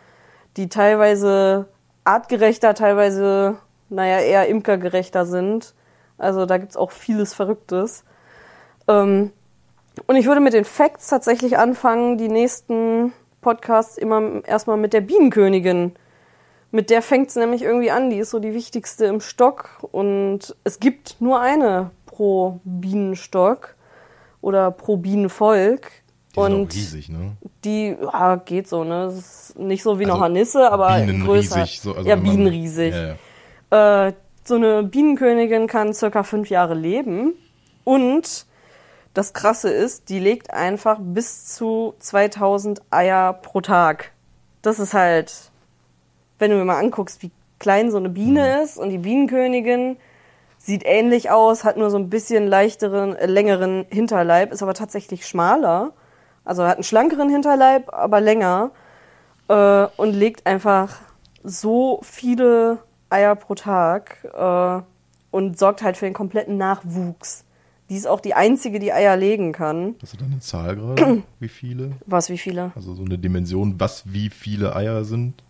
die 0.57 0.69
teilweise 0.69 1.69
artgerechter, 2.05 2.75
teilweise, 2.75 3.57
naja, 3.91 4.19
eher 4.21 4.49
imkergerechter 4.49 5.27
sind. 5.27 5.75
Also 6.17 6.47
da 6.47 6.59
gibt's 6.59 6.77
auch 6.77 6.91
vieles 6.91 7.35
Verrücktes. 7.35 8.05
Ähm, 8.89 9.33
und 10.07 10.17
ich 10.17 10.27
würde 10.27 10.41
mit 10.41 10.55
den 10.55 10.65
Facts 10.65 11.09
tatsächlich 11.09 11.59
anfangen, 11.59 12.19
die 12.19 12.29
nächsten 12.29 13.13
Podcasts 13.41 13.99
immer 13.99 14.43
erstmal 14.45 14.77
mit 14.77 14.93
der 14.93 15.03
Bienenkönigin. 15.03 15.95
Mit 16.75 16.91
der 16.91 17.03
fängt's 17.03 17.37
nämlich 17.37 17.63
irgendwie 17.63 17.93
an. 17.93 18.11
Die 18.11 18.17
ist 18.17 18.31
so 18.31 18.41
die 18.41 18.53
wichtigste 18.53 19.05
im 19.05 19.21
Stock. 19.21 19.79
Und 19.93 20.57
es 20.65 20.81
gibt 20.81 21.21
nur 21.21 21.41
eine 21.41 21.93
pro 22.05 22.59
Bienenstock 22.65 23.77
oder 24.41 24.73
pro 24.73 24.97
Bienenvolk. 24.97 25.93
Die 26.35 26.41
und 26.41 26.67
auch 26.67 26.75
riesig, 26.75 27.09
ne? 27.11 27.37
die 27.65 27.97
ja, 28.03 28.35
geht 28.35 28.67
so, 28.67 28.83
ne? 28.83 29.05
Das 29.05 29.15
ist 29.15 29.57
nicht 29.57 29.85
so 29.85 30.01
wie 30.01 30.03
eine 30.03 30.15
Also 30.15 30.25
Hornisse, 30.25 30.73
aber 30.73 30.97
Bienen 30.97 31.25
größer. 31.25 31.63
riesig. 31.63 31.81
So, 31.81 31.95
also 31.95 32.09
ja, 32.09 32.17
bienenriesig. 32.17 32.93
Ja, 32.93 33.15
ja. 33.71 34.09
Äh, 34.09 34.13
so 34.43 34.57
eine 34.57 34.83
Bienenkönigin 34.83 35.69
kann 35.69 35.95
circa 35.95 36.25
fünf 36.25 36.51
Jahre 36.51 36.75
leben. 36.75 37.35
Und 37.85 38.47
das 39.15 39.33
Krasse 39.33 39.71
ist, 39.71 40.09
die 40.09 40.19
legt 40.19 40.53
einfach 40.53 40.99
bis 41.01 41.55
zu 41.55 41.95
2000 42.01 42.83
Eier 42.91 43.33
pro 43.33 43.61
Tag. 43.61 44.11
Das 44.61 44.81
ist 44.81 44.93
halt, 44.93 45.53
wenn 46.39 46.51
du 46.51 46.57
mir 46.57 46.65
mal 46.65 46.79
anguckst, 46.79 47.23
wie 47.23 47.31
klein 47.59 47.91
so 47.91 47.97
eine 47.97 48.09
Biene 48.09 48.63
ist 48.63 48.79
und 48.79 48.91
die 48.91 48.99
Bienenkönigin 48.99 49.97
sieht 50.59 50.83
ähnlich 50.85 51.31
aus, 51.31 51.65
hat 51.65 51.77
nur 51.77 51.91
so 51.91 51.99
ein 51.99 52.11
bisschen 52.11 52.47
leichteren, 52.47 53.15
äh, 53.17 53.27
längeren 53.27 53.85
Hinterleib, 53.91 54.53
ist 54.53 54.63
aber 54.63 54.75
tatsächlich 54.75 55.27
schmaler. 55.27 55.93
Also 56.45 56.65
hat 56.65 56.77
einen 56.77 56.85
schlankeren 56.85 57.29
Hinterleib, 57.29 57.93
aber 57.93 58.21
länger 58.21 58.71
äh, 59.49 59.87
und 59.97 60.13
legt 60.13 60.47
einfach 60.47 60.97
so 61.43 62.01
viele 62.03 62.79
Eier 63.11 63.37
pro 63.37 63.55
Tag 63.55 64.25
äh, 64.35 64.83
und 65.31 65.59
sorgt 65.59 65.83
halt 65.83 65.97
für 65.97 66.07
den 66.07 66.15
kompletten 66.15 66.57
Nachwuchs. 66.57 67.45
Die 67.91 67.97
ist 67.97 68.07
auch 68.07 68.21
die 68.21 68.35
einzige, 68.35 68.79
die 68.79 68.93
Eier 68.93 69.17
legen 69.17 69.53
kann. 69.53 69.97
Hast 70.01 70.15
du 70.15 70.17
da 70.17 70.25
eine 70.25 70.41
Zahl 70.41 70.77
gerade? 70.77 71.23
wie 71.41 71.49
viele? 71.49 71.93
Was, 72.07 72.31
wie 72.31 72.39
viele? 72.39 72.73
Also 72.75 72.95
so 72.95 73.05
eine 73.05 73.19
Dimension, 73.19 73.79
was 73.79 74.13
wie 74.13 74.31
viele 74.31 74.75
Eier 74.75 75.05
sind? 75.05 75.44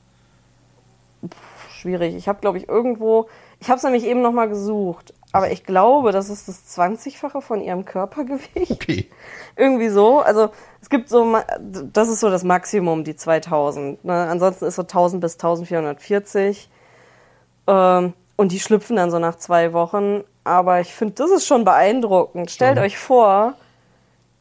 Schwierig. 1.70 2.14
Ich 2.14 2.28
habe, 2.28 2.40
glaube 2.40 2.58
ich, 2.58 2.68
irgendwo, 2.68 3.28
ich 3.60 3.68
habe 3.68 3.78
es 3.78 3.84
nämlich 3.84 4.04
eben 4.04 4.22
nochmal 4.22 4.48
gesucht, 4.48 5.12
aber 5.32 5.50
ich 5.50 5.64
glaube, 5.64 6.12
das 6.12 6.30
ist 6.30 6.48
das 6.48 6.78
20-fache 6.78 7.40
von 7.40 7.60
ihrem 7.60 7.84
Körpergewicht. 7.84 8.70
Okay. 8.70 9.10
Irgendwie 9.56 9.88
so. 9.88 10.20
Also 10.20 10.50
es 10.80 10.88
gibt 10.88 11.08
so, 11.08 11.36
das 11.60 12.08
ist 12.08 12.20
so 12.20 12.30
das 12.30 12.44
Maximum, 12.44 13.02
die 13.04 13.16
2000. 13.16 14.04
Ne? 14.04 14.12
Ansonsten 14.12 14.64
ist 14.64 14.76
so 14.76 14.82
1000 14.82 15.20
bis 15.20 15.34
1440. 15.34 16.70
Ähm, 17.66 18.12
und 18.36 18.52
die 18.52 18.60
schlüpfen 18.60 18.96
dann 18.96 19.10
so 19.10 19.18
nach 19.18 19.36
zwei 19.36 19.72
Wochen. 19.72 20.22
Aber 20.44 20.80
ich 20.80 20.94
finde, 20.94 21.14
das 21.14 21.30
ist 21.30 21.46
schon 21.46 21.64
beeindruckend. 21.64 22.50
Stellt 22.50 22.78
euch 22.78 22.98
vor, 22.98 23.54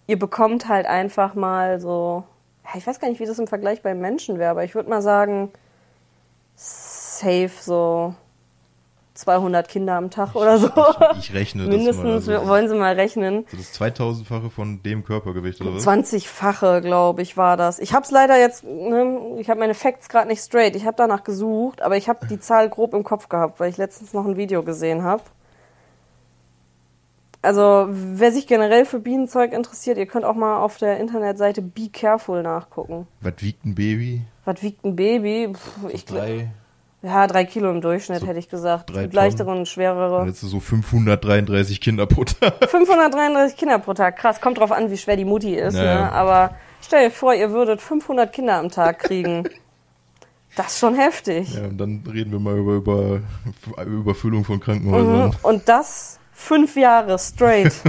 ihr 0.07 0.19
bekommt 0.19 0.67
halt 0.67 0.85
einfach 0.85 1.33
mal 1.33 1.79
so, 1.79 2.23
ich 2.75 2.85
weiß 2.85 2.99
gar 2.99 3.09
nicht, 3.09 3.19
wie 3.19 3.25
das 3.25 3.39
im 3.39 3.47
Vergleich 3.47 3.81
beim 3.81 3.99
Menschen 3.99 4.37
wäre, 4.37 4.51
aber 4.51 4.63
ich 4.63 4.75
würde 4.75 4.89
mal 4.89 5.01
sagen, 5.01 5.51
safe 6.55 7.51
so 7.61 8.13
200 9.15 9.67
Kinder 9.67 9.93
am 9.93 10.09
Tag 10.09 10.33
oder 10.35 10.57
so. 10.57 10.69
Ich, 11.19 11.29
ich 11.29 11.33
rechne 11.33 11.63
das 11.63 11.69
mal. 11.71 11.77
Mindestens, 11.77 12.27
Also, 12.29 12.47
wollen 12.47 12.67
Sie 12.67 12.75
mal 12.75 12.95
rechnen. 12.95 13.45
so 13.51 13.57
das 13.57 13.79
2000-fache 13.79 14.49
von 14.49 14.81
dem 14.81 15.03
Körpergewicht 15.03 15.61
oder 15.61 15.75
was? 15.75 15.85
20-fache, 15.87 16.81
glaube 16.81 17.21
ich, 17.21 17.37
war 17.37 17.55
das. 17.55 17.77
Ich 17.79 17.93
habe 17.93 18.03
es 18.05 18.11
leider 18.11 18.39
jetzt, 18.39 18.63
ne, 18.63 19.35
ich 19.37 19.49
habe 19.51 19.59
meine 19.59 19.75
Facts 19.75 20.09
gerade 20.09 20.27
nicht 20.27 20.41
straight. 20.41 20.75
Ich 20.75 20.85
habe 20.85 20.95
danach 20.97 21.23
gesucht, 21.23 21.81
aber 21.83 21.95
ich 21.95 22.09
habe 22.09 22.25
die 22.27 22.39
Zahl 22.39 22.69
grob 22.69 22.93
im 22.95 23.03
Kopf 23.03 23.29
gehabt, 23.29 23.59
weil 23.59 23.69
ich 23.69 23.77
letztens 23.77 24.13
noch 24.13 24.25
ein 24.25 24.35
Video 24.35 24.63
gesehen 24.63 25.03
habe. 25.03 25.21
Also, 27.43 27.88
wer 27.89 28.32
sich 28.32 28.47
generell 28.47 28.86
für 28.86 28.99
Bienenzeug 28.99 29.51
interessiert, 29.51 29.97
ihr 29.97 30.06
könnt 30.06 30.23
auch 30.25 30.34
mal 30.36 30.58
auf 30.62 30.77
der 30.77 30.97
Internetseite 30.99 31.62
Be 31.62 31.89
Careful 31.91 32.41
nachgucken. 32.41 33.06
Was 33.21 33.34
wiegt 33.41 33.65
ein 33.65 33.75
Baby? 33.75 34.21
Was 34.45 34.63
wiegt 34.63 34.84
ein 34.86 34.95
Baby? 34.95 35.49
Puh, 35.51 35.89
ich 35.89 36.06
glaub, 36.06 36.21
Drei. 36.21 36.49
ja, 37.01 37.27
drei 37.27 37.43
Kilo 37.43 37.69
im 37.69 37.82
Durchschnitt, 37.82 38.21
So 38.21 38.27
hätte 38.27 38.39
ich 38.39 38.47
gesagt. 38.49 38.89
drei 38.89 38.93
Es 38.95 39.01
gibt 39.03 39.13
Tonnen. 39.13 39.25
leichtere 39.25 39.51
und 39.51 39.67
schwerere. 39.67 40.25
jetzt 40.25 40.39
so 40.39 40.60
533 40.62 41.82
Kinder 41.82 42.06
pro 42.06 42.23
Tag. 42.23 42.53
533 42.69 43.58
Kinder 43.58 43.77
pro 43.79 43.93
Tag. 43.93 44.15
Krass, 44.17 44.39
kommt 44.39 44.58
drauf 44.60 44.71
an, 44.71 44.89
wie 44.89 44.97
schwer 44.97 45.17
die 45.17 45.25
Mutti 45.25 45.53
ist. 45.56 45.75
Ja. 45.75 45.84
Ne? 45.84 46.12
Aber 46.13 46.56
stellt 46.82 47.12
euch 47.12 47.17
vor, 47.17 47.34
ihr 47.34 47.51
würdet 47.51 47.82
500 47.82 48.32
Kinder 48.32 48.56
am 48.58 48.69
Tag 48.69 48.99
kriegen. 48.99 49.43
Das 50.56 50.67
ist 50.67 50.79
schon 50.82 50.93
heftig. 50.93 51.51
Ja, 51.56 51.63
und 51.63 51.79
dann 51.79 52.03
reden 52.13 52.32
wir 52.32 52.38
mal 52.39 52.56
über, 52.56 52.73
über 52.75 53.21
Überfüllung 53.88 54.45
von 54.45 54.60
Krankenhäusern. 54.60 55.29
Mhm. 55.29 55.36
Und 55.41 55.67
das 55.67 56.19
fünf 56.43 56.75
Jahre 56.75 57.17
straight. 57.17 57.73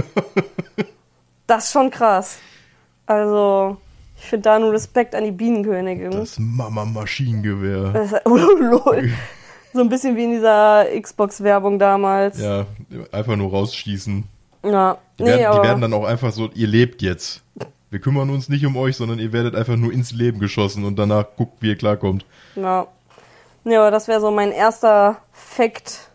Das 1.47 1.65
ist 1.65 1.73
schon 1.73 1.91
krass. 1.91 2.39
Also, 3.05 3.77
ich 4.17 4.23
finde 4.25 4.41
da 4.49 4.57
nur 4.57 4.71
Respekt 4.71 5.13
an 5.13 5.23
die 5.23 5.31
Bienenkönigin. 5.31 6.09
Das 6.09 6.39
Mama-Maschinengewehr. 6.39 7.89
Das 7.93 8.13
ist, 8.13 8.21
oh, 8.25 8.35
lol. 8.35 9.11
So 9.71 9.81
ein 9.81 9.89
bisschen 9.89 10.15
wie 10.15 10.23
in 10.23 10.31
dieser 10.31 10.85
Xbox-Werbung 10.99 11.77
damals. 11.77 12.39
Ja, 12.41 12.65
einfach 13.11 13.35
nur 13.35 13.51
rausschießen. 13.51 14.23
Ja. 14.63 14.97
Die, 15.19 15.23
Nee, 15.23 15.29
werden, 15.37 15.55
die 15.61 15.67
werden 15.67 15.81
dann 15.81 15.93
auch 15.93 16.05
einfach 16.05 16.31
so, 16.31 16.49
ihr 16.55 16.67
lebt 16.67 17.03
jetzt. 17.03 17.43
Wir 17.91 17.99
kümmern 17.99 18.31
uns 18.31 18.49
nicht 18.49 18.65
um 18.65 18.75
euch, 18.75 18.97
sondern 18.97 19.19
ihr 19.19 19.31
werdet 19.31 19.55
einfach 19.55 19.75
nur 19.75 19.93
ins 19.93 20.13
Leben 20.13 20.39
geschossen 20.39 20.83
und 20.83 20.97
danach 20.97 21.25
guckt, 21.37 21.61
wie 21.61 21.67
ihr 21.67 21.77
klarkommt. 21.77 22.25
Ja. 22.55 22.87
Ja, 23.65 23.81
aber 23.81 23.91
das 23.91 24.07
wäre 24.07 24.19
so 24.19 24.31
mein 24.31 24.51
erster 24.51 25.17
Fact 25.31 26.09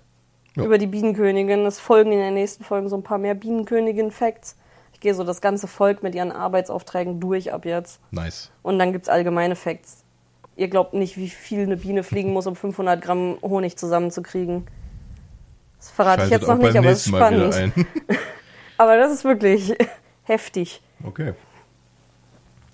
Ja. 0.56 0.64
über 0.64 0.78
die 0.78 0.86
Bienenkönigin. 0.86 1.64
Es 1.66 1.78
folgen 1.78 2.12
in 2.12 2.18
den 2.18 2.34
nächsten 2.34 2.64
Folgen 2.64 2.88
so 2.88 2.96
ein 2.96 3.02
paar 3.02 3.18
mehr 3.18 3.34
Bienenkönigin-Facts. 3.34 4.56
Ich 4.92 5.00
gehe 5.00 5.14
so 5.14 5.24
das 5.24 5.40
ganze 5.40 5.66
Volk 5.66 6.02
mit 6.02 6.14
ihren 6.14 6.32
Arbeitsaufträgen 6.32 7.20
durch 7.20 7.52
ab 7.52 7.64
jetzt. 7.64 8.00
Nice. 8.10 8.50
Und 8.62 8.78
dann 8.78 8.92
gibt's 8.92 9.08
allgemeine 9.08 9.56
Facts. 9.56 10.04
Ihr 10.56 10.68
glaubt 10.68 10.92
nicht, 10.92 11.16
wie 11.16 11.28
viel 11.30 11.62
eine 11.62 11.76
Biene 11.76 12.02
fliegen 12.02 12.32
muss, 12.32 12.46
um 12.46 12.56
500 12.56 13.00
Gramm 13.00 13.38
Honig 13.42 13.76
zusammenzukriegen. 13.78 14.66
Das 15.78 15.90
verrate 15.90 16.24
ich 16.24 16.28
Schaltet 16.28 16.48
jetzt 16.48 16.48
noch 16.48 16.58
nicht, 16.58 16.76
aber 16.76 16.88
es 16.90 17.06
ist 17.06 17.08
spannend. 17.08 17.72
Aber 18.76 18.96
das 18.96 19.12
ist 19.12 19.24
wirklich 19.24 19.74
heftig. 20.24 20.82
Okay. 21.04 21.34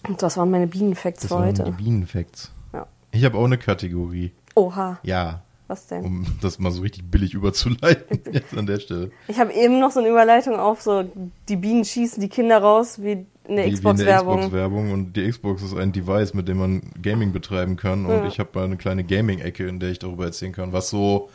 Und 0.08 0.22
das 0.22 0.36
waren 0.36 0.50
meine 0.50 0.66
Bienenfacts 0.68 1.22
Das 1.22 1.28
für 1.30 1.34
waren 1.36 1.52
die 1.54 1.62
heute. 1.62 1.72
Bienenfacts. 1.72 2.52
Ja. 2.72 2.86
Ich 3.10 3.24
habe 3.24 3.36
auch 3.38 3.44
eine 3.44 3.58
Kategorie. 3.58 4.32
Oha, 4.54 4.98
Ja, 5.02 5.42
was 5.68 5.86
denn? 5.86 6.04
um 6.04 6.26
das 6.40 6.58
mal 6.58 6.70
so 6.70 6.82
richtig 6.82 7.10
billig 7.10 7.34
überzuleiten 7.34 8.20
jetzt 8.32 8.56
an 8.56 8.66
der 8.66 8.78
Stelle. 8.80 9.10
Ich 9.28 9.38
habe 9.38 9.52
eben 9.52 9.78
noch 9.80 9.90
so 9.90 10.00
eine 10.00 10.08
Überleitung 10.08 10.56
auf, 10.56 10.82
so 10.82 11.04
die 11.48 11.56
Bienen 11.56 11.84
schießen 11.84 12.20
die 12.20 12.28
Kinder 12.28 12.58
raus, 12.58 13.00
wie 13.02 13.26
der 13.48 13.70
Xbox-Werbung. 13.70 14.38
Xbox-Werbung 14.40 14.92
und 14.92 15.12
die 15.16 15.28
Xbox 15.30 15.62
ist 15.62 15.74
ein 15.76 15.92
Device, 15.92 16.34
mit 16.34 16.48
dem 16.48 16.58
man 16.58 16.82
Gaming 17.00 17.32
betreiben 17.32 17.76
kann 17.76 18.04
und 18.06 18.12
Ja. 18.12 18.26
ich 18.26 18.38
habe 18.40 18.50
mal 18.54 18.64
eine 18.64 18.76
kleine 18.76 19.04
Gaming-Ecke, 19.04 19.66
in 19.68 19.78
der 19.80 19.90
ich 19.90 19.98
darüber 20.00 20.24
erzählen 20.24 20.52
kann, 20.52 20.72
was 20.72 20.90
so 20.90 21.30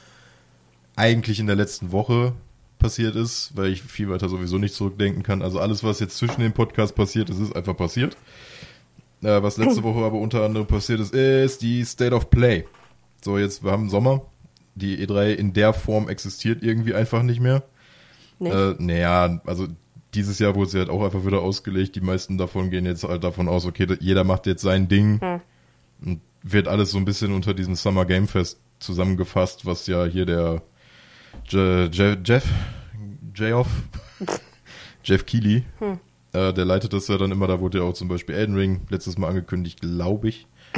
eigentlich 0.95 1.39
in 1.39 1.47
der 1.47 1.55
letzten 1.55 1.91
Woche 1.91 2.33
passiert 2.79 3.15
ist, 3.15 3.51
weil 3.55 3.71
ich 3.71 3.81
viel 3.83 4.09
weiter 4.09 4.27
sowieso 4.27 4.57
nicht 4.57 4.73
zurückdenken 4.73 5.23
kann. 5.23 5.41
Also 5.41 5.59
alles, 5.59 5.83
was 5.83 5.99
jetzt 5.99 6.17
zwischen 6.17 6.41
dem 6.41 6.51
Podcast 6.51 6.95
passiert 6.95 7.29
ist, 7.29 7.39
ist 7.39 7.55
einfach 7.55 7.77
passiert. 7.77 8.17
Äh, 9.23 9.41
was 9.43 9.57
letzte 9.57 9.83
Woche 9.83 10.03
aber 10.03 10.17
unter 10.17 10.43
anderem 10.43 10.67
passiert 10.67 10.99
ist, 10.99 11.13
ist 11.13 11.61
die 11.61 11.85
State 11.85 12.13
of 12.15 12.29
Play. 12.29 12.65
So, 13.23 13.37
jetzt, 13.37 13.63
wir 13.63 13.71
haben 13.71 13.89
Sommer. 13.89 14.21
Die 14.75 15.05
E3 15.05 15.33
in 15.33 15.53
der 15.53 15.73
Form 15.73 16.07
existiert 16.09 16.63
irgendwie 16.63 16.93
einfach 16.95 17.23
nicht 17.23 17.39
mehr. 17.39 17.63
Nicht? 18.39 18.53
Äh, 18.53 18.75
naja, 18.79 19.41
also 19.45 19.67
dieses 20.13 20.39
Jahr 20.39 20.55
wurde 20.55 20.69
sie 20.69 20.79
halt 20.79 20.89
auch 20.89 21.03
einfach 21.03 21.25
wieder 21.25 21.41
ausgelegt. 21.41 21.95
Die 21.95 22.01
meisten 22.01 22.37
davon 22.37 22.69
gehen 22.71 22.85
jetzt 22.85 23.03
halt 23.03 23.23
davon 23.23 23.47
aus, 23.47 23.65
okay, 23.65 23.87
jeder 23.99 24.23
macht 24.23 24.45
jetzt 24.47 24.61
sein 24.61 24.87
Ding 24.87 25.19
Hm. 25.21 25.41
und 26.05 26.21
wird 26.43 26.67
alles 26.67 26.91
so 26.91 26.97
ein 26.97 27.05
bisschen 27.05 27.33
unter 27.33 27.53
diesem 27.53 27.75
Summer 27.75 28.05
Game 28.05 28.27
Fest 28.27 28.59
zusammengefasst, 28.79 29.65
was 29.65 29.85
ja 29.87 30.05
hier 30.05 30.25
der 30.25 30.63
Je, 31.47 31.87
Je, 31.91 32.17
Jeff, 32.23 32.45
Jeff, 33.35 33.67
Jeff 35.03 35.25
Keighley, 35.25 35.63
Hm. 35.79 35.99
äh, 36.33 36.53
der 36.53 36.65
leitet 36.65 36.93
das 36.93 37.07
ja 37.07 37.17
dann 37.17 37.31
immer, 37.31 37.47
da 37.47 37.59
wurde 37.59 37.79
ja 37.79 37.83
auch 37.83 37.93
zum 37.93 38.07
Beispiel 38.07 38.35
Elden 38.35 38.55
Ring 38.55 38.81
letztes 38.89 39.17
Mal 39.17 39.27
angekündigt, 39.27 39.81
glaube 39.81 40.29
ich. 40.29 40.47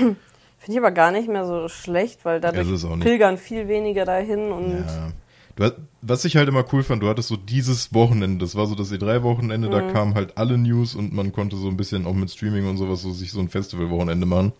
Finde 0.63 0.79
ich 0.79 0.85
aber 0.85 0.91
gar 0.91 1.11
nicht 1.11 1.27
mehr 1.27 1.45
so 1.45 1.67
schlecht, 1.67 2.23
weil 2.23 2.39
dadurch 2.39 2.69
pilgern 3.01 3.37
viel 3.37 3.67
weniger 3.67 4.05
dahin 4.05 4.53
und 4.53 4.85
Ja. 4.87 5.11
Du, 5.55 5.71
was 6.01 6.23
ich 6.23 6.37
halt 6.37 6.47
immer 6.47 6.65
cool 6.71 6.83
fand, 6.83 7.03
du 7.03 7.09
hattest 7.09 7.27
so 7.27 7.35
dieses 7.35 7.93
Wochenende, 7.93 8.43
das 8.43 8.55
war 8.55 8.65
so 8.65 8.73
das 8.73 8.91
E3-Wochenende, 8.91 9.69
da 9.69 9.81
kamen 9.81 10.15
halt 10.15 10.37
alle 10.37 10.57
News 10.57 10.95
und 10.95 11.13
man 11.13 11.31
konnte 11.33 11.57
so 11.57 11.67
ein 11.67 11.77
bisschen 11.77 12.07
auch 12.07 12.13
mit 12.13 12.31
Streaming 12.31 12.67
und 12.67 12.77
sowas 12.77 13.01
so 13.01 13.11
sich 13.11 13.31
so 13.31 13.39
ein 13.39 13.49
Festival-Wochenende 13.49 14.25
machen. 14.25 14.53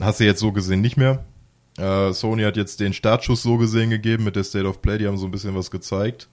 Hast 0.00 0.18
du 0.18 0.24
jetzt 0.24 0.40
so 0.40 0.52
gesehen 0.52 0.80
nicht 0.80 0.96
mehr. 0.96 1.24
Äh, 1.78 2.12
Sony 2.12 2.42
hat 2.42 2.56
jetzt 2.56 2.80
den 2.80 2.92
Startschuss 2.92 3.42
so 3.42 3.56
gesehen 3.56 3.90
gegeben 3.90 4.24
mit 4.24 4.36
der 4.36 4.44
State 4.44 4.66
of 4.66 4.82
Play, 4.82 4.98
die 4.98 5.06
haben 5.06 5.16
so 5.16 5.26
ein 5.26 5.30
bisschen 5.30 5.54
was 5.54 5.70
gezeigt. 5.70 6.28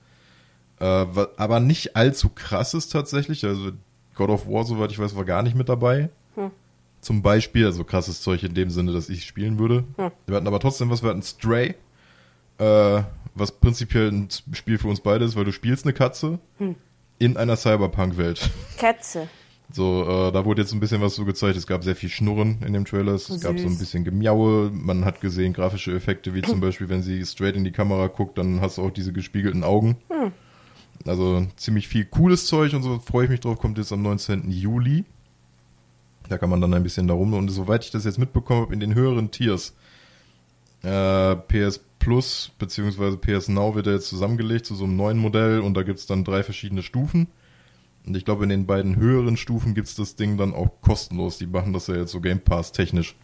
Äh, 0.80 1.06
aber 1.38 1.60
nicht 1.60 1.96
allzu 1.96 2.30
krasses 2.30 2.90
tatsächlich. 2.90 3.46
Also 3.46 3.72
God 4.16 4.32
of 4.32 4.48
War, 4.48 4.66
soweit 4.66 4.92
ich 4.92 5.00
weiß, 5.00 5.16
war 5.16 5.26
gar 5.26 5.44
nicht 5.44 5.56
mit 5.56 5.70
dabei. 5.70 6.10
Zum 7.02 7.22
Beispiel, 7.22 7.66
also 7.66 7.84
krasses 7.84 8.22
Zeug 8.22 8.44
in 8.44 8.54
dem 8.54 8.70
Sinne, 8.70 8.94
dass 8.94 9.10
ich 9.10 9.26
spielen 9.26 9.58
würde. 9.60 9.84
Wir 10.28 10.36
hatten 10.36 10.48
aber 10.48 10.60
trotzdem 10.60 10.90
was, 10.90 11.02
wir 11.02 11.10
hatten 11.10 11.24
Stray, 11.24 11.76
äh, 12.60 13.02
was 13.36 13.52
prinzipiell 13.52 14.12
ein 14.12 14.30
Spiel 14.54 14.78
für 14.78 14.88
uns 14.88 15.02
beide 15.02 15.26
ist, 15.26 15.36
weil 15.36 15.46
du 15.46 15.52
spielst 15.52 15.86
eine 15.86 15.94
Katze 15.94 16.40
in 17.18 17.38
einer 17.38 17.56
Cyberpunk-Welt. 17.56 18.50
Kätze. 18.78 19.28
So, 19.74 20.04
äh, 20.04 20.32
da 20.34 20.44
wurde 20.44 20.62
jetzt 20.64 20.74
ein 20.74 20.82
bisschen 20.82 21.02
was 21.02 21.16
so 21.16 21.24
gezeigt. 21.24 21.56
Es 21.56 21.66
gab 21.66 21.82
sehr 21.84 21.96
viel 21.96 22.10
Schnurren 22.10 22.62
in 22.66 22.74
dem 22.74 22.84
Trailer. 22.84 23.14
Es 23.14 23.28
Süß. 23.28 23.40
gab 23.42 23.58
so 23.58 23.68
ein 23.68 23.78
bisschen 23.78 24.04
Gemiaue. 24.04 24.70
Man 24.70 25.06
hat 25.06 25.22
gesehen 25.22 25.54
grafische 25.54 25.94
Effekte, 25.96 26.34
wie 26.34 26.42
zum 26.42 26.60
Beispiel, 26.60 26.90
wenn 26.90 27.02
sie 27.02 27.26
straight 27.26 27.56
in 27.56 27.64
die 27.64 27.72
Kamera 27.72 28.08
guckt, 28.08 28.38
dann 28.38 28.60
hast 28.60 28.78
du 28.78 28.82
auch 28.84 28.92
diese 28.92 29.14
gespiegelten 29.14 29.64
Augen. 29.64 29.96
Also 31.06 31.48
ziemlich 31.56 31.88
viel 31.88 32.04
cooles 32.04 32.48
Zeug 32.48 32.74
und 32.74 32.84
so 32.84 33.00
freue 33.00 33.24
ich 33.26 33.32
mich 33.32 33.40
drauf. 33.40 33.60
Kommt 33.60 33.78
jetzt 33.78 33.94
am 33.94 34.02
19. 34.02 34.52
Juli. 34.52 35.06
Da 36.32 36.38
kann 36.38 36.50
man 36.50 36.62
dann 36.62 36.74
ein 36.74 36.84
bisschen 36.84 37.08
da 37.08 37.14
rum. 37.14 37.34
Und 37.34 37.50
soweit 37.50 37.84
ich 37.84 37.92
das 37.92 38.06
jetzt 38.06 38.18
mitbekommen 38.18 38.62
habe, 38.62 38.74
in 38.74 38.80
den 38.80 38.96
höheren 38.96 39.32
Tiers, 39.32 39.76
äh, 40.82 41.36
PS 41.36 41.82
Plus 42.00 42.52
beziehungsweise 42.58 43.18
PS 43.18 43.50
Now 43.50 43.76
wird 43.76 43.88
er 43.88 43.94
jetzt 43.94 44.08
zusammengelegt 44.08 44.66
zu 44.66 44.74
so 44.74 44.86
einem 44.86 44.96
neuen 44.96 45.18
Modell 45.18 45.60
und 45.60 45.76
da 45.76 45.84
gibt's 45.84 46.08
dann 46.08 46.24
drei 46.24 46.42
verschiedene 46.42 46.84
Stufen. 46.84 47.28
Und 48.08 48.16
ich 48.16 48.26
glaube, 48.26 48.44
in 48.44 48.50
den 48.50 48.66
beiden 48.66 48.96
höheren 48.96 49.38
Stufen 49.38 49.76
gibt's 49.76 49.94
das 49.94 50.16
Ding 50.16 50.38
dann 50.38 50.54
auch 50.54 50.82
kostenlos. 50.82 51.38
Die 51.38 51.48
machen 51.48 51.74
das 51.74 51.88
ja 51.88 51.96
jetzt 51.96 52.12
so 52.12 52.22
Game 52.22 52.40
Pass 52.40 52.72
technisch. 52.72 53.16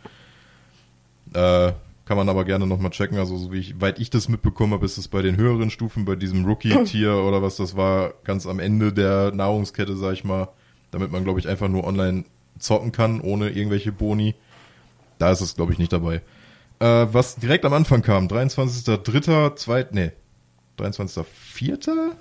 Äh, 1.33 1.71
kann 2.05 2.17
man 2.17 2.29
aber 2.29 2.45
gerne 2.45 2.67
nochmal 2.67 2.91
checken. 2.91 3.17
Also, 3.17 3.37
so 3.37 3.51
wie 3.51 3.59
ich, 3.59 3.81
weit 3.81 3.99
ich 3.99 4.09
das 4.09 4.29
mitbekommen 4.29 4.73
habe, 4.73 4.85
ist 4.85 4.97
es 4.97 5.07
bei 5.07 5.21
den 5.21 5.37
höheren 5.37 5.69
Stufen, 5.69 6.05
bei 6.05 6.15
diesem 6.15 6.45
Rookie-Tier 6.45 7.15
oder 7.15 7.41
was 7.41 7.55
das 7.55 7.75
war, 7.75 8.13
ganz 8.23 8.45
am 8.45 8.59
Ende 8.59 8.93
der 8.93 9.31
Nahrungskette, 9.31 9.95
sag 9.95 10.13
ich 10.13 10.23
mal, 10.23 10.49
damit 10.91 11.11
man, 11.11 11.23
glaube 11.23 11.39
ich, 11.39 11.47
einfach 11.47 11.67
nur 11.69 11.85
online 11.85 12.25
zocken 12.59 12.91
kann, 12.91 13.21
ohne 13.21 13.49
irgendwelche 13.49 13.91
Boni. 13.91 14.35
Da 15.17 15.31
ist 15.31 15.41
es, 15.41 15.55
glaube 15.55 15.73
ich, 15.73 15.79
nicht 15.79 15.93
dabei. 15.93 16.21
Äh, 16.79 17.07
was 17.11 17.35
direkt 17.35 17.65
am 17.65 17.73
Anfang 17.73 18.01
kam, 18.01 18.27
23.3., 18.27 19.55
zweit, 19.55 19.93
nee, 19.93 20.11
23.4., 20.77 22.11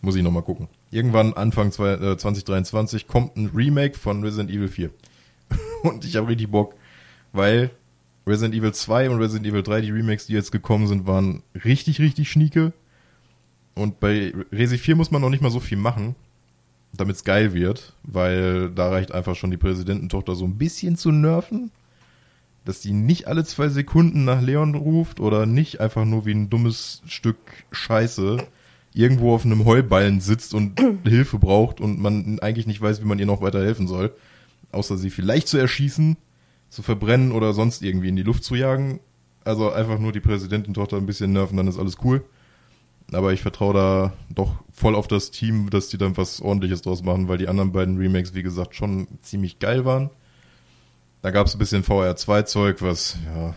muss 0.00 0.16
ich 0.16 0.22
nochmal 0.22 0.42
gucken. 0.42 0.68
Irgendwann 0.90 1.32
Anfang 1.34 1.72
zwei, 1.72 1.92
äh, 1.92 2.16
2023 2.16 3.06
kommt 3.06 3.36
ein 3.36 3.50
Remake 3.54 3.98
von 3.98 4.22
Resident 4.22 4.50
Evil 4.50 4.68
4. 4.68 4.90
und 5.82 6.04
ich 6.04 6.16
habe 6.16 6.28
richtig 6.28 6.50
Bock, 6.50 6.74
weil 7.32 7.70
Resident 8.26 8.54
Evil 8.54 8.72
2 8.72 9.10
und 9.10 9.18
Resident 9.18 9.46
Evil 9.46 9.62
3, 9.62 9.80
die 9.82 9.90
Remakes, 9.90 10.26
die 10.26 10.32
jetzt 10.32 10.50
gekommen 10.50 10.88
sind, 10.88 11.06
waren 11.06 11.42
richtig, 11.64 12.00
richtig 12.00 12.30
schnieke. 12.30 12.72
Und 13.74 14.00
bei 14.00 14.32
Resi 14.50 14.78
4 14.78 14.96
muss 14.96 15.10
man 15.10 15.20
noch 15.20 15.30
nicht 15.30 15.42
mal 15.42 15.50
so 15.50 15.60
viel 15.60 15.78
machen, 15.78 16.16
damit 16.92 17.16
es 17.16 17.24
geil 17.24 17.52
wird, 17.54 17.94
weil 18.02 18.70
da 18.70 18.88
reicht 18.88 19.12
einfach 19.12 19.36
schon 19.36 19.50
die 19.50 19.56
Präsidententochter 19.56 20.34
so 20.34 20.44
ein 20.44 20.58
bisschen 20.58 20.96
zu 20.96 21.10
nerven, 21.10 21.70
dass 22.64 22.80
die 22.80 22.92
nicht 22.92 23.28
alle 23.28 23.44
zwei 23.44 23.68
Sekunden 23.68 24.24
nach 24.24 24.42
Leon 24.42 24.74
ruft 24.74 25.20
oder 25.20 25.46
nicht 25.46 25.80
einfach 25.80 26.04
nur 26.04 26.26
wie 26.26 26.32
ein 26.32 26.50
dummes 26.50 27.02
Stück 27.06 27.36
Scheiße 27.70 28.38
irgendwo 28.92 29.34
auf 29.34 29.44
einem 29.44 29.64
Heuballen 29.64 30.20
sitzt 30.20 30.54
und 30.54 30.80
Hilfe 31.04 31.38
braucht 31.38 31.80
und 31.80 32.00
man 32.00 32.38
eigentlich 32.40 32.66
nicht 32.66 32.80
weiß, 32.80 33.02
wie 33.02 33.06
man 33.06 33.18
ihr 33.18 33.26
noch 33.26 33.42
weiter 33.42 33.62
helfen 33.62 33.86
soll, 33.86 34.12
außer 34.72 34.96
sie 34.96 35.10
vielleicht 35.10 35.48
zu 35.48 35.58
erschießen, 35.58 36.16
zu 36.70 36.82
verbrennen 36.82 37.30
oder 37.32 37.52
sonst 37.52 37.82
irgendwie 37.82 38.08
in 38.08 38.16
die 38.16 38.22
Luft 38.22 38.42
zu 38.42 38.54
jagen. 38.54 39.00
Also 39.44 39.70
einfach 39.70 39.98
nur 39.98 40.12
die 40.12 40.20
Präsidententochter 40.20 40.96
ein 40.96 41.06
bisschen 41.06 41.32
nerven, 41.32 41.56
dann 41.56 41.68
ist 41.68 41.78
alles 41.78 41.98
cool. 42.02 42.24
Aber 43.12 43.32
ich 43.32 43.40
vertraue 43.40 43.74
da 43.74 44.12
doch 44.34 44.52
voll 44.72 44.94
auf 44.96 45.06
das 45.06 45.30
Team, 45.30 45.70
dass 45.70 45.88
die 45.88 45.98
dann 45.98 46.16
was 46.16 46.40
ordentliches 46.40 46.82
draus 46.82 47.02
machen, 47.02 47.28
weil 47.28 47.38
die 47.38 47.48
anderen 47.48 47.72
beiden 47.72 47.96
Remakes, 47.98 48.34
wie 48.34 48.42
gesagt, 48.42 48.74
schon 48.74 49.06
ziemlich 49.22 49.58
geil 49.58 49.84
waren. 49.84 50.10
Da 51.22 51.30
gab 51.30 51.46
es 51.46 51.54
ein 51.54 51.58
bisschen 51.58 51.84
VR2-Zeug, 51.84 52.82
was, 52.82 53.16
ja, 53.34 53.54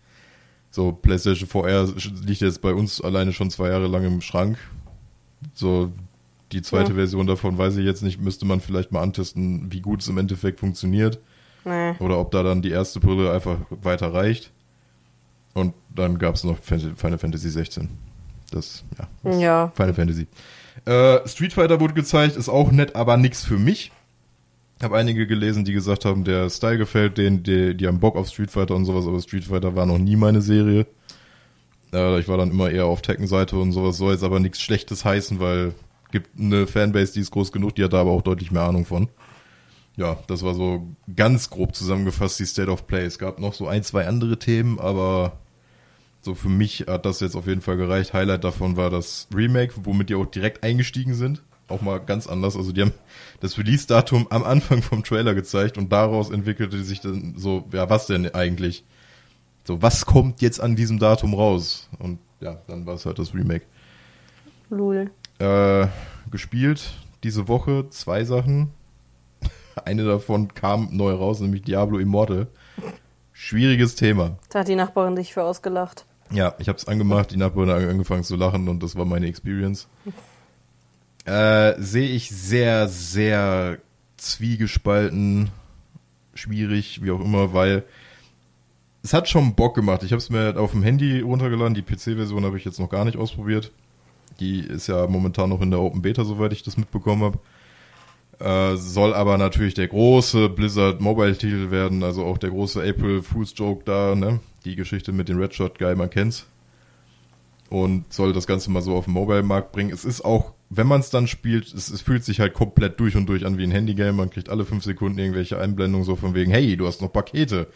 so 0.70 0.92
PlayStation 0.92 1.48
VR 1.48 1.88
liegt 2.24 2.42
jetzt 2.42 2.60
bei 2.60 2.72
uns 2.74 3.00
alleine 3.00 3.32
schon 3.32 3.50
zwei 3.50 3.68
Jahre 3.68 3.86
lang 3.86 4.04
im 4.04 4.20
Schrank. 4.20 4.58
So, 5.54 5.92
die 6.52 6.62
zweite 6.62 6.90
Ja. 6.90 6.96
Version 6.96 7.26
davon 7.26 7.56
weiß 7.58 7.76
ich 7.76 7.84
jetzt 7.84 8.02
nicht, 8.02 8.20
müsste 8.20 8.44
man 8.44 8.60
vielleicht 8.60 8.92
mal 8.92 9.02
antesten, 9.02 9.72
wie 9.72 9.80
gut 9.80 10.02
es 10.02 10.08
im 10.08 10.18
Endeffekt 10.18 10.60
funktioniert. 10.60 11.18
Nee. 11.64 11.92
Oder 11.98 12.18
ob 12.18 12.30
da 12.30 12.42
dann 12.42 12.60
die 12.60 12.70
erste 12.70 13.00
Brille 13.00 13.32
einfach 13.32 13.58
weiter 13.70 14.12
reicht. 14.12 14.50
Und 15.54 15.74
dann 15.94 16.18
gab 16.18 16.34
es 16.34 16.44
noch 16.44 16.58
Final 16.58 17.18
Fantasy 17.18 17.50
16. 17.50 17.88
Das, 18.54 18.84
ja, 18.98 19.08
das 19.22 19.40
Ja. 19.40 19.72
Final 19.74 19.94
Fantasy. 19.94 20.26
Äh, 20.84 21.26
Street 21.28 21.52
Fighter 21.52 21.80
wurde 21.80 21.94
gezeigt, 21.94 22.36
ist 22.36 22.48
auch 22.48 22.70
nett, 22.72 22.96
aber 22.96 23.16
nix 23.16 23.44
für 23.44 23.58
mich. 23.58 23.92
Habe 24.82 24.96
einige 24.96 25.26
gelesen, 25.26 25.64
die 25.64 25.72
gesagt 25.72 26.04
haben, 26.04 26.24
der 26.24 26.50
Style 26.50 26.78
gefällt 26.78 27.16
denen, 27.18 27.42
die, 27.42 27.76
die 27.76 27.86
haben 27.86 28.00
Bock 28.00 28.16
auf 28.16 28.28
Street 28.28 28.50
Fighter 28.50 28.74
und 28.74 28.84
sowas, 28.84 29.06
aber 29.06 29.20
Street 29.20 29.44
Fighter 29.44 29.76
war 29.76 29.86
noch 29.86 29.98
nie 29.98 30.16
meine 30.16 30.42
Serie. 30.42 30.86
Äh, 31.92 32.18
ich 32.18 32.26
war 32.26 32.36
dann 32.36 32.50
immer 32.50 32.70
eher 32.70 32.86
auf 32.86 33.02
Tekken-Seite 33.02 33.56
und 33.56 33.72
sowas, 33.72 33.96
soll 33.96 34.12
jetzt 34.12 34.24
aber 34.24 34.40
nichts 34.40 34.60
Schlechtes 34.60 35.04
heißen, 35.04 35.38
weil 35.38 35.74
gibt 36.10 36.38
eine 36.38 36.66
Fanbase, 36.66 37.14
die 37.14 37.20
ist 37.20 37.30
groß 37.30 37.52
genug, 37.52 37.74
die 37.74 37.84
hat 37.84 37.92
da 37.92 38.00
aber 38.00 38.10
auch 38.10 38.22
deutlich 38.22 38.50
mehr 38.50 38.62
Ahnung 38.62 38.84
von. 38.84 39.08
Ja, 39.96 40.18
das 40.26 40.42
war 40.42 40.54
so 40.54 40.88
ganz 41.14 41.50
grob 41.50 41.74
zusammengefasst 41.74 42.38
die 42.40 42.46
State 42.46 42.70
of 42.70 42.86
Play. 42.86 43.04
Es 43.04 43.18
gab 43.18 43.38
noch 43.38 43.54
so 43.54 43.66
ein, 43.66 43.82
zwei 43.82 44.06
andere 44.06 44.38
Themen, 44.38 44.78
aber 44.78 45.32
so 46.22 46.34
für 46.34 46.48
mich 46.48 46.86
hat 46.86 47.04
das 47.04 47.20
jetzt 47.20 47.36
auf 47.36 47.46
jeden 47.46 47.60
Fall 47.60 47.76
gereicht. 47.76 48.12
Highlight 48.12 48.44
davon 48.44 48.76
war 48.76 48.90
das 48.90 49.28
Remake, 49.34 49.74
womit 49.82 50.08
die 50.08 50.14
auch 50.14 50.24
direkt 50.24 50.62
eingestiegen 50.62 51.14
sind. 51.14 51.42
Auch 51.68 51.82
mal 51.82 51.98
ganz 51.98 52.26
anders. 52.26 52.56
Also 52.56 52.72
die 52.72 52.82
haben 52.82 52.92
das 53.40 53.58
Release-Datum 53.58 54.28
am 54.30 54.44
Anfang 54.44 54.82
vom 54.82 55.02
Trailer 55.02 55.34
gezeigt 55.34 55.78
und 55.78 55.90
daraus 55.90 56.30
entwickelte 56.30 56.82
sich 56.84 57.00
dann 57.00 57.34
so, 57.36 57.64
ja, 57.72 57.90
was 57.90 58.06
denn 58.06 58.32
eigentlich? 58.34 58.84
So, 59.64 59.82
was 59.82 60.06
kommt 60.06 60.42
jetzt 60.42 60.60
an 60.60 60.76
diesem 60.76 60.98
Datum 60.98 61.34
raus? 61.34 61.88
Und 61.98 62.18
ja, 62.40 62.58
dann 62.66 62.86
war 62.86 62.94
es 62.94 63.06
halt 63.06 63.18
das 63.18 63.34
Remake. 63.34 63.64
Lul. 64.70 65.10
Äh, 65.38 65.86
gespielt 66.30 66.92
diese 67.24 67.48
Woche 67.48 67.88
zwei 67.90 68.24
Sachen. 68.24 68.70
Eine 69.84 70.04
davon 70.04 70.54
kam 70.54 70.88
neu 70.92 71.12
raus, 71.12 71.40
nämlich 71.40 71.62
Diablo 71.62 71.98
Immortal. 71.98 72.48
Schwieriges 73.32 73.94
Thema. 73.94 74.38
Da 74.50 74.60
hat 74.60 74.68
die 74.68 74.74
Nachbarin 74.74 75.16
dich 75.16 75.32
für 75.32 75.42
ausgelacht. 75.42 76.04
Ja, 76.32 76.54
ich 76.58 76.68
habe 76.68 76.78
es 76.78 76.86
angemacht, 76.88 77.30
die 77.30 77.36
Nachbarin 77.36 77.70
hat 77.70 77.82
angefangen 77.88 78.24
zu 78.24 78.36
lachen 78.36 78.68
und 78.68 78.82
das 78.82 78.96
war 78.96 79.04
meine 79.04 79.26
Experience. 79.26 79.88
Äh, 81.24 81.80
Sehe 81.80 82.08
ich 82.08 82.30
sehr, 82.30 82.88
sehr 82.88 83.78
zwiegespalten. 84.16 85.52
schwierig, 86.34 87.00
wie 87.04 87.12
auch 87.12 87.20
immer, 87.20 87.52
weil 87.54 87.84
es 89.04 89.12
hat 89.14 89.28
schon 89.28 89.54
Bock 89.54 89.76
gemacht. 89.76 90.02
Ich 90.02 90.10
habe 90.10 90.18
es 90.18 90.30
mir 90.30 90.58
auf 90.58 90.72
dem 90.72 90.82
Handy 90.82 91.20
runtergeladen. 91.20 91.74
Die 91.74 91.82
PC-Version 91.82 92.44
habe 92.44 92.56
ich 92.58 92.64
jetzt 92.64 92.80
noch 92.80 92.88
gar 92.90 93.04
nicht 93.04 93.16
ausprobiert. 93.16 93.70
Die 94.40 94.60
ist 94.60 94.88
ja 94.88 95.06
momentan 95.06 95.50
noch 95.50 95.60
in 95.60 95.70
der 95.70 95.80
Open 95.80 96.02
Beta, 96.02 96.24
soweit 96.24 96.52
ich 96.52 96.64
das 96.64 96.76
mitbekommen 96.76 97.22
habe. 97.22 97.38
Äh, 98.42 98.76
soll 98.76 99.14
aber 99.14 99.38
natürlich 99.38 99.74
der 99.74 99.86
große 99.86 100.48
Blizzard 100.48 101.00
Mobile-Titel 101.00 101.70
werden, 101.70 102.02
also 102.02 102.24
auch 102.24 102.38
der 102.38 102.50
große 102.50 102.82
April 102.82 103.22
Fool's 103.22 103.54
Joke 103.56 103.84
da, 103.84 104.16
ne? 104.16 104.40
Die 104.64 104.74
Geschichte 104.74 105.12
mit 105.12 105.28
dem 105.28 105.38
Red 105.38 105.54
Shot 105.54 105.78
Guy, 105.78 105.94
man 105.94 106.10
kennt's. 106.10 106.46
Und 107.70 108.12
soll 108.12 108.32
das 108.32 108.48
Ganze 108.48 108.72
mal 108.72 108.82
so 108.82 108.96
auf 108.96 109.04
den 109.04 109.14
Mobile-Markt 109.14 109.70
bringen. 109.70 109.92
Es 109.92 110.04
ist 110.04 110.24
auch, 110.24 110.54
wenn 110.70 110.88
man 110.88 110.98
es 110.98 111.10
dann 111.10 111.28
spielt, 111.28 111.72
es, 111.72 111.88
es 111.88 112.00
fühlt 112.00 112.24
sich 112.24 112.40
halt 112.40 112.52
komplett 112.52 112.98
durch 112.98 113.14
und 113.14 113.28
durch 113.28 113.46
an 113.46 113.58
wie 113.58 113.62
ein 113.62 113.70
Handygame. 113.70 114.12
Man 114.12 114.30
kriegt 114.30 114.48
alle 114.48 114.64
fünf 114.64 114.82
Sekunden 114.82 115.20
irgendwelche 115.20 115.60
Einblendungen 115.60 116.04
so 116.04 116.16
von 116.16 116.34
wegen, 116.34 116.50
hey, 116.50 116.76
du 116.76 116.88
hast 116.88 117.00
noch 117.00 117.12
Pakete, 117.12 117.68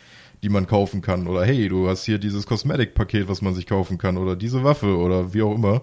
die 0.42 0.48
man 0.48 0.66
kaufen 0.66 1.00
kann. 1.00 1.28
Oder 1.28 1.44
hey, 1.44 1.68
du 1.68 1.88
hast 1.88 2.04
hier 2.04 2.18
dieses 2.18 2.44
Cosmetic-Paket, 2.44 3.28
was 3.28 3.40
man 3.40 3.54
sich 3.54 3.68
kaufen 3.68 3.98
kann. 3.98 4.16
Oder 4.16 4.34
diese 4.34 4.64
Waffe 4.64 4.96
oder 4.96 5.32
wie 5.32 5.42
auch 5.42 5.54
immer. 5.54 5.82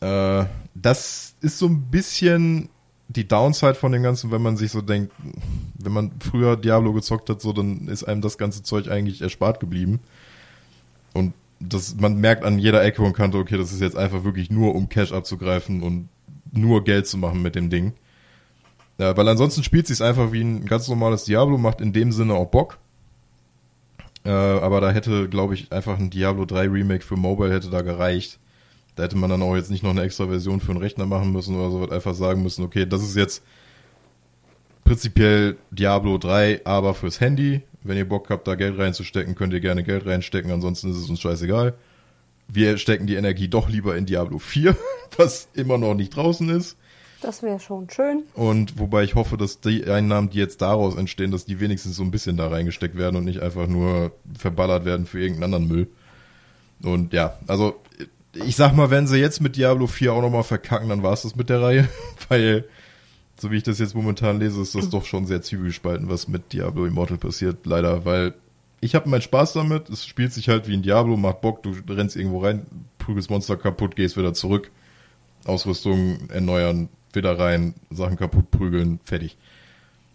Äh, 0.00 0.46
das 0.74 1.36
ist 1.42 1.58
so 1.58 1.66
ein 1.66 1.90
bisschen 1.90 2.70
die 3.12 3.28
Downside 3.28 3.74
von 3.74 3.92
dem 3.92 4.02
Ganzen, 4.02 4.30
wenn 4.30 4.42
man 4.42 4.56
sich 4.56 4.70
so 4.70 4.80
denkt, 4.80 5.12
wenn 5.78 5.92
man 5.92 6.12
früher 6.20 6.56
Diablo 6.56 6.92
gezockt 6.92 7.28
hat, 7.28 7.40
so, 7.40 7.52
dann 7.52 7.88
ist 7.88 8.04
einem 8.04 8.20
das 8.20 8.38
ganze 8.38 8.62
Zeug 8.62 8.88
eigentlich 8.88 9.22
erspart 9.22 9.60
geblieben. 9.60 10.00
Und 11.12 11.34
das, 11.60 11.96
man 11.96 12.16
merkt 12.16 12.44
an 12.44 12.58
jeder 12.58 12.82
Ecke 12.82 13.02
und 13.02 13.12
Kante, 13.12 13.38
okay, 13.38 13.56
das 13.56 13.72
ist 13.72 13.80
jetzt 13.80 13.96
einfach 13.96 14.24
wirklich 14.24 14.50
nur, 14.50 14.74
um 14.74 14.88
Cash 14.88 15.12
abzugreifen 15.12 15.82
und 15.82 16.08
nur 16.52 16.84
Geld 16.84 17.06
zu 17.06 17.18
machen 17.18 17.42
mit 17.42 17.54
dem 17.54 17.70
Ding. 17.70 17.92
Ja, 18.98 19.16
weil 19.16 19.28
ansonsten 19.28 19.62
spielt 19.62 19.86
sich 19.86 20.02
einfach 20.02 20.32
wie 20.32 20.42
ein 20.42 20.66
ganz 20.66 20.88
normales 20.88 21.24
Diablo, 21.24 21.58
macht 21.58 21.80
in 21.80 21.92
dem 21.92 22.12
Sinne 22.12 22.34
auch 22.34 22.46
Bock. 22.46 22.78
Äh, 24.24 24.30
aber 24.30 24.80
da 24.80 24.90
hätte, 24.90 25.28
glaube 25.28 25.54
ich, 25.54 25.72
einfach 25.72 25.98
ein 25.98 26.10
Diablo 26.10 26.44
3 26.44 26.68
Remake 26.68 27.04
für 27.04 27.16
Mobile 27.16 27.52
hätte 27.52 27.70
da 27.70 27.82
gereicht. 27.82 28.38
Da 28.94 29.04
hätte 29.04 29.16
man 29.16 29.30
dann 29.30 29.42
auch 29.42 29.56
jetzt 29.56 29.70
nicht 29.70 29.82
noch 29.82 29.90
eine 29.90 30.02
extra 30.02 30.26
Version 30.26 30.60
für 30.60 30.72
einen 30.72 30.80
Rechner 30.80 31.06
machen 31.06 31.32
müssen 31.32 31.56
oder 31.56 31.70
so, 31.70 31.80
wird 31.80 31.92
einfach 31.92 32.14
sagen 32.14 32.42
müssen, 32.42 32.64
okay, 32.64 32.86
das 32.86 33.02
ist 33.02 33.16
jetzt 33.16 33.42
prinzipiell 34.84 35.56
Diablo 35.70 36.18
3, 36.18 36.62
aber 36.64 36.94
fürs 36.94 37.20
Handy. 37.20 37.62
Wenn 37.82 37.96
ihr 37.96 38.08
Bock 38.08 38.30
habt, 38.30 38.46
da 38.46 38.54
Geld 38.54 38.78
reinzustecken, 38.78 39.34
könnt 39.34 39.52
ihr 39.52 39.60
gerne 39.60 39.82
Geld 39.82 40.06
reinstecken, 40.06 40.52
ansonsten 40.52 40.90
ist 40.90 40.98
es 40.98 41.08
uns 41.08 41.20
scheißegal. 41.20 41.74
Wir 42.48 42.76
stecken 42.76 43.06
die 43.06 43.14
Energie 43.14 43.48
doch 43.48 43.68
lieber 43.68 43.96
in 43.96 44.06
Diablo 44.06 44.38
4, 44.38 44.76
was 45.16 45.48
immer 45.54 45.78
noch 45.78 45.94
nicht 45.94 46.14
draußen 46.14 46.48
ist. 46.50 46.76
Das 47.22 47.42
wäre 47.42 47.60
schon 47.60 47.88
schön. 47.88 48.24
Und 48.34 48.78
wobei 48.78 49.04
ich 49.04 49.14
hoffe, 49.14 49.36
dass 49.36 49.60
die 49.60 49.84
Einnahmen, 49.84 50.28
die 50.28 50.38
jetzt 50.38 50.60
daraus 50.60 50.96
entstehen, 50.96 51.30
dass 51.30 51.44
die 51.44 51.60
wenigstens 51.60 51.96
so 51.96 52.02
ein 52.02 52.10
bisschen 52.10 52.36
da 52.36 52.48
reingesteckt 52.48 52.96
werden 52.96 53.16
und 53.16 53.24
nicht 53.24 53.40
einfach 53.40 53.68
nur 53.68 54.12
verballert 54.36 54.84
werden 54.84 55.06
für 55.06 55.20
irgendeinen 55.20 55.54
anderen 55.54 55.68
Müll. 55.68 55.88
Und 56.82 57.12
ja, 57.12 57.38
also 57.46 57.80
ich 58.34 58.56
sag 58.56 58.74
mal, 58.74 58.90
wenn 58.90 59.06
sie 59.06 59.18
jetzt 59.18 59.40
mit 59.40 59.56
Diablo 59.56 59.86
4 59.86 60.12
auch 60.12 60.22
nochmal 60.22 60.42
verkacken, 60.42 60.88
dann 60.88 61.02
war 61.02 61.12
es 61.12 61.22
das 61.22 61.36
mit 61.36 61.50
der 61.50 61.60
Reihe. 61.60 61.88
Weil, 62.28 62.64
so 63.38 63.50
wie 63.50 63.56
ich 63.56 63.62
das 63.62 63.78
jetzt 63.78 63.94
momentan 63.94 64.40
lese, 64.40 64.60
ist 64.60 64.74
das 64.74 64.88
doch 64.90 65.04
schon 65.04 65.26
sehr 65.26 65.42
zwiebelspalten, 65.42 66.08
was 66.08 66.28
mit 66.28 66.52
Diablo 66.52 66.86
Immortal 66.86 67.18
passiert. 67.18 67.66
Leider, 67.66 68.04
weil 68.04 68.34
ich 68.80 68.94
habe 68.94 69.08
meinen 69.08 69.22
Spaß 69.22 69.54
damit. 69.54 69.88
Es 69.88 70.06
spielt 70.06 70.32
sich 70.32 70.48
halt 70.48 70.68
wie 70.68 70.74
ein 70.74 70.82
Diablo, 70.82 71.16
macht 71.16 71.40
Bock, 71.40 71.62
du 71.62 71.72
rennst 71.88 72.16
irgendwo 72.16 72.38
rein, 72.38 72.66
prügelst 72.98 73.30
Monster 73.30 73.56
kaputt, 73.56 73.96
gehst 73.96 74.16
wieder 74.16 74.34
zurück. 74.34 74.70
Ausrüstung 75.44 76.28
erneuern, 76.30 76.88
wieder 77.12 77.38
rein, 77.38 77.74
Sachen 77.90 78.16
kaputt 78.16 78.50
prügeln, 78.50 79.00
fertig. 79.04 79.36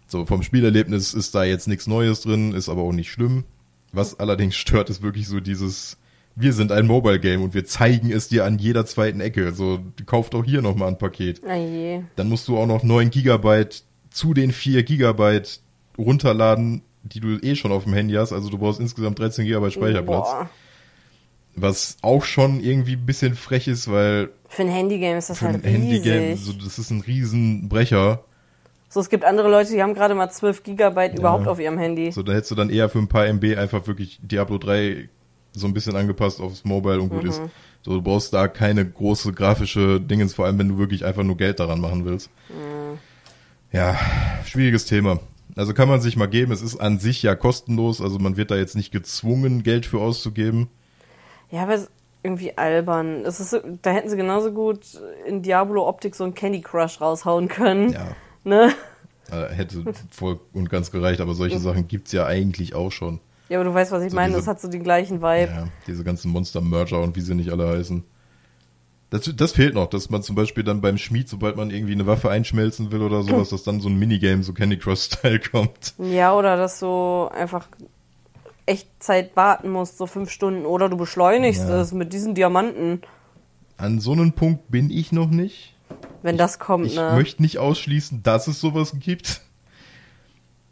So, 0.06 0.24
vom 0.24 0.42
Spielerlebnis 0.42 1.12
ist 1.12 1.34
da 1.34 1.44
jetzt 1.44 1.68
nichts 1.68 1.86
Neues 1.86 2.22
drin, 2.22 2.54
ist 2.54 2.68
aber 2.68 2.82
auch 2.82 2.92
nicht 2.92 3.10
schlimm. 3.10 3.44
Was 3.92 4.18
allerdings 4.18 4.56
stört, 4.56 4.88
ist 4.88 5.02
wirklich 5.02 5.28
so 5.28 5.40
dieses, 5.40 5.98
wir 6.40 6.52
sind 6.52 6.70
ein 6.72 6.86
Mobile 6.86 7.18
Game 7.18 7.42
und 7.42 7.54
wir 7.54 7.64
zeigen 7.64 8.12
es 8.12 8.28
dir 8.28 8.44
an 8.44 8.58
jeder 8.58 8.86
zweiten 8.86 9.20
Ecke. 9.20 9.52
So, 9.52 9.80
kauf 10.06 10.30
doch 10.30 10.44
hier 10.44 10.62
nochmal 10.62 10.88
ein 10.88 10.98
Paket. 10.98 11.42
Ah 11.46 11.56
je. 11.56 12.02
Dann 12.16 12.28
musst 12.28 12.46
du 12.48 12.56
auch 12.56 12.66
noch 12.66 12.82
9 12.82 13.10
Gigabyte 13.10 13.82
zu 14.10 14.34
den 14.34 14.52
4 14.52 14.84
Gigabyte 14.84 15.60
runterladen, 15.96 16.82
die 17.02 17.20
du 17.20 17.38
eh 17.38 17.56
schon 17.56 17.72
auf 17.72 17.84
dem 17.84 17.92
Handy 17.92 18.14
hast. 18.14 18.32
Also 18.32 18.50
du 18.50 18.58
brauchst 18.58 18.80
insgesamt 18.80 19.18
13 19.18 19.46
Gigabyte 19.46 19.72
Speicherplatz. 19.72 20.28
Boah. 20.30 20.50
Was 21.56 21.96
auch 22.02 22.24
schon 22.24 22.60
irgendwie 22.60 22.92
ein 22.92 23.04
bisschen 23.04 23.34
frech 23.34 23.66
ist, 23.66 23.90
weil 23.90 24.30
Für 24.48 24.62
ein 24.62 24.68
Handygame 24.68 25.18
ist 25.18 25.30
das 25.30 25.40
für 25.40 25.48
ein 25.48 25.54
halt 25.54 25.64
riesig. 25.64 26.04
Handygame, 26.04 26.36
so, 26.36 26.52
das 26.52 26.78
ist 26.78 26.90
ein 26.90 27.00
Riesenbrecher. 27.00 28.22
So, 28.88 29.00
es 29.00 29.10
gibt 29.10 29.24
andere 29.24 29.50
Leute, 29.50 29.72
die 29.72 29.82
haben 29.82 29.92
gerade 29.92 30.14
mal 30.14 30.30
12 30.30 30.62
Gigabyte 30.62 31.18
überhaupt 31.18 31.48
auf 31.48 31.58
ihrem 31.58 31.78
Handy. 31.78 32.12
So, 32.12 32.22
da 32.22 32.32
hättest 32.32 32.52
du 32.52 32.54
dann 32.54 32.70
eher 32.70 32.88
für 32.88 33.00
ein 33.00 33.08
paar 33.08 33.26
MB 33.26 33.58
einfach 33.58 33.86
wirklich 33.88 34.20
Diablo 34.22 34.56
3 34.56 35.08
so 35.58 35.66
ein 35.66 35.74
bisschen 35.74 35.96
angepasst 35.96 36.40
aufs 36.40 36.64
Mobile 36.64 37.00
und 37.00 37.10
gut 37.10 37.22
Mhm. 37.24 37.28
ist. 37.30 37.42
So, 37.82 37.92
du 37.94 38.02
brauchst 38.02 38.32
da 38.32 38.48
keine 38.48 38.84
große 38.88 39.32
grafische 39.32 40.00
Dingens, 40.00 40.34
vor 40.34 40.46
allem 40.46 40.58
wenn 40.58 40.68
du 40.68 40.78
wirklich 40.78 41.04
einfach 41.04 41.22
nur 41.22 41.36
Geld 41.36 41.60
daran 41.60 41.80
machen 41.80 42.04
willst. 42.04 42.30
Mhm. 42.48 42.98
Ja, 43.72 43.96
schwieriges 44.44 44.86
Thema. 44.86 45.20
Also 45.56 45.74
kann 45.74 45.88
man 45.88 46.00
sich 46.00 46.16
mal 46.16 46.26
geben, 46.26 46.52
es 46.52 46.62
ist 46.62 46.76
an 46.80 46.98
sich 46.98 47.22
ja 47.22 47.34
kostenlos, 47.34 48.00
also 48.00 48.18
man 48.18 48.36
wird 48.36 48.50
da 48.50 48.56
jetzt 48.56 48.76
nicht 48.76 48.92
gezwungen, 48.92 49.62
Geld 49.62 49.86
für 49.86 49.98
auszugeben. 50.00 50.68
Ja, 51.50 51.62
aber 51.62 51.74
es 51.74 51.82
ist 51.82 51.90
irgendwie 52.22 52.56
albern. 52.56 53.24
Es 53.24 53.40
ist, 53.40 53.60
da 53.82 53.90
hätten 53.90 54.08
sie 54.10 54.16
genauso 54.16 54.52
gut 54.52 54.80
in 55.26 55.42
Diablo-Optik 55.42 56.14
so 56.14 56.24
ein 56.24 56.34
Candy 56.34 56.60
Crush 56.60 57.00
raushauen 57.00 57.48
können. 57.48 57.92
Ja, 57.92 58.08
Ne? 58.44 58.72
äh, 59.30 59.52
hätte 59.52 59.84
voll 60.10 60.38
und 60.52 60.70
ganz 60.70 60.90
gereicht, 60.90 61.20
aber 61.20 61.34
solche 61.34 61.58
Sachen 61.58 61.86
gibt's 61.88 62.12
ja 62.12 62.24
eigentlich 62.26 62.74
auch 62.74 62.90
schon. 62.92 63.20
Ja, 63.48 63.58
aber 63.58 63.64
du 63.64 63.74
weißt, 63.74 63.92
was 63.92 64.02
ich 64.02 64.10
So 64.10 64.16
meine. 64.16 64.28
diese- 64.28 64.40
Das 64.40 64.46
hat 64.46 64.60
so 64.60 64.68
den 64.68 64.82
gleichen 64.82 65.22
Vibe. 65.22 65.50
Ja, 65.52 65.68
diese 65.86 66.04
ganzen 66.04 66.30
Monster-Merger 66.32 67.00
und 67.00 67.16
wie 67.16 67.20
sie 67.20 67.34
nicht 67.34 67.50
alle 67.50 67.68
heißen. 67.68 68.04
Das, 69.10 69.22
das 69.34 69.52
fehlt 69.52 69.72
noch, 69.74 69.86
dass 69.88 70.10
man 70.10 70.22
zum 70.22 70.36
Beispiel 70.36 70.64
dann 70.64 70.82
beim 70.82 70.98
Schmied, 70.98 71.30
sobald 71.30 71.56
man 71.56 71.70
irgendwie 71.70 71.94
eine 71.94 72.06
Waffe 72.06 72.28
einschmelzen 72.30 72.92
will 72.92 73.00
oder 73.00 73.22
sowas, 73.22 73.48
dass 73.50 73.62
dann 73.62 73.80
so 73.80 73.88
ein 73.88 73.98
Minigame, 73.98 74.42
so 74.42 74.52
Candy 74.52 74.76
Crush-Style 74.76 75.40
kommt. 75.40 75.94
Ja, 75.98 76.34
oder 76.34 76.58
dass 76.58 76.78
du 76.80 77.28
einfach 77.34 77.68
Echtzeit 78.66 79.34
warten 79.34 79.70
musst, 79.70 79.96
so 79.96 80.06
fünf 80.06 80.30
Stunden. 80.30 80.66
Oder 80.66 80.90
du 80.90 80.98
beschleunigst 80.98 81.62
Ja. 81.68 81.80
es 81.80 81.92
mit 81.92 82.12
diesen 82.12 82.34
Diamanten. 82.34 83.00
An 83.78 83.98
so 83.98 84.12
einem 84.12 84.32
Punkt 84.32 84.70
bin 84.70 84.90
ich 84.90 85.10
noch 85.10 85.30
nicht. 85.30 85.74
Wenn 86.22 86.36
das 86.36 86.58
kommt, 86.58 86.86
Ich 86.88 86.96
ne? 86.96 87.12
möchte 87.14 87.40
nicht 87.40 87.56
ausschließen, 87.56 88.22
dass 88.22 88.46
es 88.46 88.60
sowas 88.60 88.92
gibt. 89.00 89.40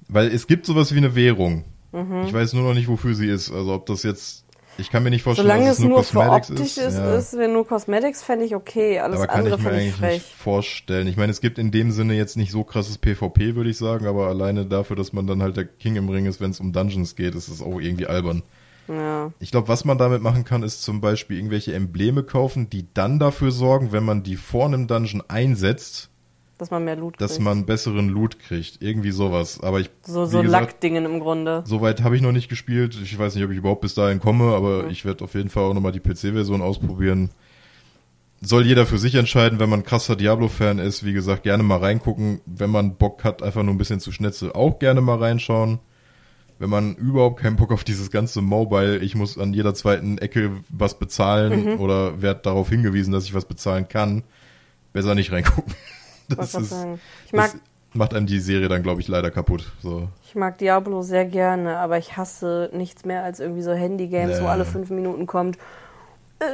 Weil 0.08 0.28
es 0.28 0.46
gibt 0.46 0.66
sowas 0.66 0.92
wie 0.92 0.98
eine 0.98 1.14
Währung. 1.14 1.64
Mhm. 1.96 2.24
Ich 2.26 2.32
weiß 2.32 2.52
nur 2.52 2.62
noch 2.64 2.74
nicht, 2.74 2.88
wofür 2.88 3.14
sie 3.14 3.28
ist. 3.28 3.50
Also 3.50 3.72
ob 3.74 3.86
das 3.86 4.02
jetzt, 4.02 4.44
ich 4.78 4.90
kann 4.90 5.02
mir 5.02 5.10
nicht 5.10 5.22
vorstellen, 5.22 5.48
Solange 5.48 5.66
dass 5.68 5.78
es 5.78 5.84
nur 5.84 6.02
für 6.04 6.18
Cosmetics 6.18 6.50
optisch 6.50 6.76
ist, 6.76 6.98
Ja. 6.98 7.14
ist, 7.16 7.38
wenn 7.38 7.52
nur 7.52 7.66
Cosmetics, 7.66 8.22
fände 8.22 8.44
ich 8.44 8.54
okay. 8.54 8.98
Alles 9.00 9.18
aber 9.18 9.26
kann 9.28 9.38
andere 9.40 9.54
ich 9.56 9.62
mir 9.62 9.70
fände 9.70 9.78
ich 9.84 9.92
eigentlich 9.94 10.00
nicht 10.12 10.22
frech. 10.22 10.34
vorstellen. 10.36 11.06
Ich 11.08 11.16
meine, 11.16 11.32
es 11.32 11.40
gibt 11.40 11.58
in 11.58 11.70
dem 11.70 11.90
Sinne 11.92 12.14
jetzt 12.14 12.36
nicht 12.36 12.52
so 12.52 12.64
krasses 12.64 12.98
PvP, 12.98 13.54
würde 13.56 13.70
ich 13.70 13.78
sagen, 13.78 14.06
aber 14.06 14.26
alleine 14.28 14.66
dafür, 14.66 14.96
dass 14.96 15.12
man 15.12 15.26
dann 15.26 15.42
halt 15.42 15.56
der 15.56 15.64
King 15.64 15.96
im 15.96 16.08
Ring 16.08 16.26
ist, 16.26 16.40
wenn 16.40 16.50
es 16.50 16.60
um 16.60 16.72
Dungeons 16.72 17.16
geht, 17.16 17.34
ist 17.34 17.48
es 17.48 17.62
auch 17.62 17.80
irgendwie 17.80 18.06
albern. 18.06 18.42
Ja. 18.88 19.32
Ich 19.40 19.50
glaube, 19.50 19.66
was 19.66 19.84
man 19.84 19.98
damit 19.98 20.22
machen 20.22 20.44
kann, 20.44 20.62
ist 20.62 20.82
zum 20.82 21.00
Beispiel 21.00 21.38
irgendwelche 21.38 21.74
Embleme 21.74 22.22
kaufen, 22.22 22.70
die 22.70 22.86
dann 22.94 23.18
dafür 23.18 23.50
sorgen, 23.50 23.90
wenn 23.90 24.04
man 24.04 24.22
die 24.22 24.36
vor 24.36 24.66
einem 24.66 24.86
Dungeon 24.86 25.24
einsetzt, 25.26 26.10
Dass 26.58 26.70
man 26.70 26.84
mehr 26.84 26.96
Loot 26.96 27.20
dass 27.20 27.32
kriegt. 27.32 27.42
man 27.44 27.66
besseren 27.66 28.08
Loot 28.08 28.38
kriegt. 28.38 28.80
Irgendwie 28.80 29.10
sowas. 29.10 29.60
Aber 29.62 29.78
ich, 29.80 29.90
so 30.06 30.24
so 30.24 30.40
Lackdingen 30.40 31.04
im 31.04 31.20
Grunde. 31.20 31.62
Soweit 31.66 32.02
habe 32.02 32.16
ich 32.16 32.22
noch 32.22 32.32
nicht 32.32 32.48
gespielt. 32.48 32.96
Ich 33.02 33.18
weiß 33.18 33.34
nicht, 33.34 33.44
ob 33.44 33.50
ich 33.50 33.58
überhaupt 33.58 33.82
bis 33.82 33.94
dahin 33.94 34.20
komme, 34.20 34.54
aber 34.54 34.84
Mhm. 34.84 34.90
ich 34.90 35.04
werde 35.04 35.22
auf 35.24 35.34
jeden 35.34 35.50
Fall 35.50 35.64
auch 35.64 35.74
nochmal 35.74 35.92
die 35.92 36.00
PC-Version 36.00 36.62
ausprobieren. 36.62 37.30
Soll 38.42 38.66
jeder 38.66 38.86
für 38.86 38.98
sich 38.98 39.14
entscheiden, 39.14 39.58
wenn 39.58 39.68
man 39.70 39.82
krasser 39.82 40.14
Diablo-Fan 40.16 40.78
ist. 40.78 41.04
Wie 41.04 41.12
gesagt, 41.14 41.42
gerne 41.42 41.62
mal 41.62 41.78
reingucken. 41.78 42.40
Wenn 42.46 42.70
man 42.70 42.94
Bock 42.96 43.24
hat, 43.24 43.42
einfach 43.42 43.62
nur 43.62 43.74
ein 43.74 43.78
bisschen 43.78 44.00
zu 44.00 44.12
schnetzel, 44.12 44.52
auch 44.52 44.78
gerne 44.78 45.00
mal 45.00 45.18
reinschauen. 45.18 45.78
Wenn 46.58 46.70
man 46.70 46.94
überhaupt 46.96 47.40
keinen 47.40 47.56
Bock 47.56 47.70
auf 47.72 47.84
dieses 47.84 48.10
ganze 48.10 48.40
Mobile, 48.40 48.98
ich 48.98 49.14
muss 49.14 49.36
an 49.36 49.52
jeder 49.52 49.74
zweiten 49.74 50.16
Ecke 50.18 50.52
was 50.70 50.98
bezahlen 50.98 51.74
Mhm. 51.74 51.80
oder 51.80 52.22
werde 52.22 52.40
darauf 52.42 52.70
hingewiesen, 52.70 53.12
dass 53.12 53.24
ich 53.24 53.34
was 53.34 53.44
bezahlen 53.44 53.88
kann, 53.88 54.22
besser 54.94 55.14
nicht 55.14 55.32
reingucken. 55.32 55.74
Das, 56.28 56.54
ist. 56.54 56.74
Ich 57.26 57.32
mag, 57.32 57.52
das 57.52 57.60
macht 57.94 58.14
einem 58.14 58.26
die 58.26 58.40
Serie 58.40 58.68
dann, 58.68 58.82
glaube 58.82 59.00
ich, 59.00 59.08
leider 59.08 59.30
kaputt. 59.30 59.72
So. 59.82 60.08
ich 60.26 60.34
mag 60.34 60.58
Diablo 60.58 61.02
sehr 61.02 61.24
gerne, 61.24 61.78
aber 61.78 61.98
ich 61.98 62.16
hasse 62.16 62.70
nichts 62.72 63.04
mehr 63.04 63.22
als 63.24 63.40
irgendwie 63.40 63.62
so 63.62 63.72
Handygames, 63.72 64.38
wo 64.40 64.44
Nee. 64.44 64.48
alle 64.50 64.64
fünf 64.64 64.90
Minuten 64.90 65.26
kommt. 65.26 65.56
Äh, 66.38 66.44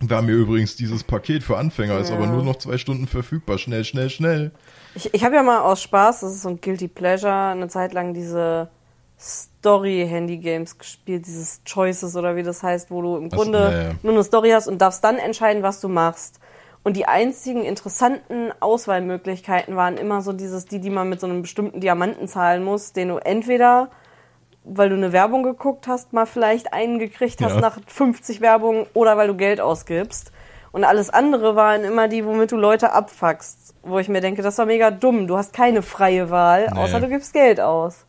Wir 0.00 0.16
haben 0.16 0.26
hier 0.26 0.36
übrigens 0.36 0.76
dieses 0.76 1.04
Paket 1.04 1.42
für 1.42 1.58
Anfänger, 1.58 1.98
ist 1.98 2.08
Ja. 2.10 2.16
aber 2.16 2.26
nur 2.26 2.42
noch 2.42 2.56
zwei 2.56 2.78
Stunden 2.78 3.06
verfügbar. 3.06 3.58
Schnell, 3.58 3.84
schnell, 3.84 4.08
schnell. 4.10 4.50
Ich, 4.94 5.12
ich 5.12 5.24
habe 5.24 5.34
ja 5.34 5.42
mal 5.42 5.60
aus 5.60 5.82
Spaß, 5.82 6.20
das 6.20 6.32
ist 6.32 6.42
so 6.42 6.48
ein 6.48 6.60
Guilty 6.60 6.88
Pleasure, 6.88 7.50
eine 7.50 7.68
Zeit 7.68 7.92
lang 7.92 8.14
diese 8.14 8.70
Story-Handy-Games 9.18 10.78
gespielt, 10.78 11.26
dieses 11.26 11.60
Choices 11.64 12.16
oder 12.16 12.36
wie 12.36 12.42
das 12.42 12.62
heißt, 12.62 12.90
wo 12.90 13.02
du 13.02 13.16
im 13.18 13.28
Grunde 13.28 13.58
ja, 13.58 13.82
ja. 13.82 13.90
nur 14.02 14.14
eine 14.14 14.24
Story 14.24 14.50
hast 14.50 14.66
und 14.68 14.78
darfst 14.78 15.04
dann 15.04 15.18
entscheiden, 15.18 15.62
was 15.62 15.80
du 15.80 15.88
machst. 15.88 16.40
Und 16.82 16.96
die 16.96 17.06
einzigen 17.06 17.62
interessanten 17.62 18.52
Auswahlmöglichkeiten 18.60 19.76
waren 19.76 19.96
immer 19.98 20.22
so 20.22 20.32
dieses, 20.32 20.64
die, 20.64 20.80
die 20.80 20.90
man 20.90 21.08
mit 21.08 21.20
so 21.20 21.26
einem 21.26 21.42
bestimmten 21.42 21.80
Diamanten 21.80 22.26
zahlen 22.26 22.64
muss, 22.64 22.92
den 22.92 23.08
du 23.08 23.16
entweder, 23.18 23.90
weil 24.64 24.88
du 24.88 24.94
eine 24.96 25.12
Werbung 25.12 25.42
geguckt 25.42 25.86
hast, 25.88 26.12
mal 26.12 26.26
vielleicht 26.26 26.72
einen 26.72 26.98
gekriegt 26.98 27.42
hast 27.42 27.54
Ja. 27.56 27.60
nach 27.60 27.78
50 27.86 28.40
Werbungen 28.40 28.86
oder 28.94 29.16
weil 29.16 29.28
du 29.28 29.36
Geld 29.36 29.60
ausgibst. 29.60 30.32
Und 30.72 30.84
alles 30.84 31.10
andere 31.10 31.56
waren 31.56 31.82
immer 31.84 32.08
die, 32.08 32.24
womit 32.24 32.52
du 32.52 32.56
Leute 32.56 32.92
abfuckst. 32.92 33.74
Wo 33.82 33.98
ich 33.98 34.08
mir 34.08 34.20
denke, 34.20 34.40
das 34.42 34.56
war 34.58 34.66
mega 34.66 34.90
dumm. 34.90 35.26
Du 35.26 35.36
hast 35.36 35.52
keine 35.52 35.82
freie 35.82 36.30
Wahl, 36.30 36.68
Nee. 36.72 36.78
außer 36.78 37.00
du 37.00 37.08
gibst 37.08 37.32
Geld 37.32 37.60
aus. 37.60 38.04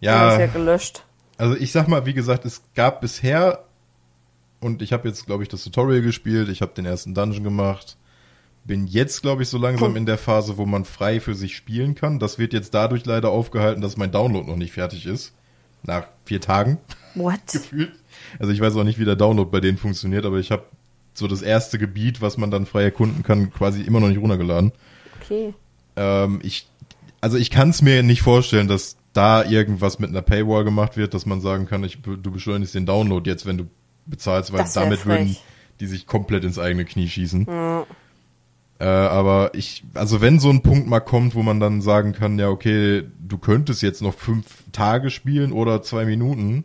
Ja. 0.00 0.24
Das 0.24 0.32
ist 0.34 0.38
ja 0.40 0.46
Ja, 0.46 0.52
gelöscht. 0.52 1.04
also 1.36 1.56
ich 1.56 1.72
sag 1.72 1.88
mal, 1.88 2.06
wie 2.06 2.14
gesagt, 2.14 2.44
es 2.44 2.62
gab 2.74 3.00
bisher 3.00 3.64
und 4.64 4.80
ich 4.80 4.94
habe 4.94 5.06
jetzt, 5.06 5.26
glaube 5.26 5.42
ich, 5.42 5.50
das 5.50 5.62
Tutorial 5.62 6.00
gespielt, 6.00 6.48
ich 6.48 6.62
habe 6.62 6.72
den 6.74 6.86
ersten 6.86 7.12
Dungeon 7.12 7.44
gemacht, 7.44 7.98
bin 8.64 8.86
jetzt, 8.86 9.20
glaube 9.20 9.42
ich, 9.42 9.50
so 9.50 9.58
langsam 9.58 9.94
in 9.94 10.06
der 10.06 10.16
Phase, 10.16 10.56
wo 10.56 10.64
man 10.64 10.86
frei 10.86 11.20
für 11.20 11.34
sich 11.34 11.54
spielen 11.54 11.94
kann. 11.94 12.18
Das 12.18 12.38
wird 12.38 12.54
jetzt 12.54 12.72
dadurch 12.72 13.04
leider 13.04 13.28
aufgehalten, 13.28 13.82
dass 13.82 13.98
mein 13.98 14.10
Download 14.10 14.48
noch 14.48 14.56
nicht 14.56 14.72
fertig 14.72 15.04
ist. 15.04 15.34
Nach 15.82 16.06
vier 16.24 16.40
Tagen 16.40 16.78
What? 17.14 17.40
gefühlt. 17.52 17.92
Also 18.38 18.52
ich 18.52 18.60
weiß 18.60 18.74
auch 18.76 18.84
nicht, 18.84 18.98
wie 18.98 19.04
der 19.04 19.16
Download 19.16 19.50
bei 19.50 19.60
denen 19.60 19.76
funktioniert, 19.76 20.24
aber 20.24 20.38
ich 20.38 20.50
habe 20.50 20.64
so 21.12 21.28
das 21.28 21.42
erste 21.42 21.78
Gebiet, 21.78 22.22
was 22.22 22.38
man 22.38 22.50
dann 22.50 22.64
frei 22.64 22.84
erkunden 22.84 23.22
kann, 23.22 23.52
quasi 23.52 23.82
immer 23.82 24.00
noch 24.00 24.08
nicht 24.08 24.18
runtergeladen. 24.18 24.72
Okay. 25.20 25.52
Ähm, 25.96 26.40
ich, 26.42 26.66
also 27.20 27.36
ich 27.36 27.50
kann 27.50 27.68
es 27.68 27.82
mir 27.82 28.02
nicht 28.02 28.22
vorstellen, 28.22 28.66
dass 28.66 28.96
da 29.12 29.44
irgendwas 29.44 29.98
mit 29.98 30.08
einer 30.08 30.22
Paywall 30.22 30.64
gemacht 30.64 30.96
wird, 30.96 31.12
dass 31.12 31.26
man 31.26 31.42
sagen 31.42 31.66
kann, 31.66 31.84
ich, 31.84 32.00
du 32.00 32.30
beschleunigst 32.30 32.74
den 32.74 32.86
Download 32.86 33.28
jetzt, 33.28 33.44
wenn 33.44 33.58
du 33.58 33.68
bezahlst, 34.06 34.52
weil 34.52 34.64
damit 34.74 35.00
frech. 35.00 35.18
würden 35.18 35.36
die 35.80 35.86
sich 35.86 36.06
komplett 36.06 36.44
ins 36.44 36.58
eigene 36.58 36.84
Knie 36.84 37.08
schießen. 37.08 37.46
Äh, 38.78 38.84
aber 38.84 39.52
ich, 39.54 39.84
also 39.94 40.20
wenn 40.20 40.40
so 40.40 40.50
ein 40.50 40.62
Punkt 40.62 40.88
mal 40.88 41.00
kommt, 41.00 41.34
wo 41.34 41.42
man 41.42 41.60
dann 41.60 41.80
sagen 41.80 42.12
kann, 42.12 42.38
ja, 42.38 42.48
okay, 42.48 43.04
du 43.18 43.38
könntest 43.38 43.82
jetzt 43.82 44.02
noch 44.02 44.14
fünf 44.14 44.64
Tage 44.72 45.10
spielen 45.10 45.52
oder 45.52 45.82
zwei 45.82 46.04
Minuten, 46.04 46.64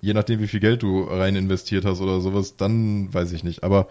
je 0.00 0.14
nachdem, 0.14 0.40
wie 0.40 0.48
viel 0.48 0.60
Geld 0.60 0.82
du 0.82 1.04
rein 1.04 1.36
investiert 1.36 1.84
hast 1.84 2.00
oder 2.00 2.20
sowas, 2.20 2.56
dann 2.56 3.12
weiß 3.12 3.32
ich 3.32 3.44
nicht. 3.44 3.62
Aber 3.62 3.88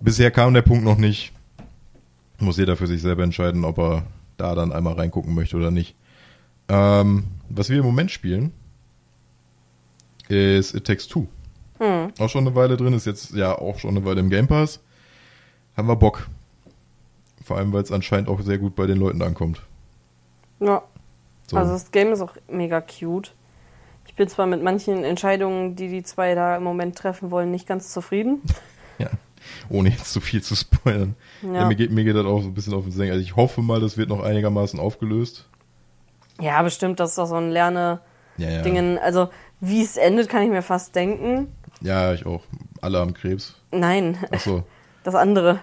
bisher 0.00 0.30
kam 0.30 0.54
der 0.54 0.62
Punkt 0.62 0.84
noch 0.84 0.98
nicht. 0.98 1.32
Muss 2.38 2.58
jeder 2.58 2.76
für 2.76 2.86
sich 2.86 3.00
selber 3.00 3.22
entscheiden, 3.22 3.64
ob 3.64 3.78
er 3.78 4.04
da 4.36 4.54
dann 4.54 4.72
einmal 4.72 4.94
reingucken 4.94 5.34
möchte 5.34 5.56
oder 5.56 5.70
nicht. 5.70 5.94
Ähm, 6.68 7.24
was 7.48 7.70
wir 7.70 7.78
im 7.78 7.84
Moment 7.84 8.10
spielen, 8.10 8.52
ist 10.28 10.74
It 10.74 10.86
Takes 10.86 11.06
Two. 11.08 11.28
Auch 12.18 12.28
schon 12.28 12.46
eine 12.46 12.54
Weile 12.54 12.76
drin, 12.76 12.92
ist 12.92 13.06
jetzt 13.06 13.32
ja 13.32 13.56
auch 13.56 13.78
schon 13.78 13.96
eine 13.96 14.04
Weile 14.04 14.20
im 14.20 14.30
Game 14.30 14.48
Pass. 14.48 14.80
Haben 15.76 15.88
wir 15.88 15.96
Bock. 15.96 16.28
Vor 17.44 17.56
allem, 17.56 17.72
weil 17.72 17.82
es 17.82 17.92
anscheinend 17.92 18.28
auch 18.28 18.40
sehr 18.40 18.58
gut 18.58 18.76
bei 18.76 18.86
den 18.86 18.98
Leuten 18.98 19.22
ankommt. 19.22 19.62
Ja. 20.60 20.82
So. 21.46 21.56
Also 21.56 21.72
das 21.72 21.90
Game 21.90 22.12
ist 22.12 22.20
auch 22.20 22.34
mega 22.48 22.80
cute. 22.80 23.34
Ich 24.06 24.14
bin 24.14 24.28
zwar 24.28 24.46
mit 24.46 24.62
manchen 24.62 25.04
Entscheidungen, 25.04 25.76
die 25.76 25.88
die 25.88 26.02
zwei 26.02 26.34
da 26.34 26.56
im 26.56 26.64
Moment 26.64 26.96
treffen 26.96 27.30
wollen, 27.30 27.50
nicht 27.50 27.66
ganz 27.66 27.92
zufrieden. 27.92 28.42
ja. 28.98 29.08
Ohne 29.68 29.88
jetzt 29.88 30.12
zu 30.12 30.20
viel 30.20 30.42
zu 30.42 30.54
spoilern. 30.54 31.16
Ja. 31.42 31.54
Ja. 31.54 31.64
mir, 31.66 31.74
geht, 31.74 31.90
mir 31.90 32.04
geht 32.04 32.14
das 32.14 32.26
auch 32.26 32.40
so 32.40 32.48
ein 32.48 32.54
bisschen 32.54 32.74
auf 32.74 32.84
den 32.84 32.92
Senkel. 32.92 33.12
Also 33.12 33.22
ich 33.22 33.36
hoffe 33.36 33.60
mal, 33.62 33.80
das 33.80 33.96
wird 33.96 34.08
noch 34.08 34.22
einigermaßen 34.22 34.78
aufgelöst. 34.78 35.48
Ja, 36.40 36.62
bestimmt, 36.62 37.00
das 37.00 37.10
ist 37.10 37.18
doch 37.18 37.26
so 37.26 37.36
ein 37.36 37.50
Lerne-Dingen. 37.50 38.94
Ja, 38.94 38.94
ja. 38.94 39.00
Also, 39.00 39.28
wie 39.60 39.82
es 39.82 39.96
endet, 39.96 40.28
kann 40.28 40.42
ich 40.42 40.50
mir 40.50 40.62
fast 40.62 40.94
denken. 40.94 41.48
Ja, 41.82 42.12
ich 42.14 42.26
auch. 42.26 42.42
Alle 42.80 42.98
haben 42.98 43.14
Krebs. 43.14 43.54
Nein, 43.70 44.18
Achso. 44.30 44.64
das 45.04 45.14
andere. 45.14 45.60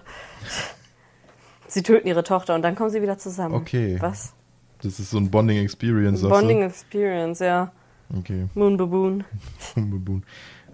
Sie 1.68 1.82
töten 1.82 2.08
ihre 2.08 2.24
Tochter 2.24 2.54
und 2.54 2.62
dann 2.62 2.74
kommen 2.74 2.90
sie 2.90 3.02
wieder 3.02 3.18
zusammen. 3.18 3.54
Okay. 3.54 3.96
Was? 4.00 4.32
Das 4.82 4.98
ist 4.98 5.10
so 5.10 5.18
ein 5.18 5.30
Bonding 5.30 5.58
Experience. 5.58 6.22
Bonding 6.22 6.62
Experience, 6.62 7.40
ja. 7.40 7.70
Okay. 8.18 8.46
Moon 8.54 8.76
Baboon. 8.76 9.24
Baboon. 9.74 10.24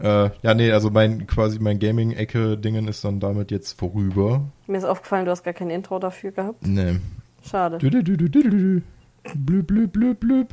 Äh, 0.00 0.30
ja, 0.42 0.54
nee, 0.54 0.72
also 0.72 0.90
mein 0.90 1.26
quasi 1.26 1.58
mein 1.58 1.78
Gaming-Ecke-Dingen 1.78 2.86
ist 2.88 3.04
dann 3.04 3.18
damit 3.20 3.50
jetzt 3.50 3.78
vorüber. 3.78 4.42
Mir 4.66 4.78
ist 4.78 4.84
aufgefallen, 4.84 5.24
du 5.24 5.30
hast 5.30 5.42
gar 5.42 5.54
kein 5.54 5.70
Intro 5.70 5.98
dafür 5.98 6.32
gehabt. 6.32 6.66
Nee. 6.66 6.98
Schade. 7.42 7.78
Blüb, 7.78 8.04
blüb, 8.04 9.92
blüb, 9.92 10.20
blüb. 10.20 10.48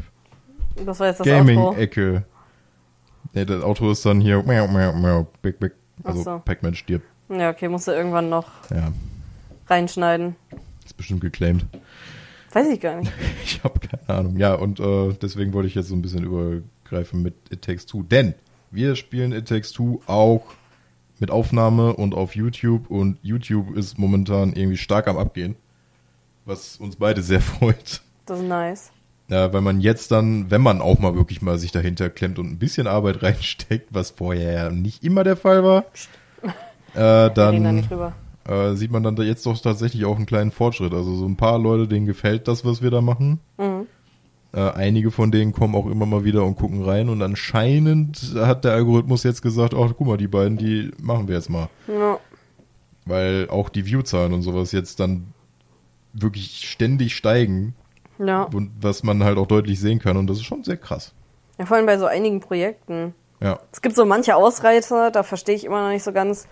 Das 0.85 0.99
war 0.99 1.07
jetzt 1.07 1.19
das. 1.19 1.27
Gaming-Ecke. 1.27 2.23
Nee, 3.33 3.45
das 3.45 3.63
Auto 3.63 3.89
ist 3.91 4.05
dann 4.05 4.21
hier. 4.21 4.43
Miau, 4.43 4.67
miau, 4.67 4.93
miau, 4.93 5.27
big, 5.41 5.59
big. 5.59 5.73
Also 6.03 6.19
Ach 6.21 6.23
so. 6.23 6.41
Pac-Man 6.45 6.75
stirbt. 6.75 7.05
Ja, 7.29 7.49
okay, 7.49 7.67
musst 7.67 7.87
du 7.87 7.91
irgendwann 7.91 8.29
noch 8.29 8.47
Ja, 8.69 8.91
reinschneiden. 9.67 10.35
ist 10.85 10.95
bestimmt 10.97 11.21
geclaimed. 11.21 11.65
Weiß 12.51 12.67
ich 12.67 12.79
gar 12.79 12.99
nicht. 12.99 13.11
Ich 13.43 13.63
habe 13.63 13.79
keine 13.79 14.09
Ahnung. 14.19 14.37
Ja, 14.37 14.53
und 14.55 14.79
äh, 14.79 15.13
deswegen 15.21 15.53
wollte 15.53 15.67
ich 15.67 15.75
jetzt 15.75 15.87
so 15.87 15.95
ein 15.95 16.01
bisschen 16.01 16.23
übergreifen 16.23 17.21
mit 17.23 17.33
It 17.51 17.61
Takes 17.63 17.85
Two. 17.85 18.03
Denn 18.03 18.33
wir 18.71 18.95
spielen 18.95 19.31
It 19.31 19.47
Takes 19.47 19.71
Two 19.71 20.01
auch 20.05 20.43
mit 21.19 21.31
Aufnahme 21.31 21.93
und 21.95 22.13
auf 22.13 22.35
YouTube. 22.35 22.89
Und 22.91 23.17
YouTube 23.21 23.75
ist 23.75 23.97
momentan 23.97 24.53
irgendwie 24.53 24.77
stark 24.77 25.07
am 25.07 25.17
Abgehen. 25.17 25.55
Was 26.45 26.77
uns 26.77 26.95
beide 26.97 27.21
sehr 27.21 27.41
freut. 27.41 28.01
Das 28.25 28.39
ist 28.39 28.45
nice. 28.47 28.91
Ja, 29.33 29.51
weil 29.51 29.61
man 29.61 29.81
jetzt 29.81 30.11
dann, 30.11 30.51
wenn 30.51 30.61
man 30.61 30.79
auch 30.79 30.99
mal 30.99 31.15
wirklich 31.15 31.41
mal 31.41 31.57
sich 31.57 31.71
dahinter 31.71 32.11
klemmt 32.11 32.37
und 32.37 32.51
ein 32.51 32.59
bisschen 32.59 32.85
Arbeit 32.85 33.23
reinsteckt, 33.23 33.87
was 33.89 34.11
vorher 34.11 34.53
ja 34.53 34.69
nicht 34.69 35.03
immer 35.03 35.23
der 35.23 35.37
Fall 35.37 35.63
war, 35.63 35.85
äh, 36.93 37.33
dann 37.33 37.83
äh, 38.47 38.75
sieht 38.75 38.91
man 38.91 39.01
dann 39.01 39.15
da 39.15 39.23
jetzt 39.23 39.43
doch 39.47 39.59
tatsächlich 39.59 40.05
auch 40.05 40.17
einen 40.17 40.27
kleinen 40.27 40.51
Fortschritt. 40.51 40.93
Also 40.93 41.15
so 41.15 41.25
ein 41.25 41.35
paar 41.35 41.57
Leute, 41.57 41.87
denen 41.87 42.05
gefällt 42.05 42.47
das, 42.47 42.63
was 42.63 42.83
wir 42.83 42.91
da 42.91 43.01
machen. 43.01 43.39
Mhm. 43.57 43.87
Äh, 44.53 44.69
einige 44.69 45.09
von 45.09 45.31
denen 45.31 45.51
kommen 45.51 45.73
auch 45.73 45.87
immer 45.87 46.05
mal 46.05 46.23
wieder 46.23 46.45
und 46.45 46.55
gucken 46.55 46.83
rein 46.83 47.09
und 47.09 47.23
anscheinend 47.23 48.35
hat 48.35 48.65
der 48.65 48.73
Algorithmus 48.73 49.23
jetzt 49.23 49.41
gesagt, 49.41 49.73
ach 49.73 49.93
guck 49.97 50.05
mal, 50.05 50.17
die 50.17 50.27
beiden, 50.27 50.59
die 50.59 50.91
machen 51.01 51.27
wir 51.27 51.33
jetzt 51.33 51.49
mal. 51.49 51.69
Ja. 51.87 52.19
Weil 53.07 53.49
auch 53.49 53.69
die 53.69 53.87
Viewzahlen 53.87 54.31
und 54.31 54.43
sowas 54.43 54.71
jetzt 54.73 54.99
dann 54.99 55.33
wirklich 56.13 56.69
ständig 56.69 57.15
steigen 57.15 57.73
ja. 58.27 58.43
und 58.43 58.71
was 58.81 59.03
man 59.03 59.23
halt 59.23 59.37
auch 59.37 59.47
deutlich 59.47 59.79
sehen 59.79 59.99
kann 59.99 60.17
und 60.17 60.27
das 60.27 60.37
ist 60.37 60.45
schon 60.45 60.63
sehr 60.63 60.77
krass. 60.77 61.13
Ja, 61.57 61.65
vor 61.65 61.77
allem 61.77 61.85
bei 61.85 61.97
so 61.97 62.05
einigen 62.05 62.39
Projekten. 62.39 63.13
Ja. 63.39 63.59
Es 63.71 63.81
gibt 63.81 63.95
so 63.95 64.05
manche 64.05 64.35
Ausreiter, 64.35 65.11
da 65.11 65.23
verstehe 65.23 65.55
ich 65.55 65.65
immer 65.65 65.83
noch 65.83 65.89
nicht 65.89 66.03
so 66.03 66.13
ganz. 66.13 66.47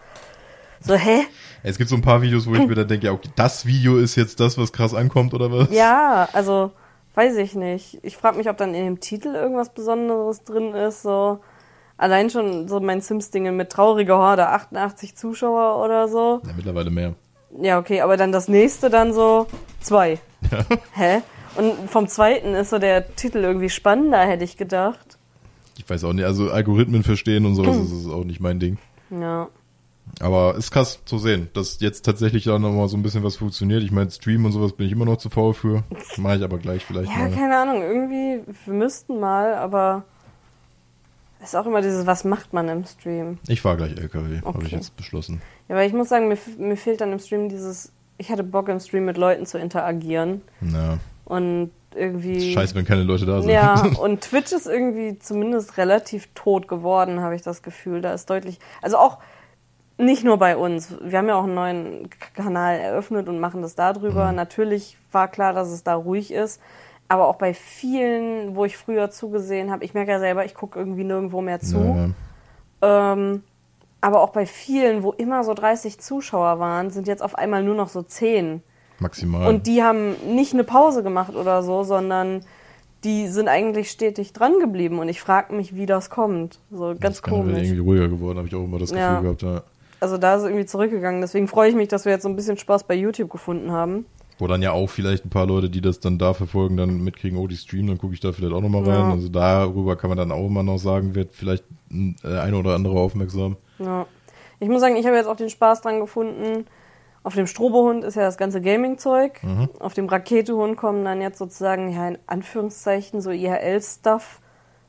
So, 0.82 0.96
hä? 0.96 1.22
Es 1.64 1.78
gibt 1.78 1.90
so 1.90 1.96
ein 1.96 2.02
paar 2.02 2.22
Videos, 2.22 2.48
wo 2.48 2.56
ich 2.56 2.68
mir 2.68 2.76
dann 2.76 2.88
denke, 2.88 3.06
ja, 3.06 3.14
okay, 3.14 3.30
das 3.36 3.66
Video 3.66 3.98
ist 3.98 4.16
jetzt 4.16 4.40
das, 4.40 4.58
was 4.58 4.74
krass 4.74 4.94
ankommt 4.94 5.34
oder 5.34 5.52
was? 5.52 5.72
Ja, 5.72 6.28
also, 6.34 6.72
weiß 7.16 7.38
ich 7.38 7.56
nicht. 7.56 8.00
Ich 8.02 8.18
frage 8.18 8.38
mich, 8.38 8.50
ob 8.50 8.58
dann 8.58 8.74
in 8.74 8.86
dem 8.86 9.00
Titel 9.00 9.30
irgendwas 9.36 9.74
Besonderes 9.74 10.44
drin 10.44 10.74
ist. 10.74 11.04
So, 11.04 11.40
allein 11.98 12.30
schon 12.30 12.68
so 12.68 12.80
mein 12.80 13.00
Sims-Ding 13.00 13.56
mit 13.56 13.70
trauriger 13.70 14.18
Horde, 14.18 14.50
88 14.50 15.16
Zuschauer 15.16 15.84
oder 15.84 16.08
so. 16.08 16.42
Ja, 16.46 16.54
mittlerweile 16.56 16.90
mehr. 16.90 17.14
Ja, 17.62 17.80
okay, 17.80 18.02
aber 18.02 18.18
dann 18.18 18.32
das 18.32 18.48
nächste 18.48 18.90
dann 18.90 19.14
so 19.14 19.48
zwei. 19.82 20.20
Hä? 20.94 21.22
Und 21.56 21.90
vom 21.90 22.08
zweiten 22.08 22.54
ist 22.54 22.70
so 22.70 22.80
der 22.80 23.16
Titel 23.16 23.40
irgendwie 23.40 23.70
spannender, 23.70 24.20
hätte 24.20 24.44
ich 24.44 24.58
gedacht. 24.58 25.18
Ich 25.78 25.90
weiß 25.90 26.04
auch 26.06 26.14
nicht, 26.14 26.26
also 26.26 26.50
Algorithmen 26.52 27.04
verstehen 27.04 27.46
und 27.46 27.56
sowas, 27.56 27.78
das 27.80 27.92
ist 27.92 28.08
auch 28.08 28.24
nicht 28.24 28.40
mein 28.40 28.60
Ding. 28.60 28.78
Ja. 29.10 29.48
Aber 30.20 30.56
ist 30.56 30.72
krass 30.72 31.00
zu 31.06 31.18
sehen, 31.20 31.50
dass 31.54 31.80
jetzt 31.80 32.04
tatsächlich 32.04 32.44
da 32.46 32.60
nochmal 32.60 32.88
so 32.90 32.98
ein 32.98 33.04
bisschen 33.04 33.24
was 33.24 33.38
funktioniert. 33.38 33.82
Ich 33.84 33.92
meine, 33.92 34.12
Stream 34.12 34.46
und 34.46 34.52
sowas 34.52 34.74
bin 34.74 34.86
ich 34.86 34.92
immer 34.92 35.06
noch 35.06 35.18
zu 35.18 35.30
faul 35.30 35.54
für. 35.54 35.84
Mache 36.18 36.38
ich 36.38 36.44
aber 36.44 36.58
gleich 36.58 36.86
vielleicht 36.86 37.12
Ja, 37.12 37.20
mal. 37.20 37.32
keine 37.32 37.58
Ahnung, 37.58 37.82
irgendwie, 37.82 38.42
wir 38.66 38.74
müssten 38.74 39.20
mal, 39.20 39.54
aber 39.56 40.04
ist 41.42 41.56
auch 41.56 41.66
immer 41.66 41.82
dieses, 41.82 42.06
was 42.06 42.24
macht 42.24 42.52
man 42.54 42.68
im 42.68 42.86
Stream? 42.86 43.38
Ich 43.48 43.62
fahre 43.62 43.78
gleich 43.78 43.92
LKW, 43.98 44.42
habe 44.42 44.60
ich 44.60 44.66
Okay. 44.66 44.76
jetzt 44.76 44.96
beschlossen. 44.98 45.42
Ja, 45.70 45.76
weil 45.76 45.88
ich 45.88 45.94
muss 45.94 46.10
sagen, 46.10 46.28
mir, 46.28 46.38
mir 46.58 46.78
fehlt 46.78 47.02
dann 47.02 47.14
im 47.14 47.20
Stream 47.20 47.48
dieses, 47.50 47.92
ich 48.18 48.32
hatte 48.32 48.44
Bock 48.44 48.70
im 48.70 48.80
Stream 48.80 49.06
mit 49.06 49.18
Leuten 49.18 49.46
zu 49.46 49.58
interagieren 49.58 50.42
Na, 50.60 51.00
und 51.26 51.72
irgendwie... 51.94 52.54
scheiße, 52.54 52.76
wenn 52.76 52.86
keine 52.86 53.04
Leute 53.04 53.26
da 53.26 53.42
sind. 53.42 53.52
Ja, 53.52 53.84
und 54.02 54.22
Twitch 54.22 54.52
ist 54.52 54.68
irgendwie 54.68 55.20
zumindest 55.20 55.78
relativ 55.78 56.30
tot 56.34 56.68
geworden, 56.68 57.22
habe 57.22 57.36
ich 57.36 57.42
das 57.42 57.64
Gefühl. 57.64 58.02
Da 58.02 58.14
ist 58.14 58.30
deutlich, 58.30 58.60
also 58.82 58.98
auch 58.98 59.18
nicht 59.98 60.24
nur 60.24 60.38
bei 60.38 60.58
uns. 60.58 60.96
Wir 61.02 61.20
haben 61.20 61.28
ja 61.28 61.36
auch 61.36 61.44
einen 61.44 61.54
neuen 61.54 62.10
Kanal 62.34 62.80
eröffnet 62.80 63.30
und 63.30 63.40
machen 63.40 63.62
das 63.62 63.76
darüber. 63.76 64.32
Natürlich 64.32 64.98
war 65.12 65.28
klar, 65.28 65.54
dass 65.54 65.70
es 65.70 65.84
da 65.84 65.96
ruhig 65.96 66.32
ist. 66.32 66.60
Aber 67.08 67.28
auch 67.28 67.36
bei 67.36 67.54
vielen, 67.54 68.56
wo 68.56 68.64
ich 68.64 68.78
früher 68.78 69.12
zugesehen 69.12 69.70
habe, 69.70 69.84
ich 69.84 69.94
merke 69.94 70.12
ja 70.12 70.20
selber, 70.20 70.46
ich 70.46 70.56
gucke 70.56 70.80
irgendwie 70.80 71.04
nirgendwo 71.04 71.42
mehr 71.42 71.60
zu. 71.60 72.14
Ja. 72.82 73.14
Ähm, 73.14 73.44
aber 74.00 74.22
auch 74.22 74.30
bei 74.30 74.46
vielen, 74.46 75.04
wo 75.04 75.12
immer 75.12 75.44
so 75.44 75.54
30 75.54 76.00
Zuschauer 76.00 76.60
waren, 76.60 76.90
sind 76.90 77.08
jetzt 77.08 77.22
auf 77.22 77.36
einmal 77.36 77.64
nur 77.64 77.76
noch 77.76 77.90
so 77.90 78.02
10. 78.02 78.64
Maximal. 79.02 79.48
Und 79.48 79.68
die 79.68 79.84
haben 79.84 80.16
nicht 80.34 80.54
eine 80.54 80.64
Pause 80.64 81.04
gemacht 81.04 81.36
oder 81.36 81.64
so, 81.64 81.84
sondern 81.84 82.42
die 83.04 83.28
sind 83.28 83.48
eigentlich 83.48 83.90
stetig 83.90 84.32
dran 84.34 84.60
geblieben. 84.60 85.00
Und 85.00 85.10
ich 85.10 85.20
frage 85.22 85.54
mich, 85.56 85.76
wie 85.76 85.86
das 85.88 86.10
kommt. 86.10 86.60
So 86.72 86.94
ganz 87.00 87.18
ist 87.18 87.24
generell 87.24 87.44
komisch. 87.46 87.64
irgendwie 87.64 87.80
ruhiger 87.82 88.08
geworden, 88.08 88.38
habe 88.38 88.48
ich 88.48 88.56
auch 88.56 88.64
immer 88.64 88.78
das 88.80 88.90
Gefühl 88.92 89.02
Ja. 89.04 89.20
gehabt. 89.22 89.42
Ja. 89.42 89.64
also 90.00 90.18
da 90.18 90.36
ist 90.36 90.44
irgendwie 90.44 90.66
zurückgegangen. 90.66 91.22
Deswegen 91.22 91.48
freue 91.48 91.70
ich 91.70 91.76
mich, 91.76 91.88
dass 91.88 92.06
wir 92.06 92.12
jetzt 92.12 92.24
so 92.24 92.30
ein 92.30 92.36
bisschen 92.36 92.58
Spaß 92.58 92.84
bei 92.86 92.96
YouTube 92.96 93.30
gefunden 93.30 93.72
haben. 93.72 94.06
Wo 94.40 94.48
dann 94.48 94.62
ja 94.64 94.72
auch 94.72 94.90
vielleicht 94.90 95.26
ein 95.26 95.30
paar 95.30 95.46
Leute, 95.46 95.70
die 95.70 95.82
das 95.82 96.00
dann 96.00 96.18
da 96.18 96.34
verfolgen, 96.34 96.76
dann 96.78 97.04
mitkriegen, 97.04 97.38
oh, 97.38 97.46
die 97.46 97.56
streamen, 97.58 97.88
dann 97.90 97.98
gucke 98.00 98.14
ich 98.16 98.20
da 98.20 98.32
vielleicht 98.32 98.54
auch 98.54 98.62
nochmal 98.62 98.84
rein. 98.84 99.08
Ja. 99.08 99.12
Also 99.12 99.30
darüber 99.30 99.96
kann 99.96 100.10
man 100.10 100.18
dann 100.18 100.32
auch 100.32 100.48
immer 100.48 100.64
noch 100.64 100.78
sagen, 100.80 101.14
wird 101.14 101.34
vielleicht 101.34 101.64
ein 101.92 102.16
äh, 102.24 102.40
eine 102.40 102.58
oder 102.58 102.74
andere 102.74 103.00
aufmerksam. 103.00 103.58
Ja. 103.78 104.06
Ich 104.60 104.68
muss 104.70 104.82
sagen, 104.82 104.96
ich 104.96 105.06
habe 105.06 105.16
jetzt 105.16 105.28
auch 105.28 105.36
den 105.36 105.50
Spaß 105.50 105.82
dran 105.82 106.00
gefunden. 106.00 106.66
Auf 107.24 107.36
dem 107.36 107.46
Strobohund 107.46 108.04
ist 108.04 108.16
ja 108.16 108.24
das 108.24 108.38
ganze 108.38 108.62
Gaming-Zeug. 108.62 109.44
Mhm. 109.44 109.70
Auf 109.80 109.94
dem 109.94 110.08
Raketehund 110.08 110.76
kommen 110.76 111.06
dann 111.06 111.22
jetzt 111.22 111.38
sozusagen, 111.38 111.94
ja, 111.94 112.08
in 112.08 112.18
Anführungszeichen, 112.26 113.22
so 113.22 113.30
IHL-Stuff. 113.30 114.40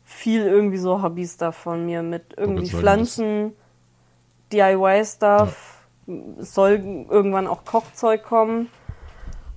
Viel 0.04 0.46
irgendwie 0.46 0.78
so 0.78 1.02
Hobby-Stuff 1.02 1.54
von 1.54 1.84
mir 1.84 2.02
mit 2.02 2.34
irgendwie 2.36 2.68
Pflanzen, 2.68 3.52
DIY-Stuff. 4.52 5.82
Es 6.40 6.54
soll 6.54 7.06
irgendwann 7.08 7.46
auch 7.46 7.64
Kochzeug 7.64 8.22
kommen. 8.22 8.68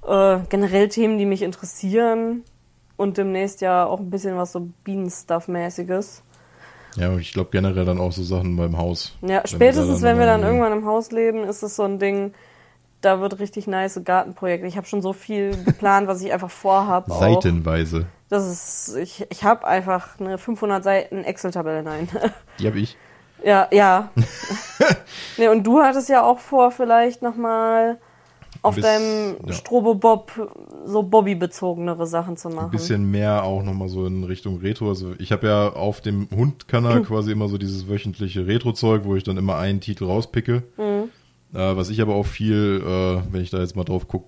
Äh, 0.06 0.40
generell 0.50 0.90
Themen, 0.90 1.18
die 1.18 1.26
mich 1.26 1.42
interessieren. 1.42 2.44
Und 2.98 3.18
demnächst 3.18 3.62
ja 3.62 3.86
auch 3.86 4.00
ein 4.00 4.10
bisschen 4.10 4.38
was 4.38 4.52
so 4.52 4.70
Bienen-Stuff-mäßiges. 4.84 6.24
Ja, 6.98 7.18
ich 7.18 7.34
glaube 7.34 7.50
generell 7.52 7.86
dann 7.86 8.00
auch 8.00 8.12
so 8.12 8.24
Sachen 8.24 8.56
beim 8.56 8.78
Haus. 8.78 9.18
Ja, 9.22 9.28
Wenn 9.28 9.30
wir 9.30 9.48
spätestens 9.48 10.02
da 10.02 10.08
wenn 10.08 10.20
wir 10.20 10.26
dann 10.26 10.44
irgendwann 10.44 10.72
im 10.72 10.86
Haus 10.86 11.12
leben, 11.12 11.44
ist 11.44 11.62
es 11.62 11.76
so 11.76 11.84
ein 11.84 12.00
Ding, 12.00 12.34
da 13.02 13.22
wird 13.22 13.40
richtig 13.40 13.68
nice 13.68 14.02
Gartenprojekte. 14.04 14.68
Ich 14.68 14.78
habe 14.78 14.88
schon 14.88 15.02
so 15.02 15.14
viel 15.14 15.56
geplant, 15.64 16.08
was 16.08 16.22
ich 16.22 16.32
einfach 16.34 16.50
vorhab. 16.50 17.10
auch. 17.10 17.20
Seitenweise. 17.20 18.08
Das 18.30 18.48
ist, 18.48 18.96
ich, 18.98 19.26
ich 19.30 19.44
habe 19.44 19.68
einfach 19.68 20.20
eine 20.20 20.38
500 20.38 20.84
Seiten 20.84 21.24
Excel-Tabelle, 21.24 21.84
nein. 21.84 22.10
Die 22.60 22.68
habe 22.68 22.80
ich. 22.80 22.98
ja, 23.44 23.68
ja. 23.72 24.10
nee, 25.38 25.48
und 25.48 25.64
du 25.66 25.82
hattest 25.82 26.10
ja 26.10 26.24
auch 26.24 26.40
vor, 26.40 26.72
vielleicht 26.72 27.22
nochmal 27.22 28.00
auf 28.62 28.76
Bis- 28.76 28.84
deinem 28.84 29.36
ja. 29.46 29.54
Strobo-Bob 29.54 30.32
so 30.86 31.04
Bobby-bezogenere 31.04 32.08
Sachen 32.08 32.36
zu 32.38 32.50
machen. 32.50 32.66
Ein 32.66 32.72
bisschen 32.72 33.12
mehr 33.12 33.44
auch 33.44 33.62
nochmal 33.62 33.90
so 33.90 34.08
in 34.08 34.24
Richtung 34.24 34.58
Retro. 34.58 34.90
Also 34.90 35.14
ich 35.20 35.32
habe 35.32 35.48
ja 35.48 35.70
auf 35.74 36.02
dem 36.02 36.28
Hund-Kanal 36.36 37.02
quasi 37.04 37.32
immer 37.32 37.48
so 37.48 37.60
dieses 37.60 37.88
wöchentliche 37.88 38.48
Retro-Zeug, 38.48 39.04
wo 39.06 39.16
ich 39.16 39.24
dann 39.24 39.38
immer 39.38 39.58
einen 39.58 39.82
Titel 39.82 40.06
rauspicke. 40.06 40.64
Mhm. 40.78 41.05
Äh, 41.56 41.78
was 41.78 41.90
ich 41.90 42.02
aber 42.02 42.16
auch 42.16 42.26
viel, 42.26 42.84
äh, 42.86 43.34
wenn 43.34 43.42
ich 43.42 43.50
da 43.50 43.60
jetzt 43.60 43.76
mal 43.76 43.86
drauf 43.86 44.08
gucke, 44.08 44.28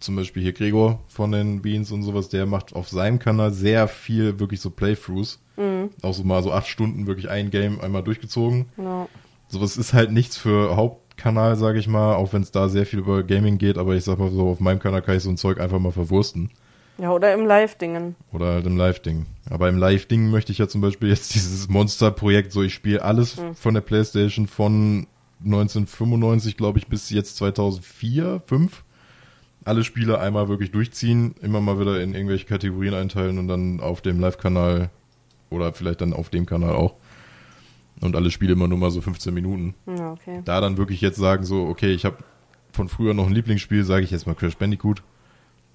zum 0.00 0.16
Beispiel 0.16 0.42
hier 0.42 0.52
Gregor 0.52 1.00
von 1.06 1.30
den 1.30 1.62
Beans 1.62 1.92
und 1.92 2.02
sowas, 2.02 2.28
der 2.28 2.46
macht 2.46 2.74
auf 2.74 2.88
seinem 2.88 3.18
Kanal 3.18 3.52
sehr 3.52 3.86
viel 3.88 4.40
wirklich 4.40 4.60
so 4.60 4.70
Playthroughs. 4.70 5.38
Mhm. 5.56 5.90
Auch 6.02 6.14
so 6.14 6.24
mal 6.24 6.42
so 6.42 6.50
acht 6.52 6.66
Stunden 6.66 7.06
wirklich 7.06 7.28
ein 7.28 7.50
Game 7.50 7.80
einmal 7.80 8.02
durchgezogen. 8.02 8.66
Ja. 8.78 9.06
Sowas 9.48 9.76
ist 9.76 9.92
halt 9.92 10.10
nichts 10.10 10.36
für 10.36 10.76
Hauptkanal, 10.76 11.56
sage 11.56 11.78
ich 11.78 11.86
mal, 11.86 12.14
auch 12.14 12.32
wenn 12.32 12.42
es 12.42 12.50
da 12.50 12.68
sehr 12.68 12.86
viel 12.86 13.00
über 13.00 13.22
Gaming 13.22 13.58
geht, 13.58 13.76
aber 13.76 13.94
ich 13.94 14.04
sag 14.04 14.18
mal 14.18 14.30
so, 14.30 14.48
auf 14.48 14.60
meinem 14.60 14.78
Kanal 14.78 15.02
kann 15.02 15.16
ich 15.16 15.22
so 15.22 15.30
ein 15.30 15.36
Zeug 15.36 15.60
einfach 15.60 15.78
mal 15.78 15.92
verwursten. 15.92 16.50
ja, 16.98 17.12
oder 17.12 17.34
im 17.34 17.46
Live-Dingen. 17.46 18.16
Oder 18.32 18.46
halt 18.46 18.66
im 18.66 18.78
Live-Ding. 18.78 19.26
Aber 19.50 19.68
im 19.68 19.76
Live-Ding 19.76 20.30
möchte 20.30 20.52
ich 20.52 20.58
ja 20.58 20.68
zum 20.68 20.80
Beispiel 20.80 21.10
jetzt 21.10 21.34
dieses 21.34 21.68
Monster-Projekt, 21.68 22.50
so 22.52 22.62
ich 22.62 22.72
spiele 22.72 23.02
alles 23.02 23.36
von 23.54 23.74
der 23.74 23.82
Playstation 23.82 24.46
von 24.46 25.06
1995, 25.44 26.56
glaube 26.56 26.78
ich, 26.78 26.86
bis 26.86 27.10
jetzt 27.10 27.36
2004, 27.36 28.42
5. 28.46 28.84
Alle 29.64 29.84
Spiele 29.84 30.18
einmal 30.18 30.48
wirklich 30.48 30.72
durchziehen, 30.72 31.34
immer 31.40 31.60
mal 31.60 31.78
wieder 31.78 32.02
in 32.02 32.14
irgendwelche 32.14 32.46
Kategorien 32.46 32.94
einteilen 32.94 33.38
und 33.38 33.46
dann 33.48 33.80
auf 33.80 34.00
dem 34.00 34.18
Live-Kanal 34.18 34.90
oder 35.50 35.72
vielleicht 35.72 36.00
dann 36.00 36.12
auf 36.12 36.30
dem 36.30 36.46
Kanal 36.46 36.74
auch. 36.74 36.96
Und 38.00 38.16
alle 38.16 38.30
Spiele 38.32 38.54
immer 38.54 38.66
nur 38.66 38.78
mal 38.78 38.90
so 38.90 39.00
15 39.00 39.32
Minuten. 39.32 39.74
Okay. 39.86 40.40
Da 40.44 40.60
dann 40.60 40.76
wirklich 40.78 41.00
jetzt 41.00 41.18
sagen 41.18 41.44
so, 41.44 41.66
okay, 41.66 41.92
ich 41.92 42.04
habe 42.04 42.16
von 42.72 42.88
früher 42.88 43.14
noch 43.14 43.26
ein 43.28 43.32
Lieblingsspiel, 43.34 43.84
sage 43.84 44.04
ich 44.04 44.10
jetzt 44.10 44.26
mal 44.26 44.34
Crash 44.34 44.56
Bandicoot. 44.56 45.02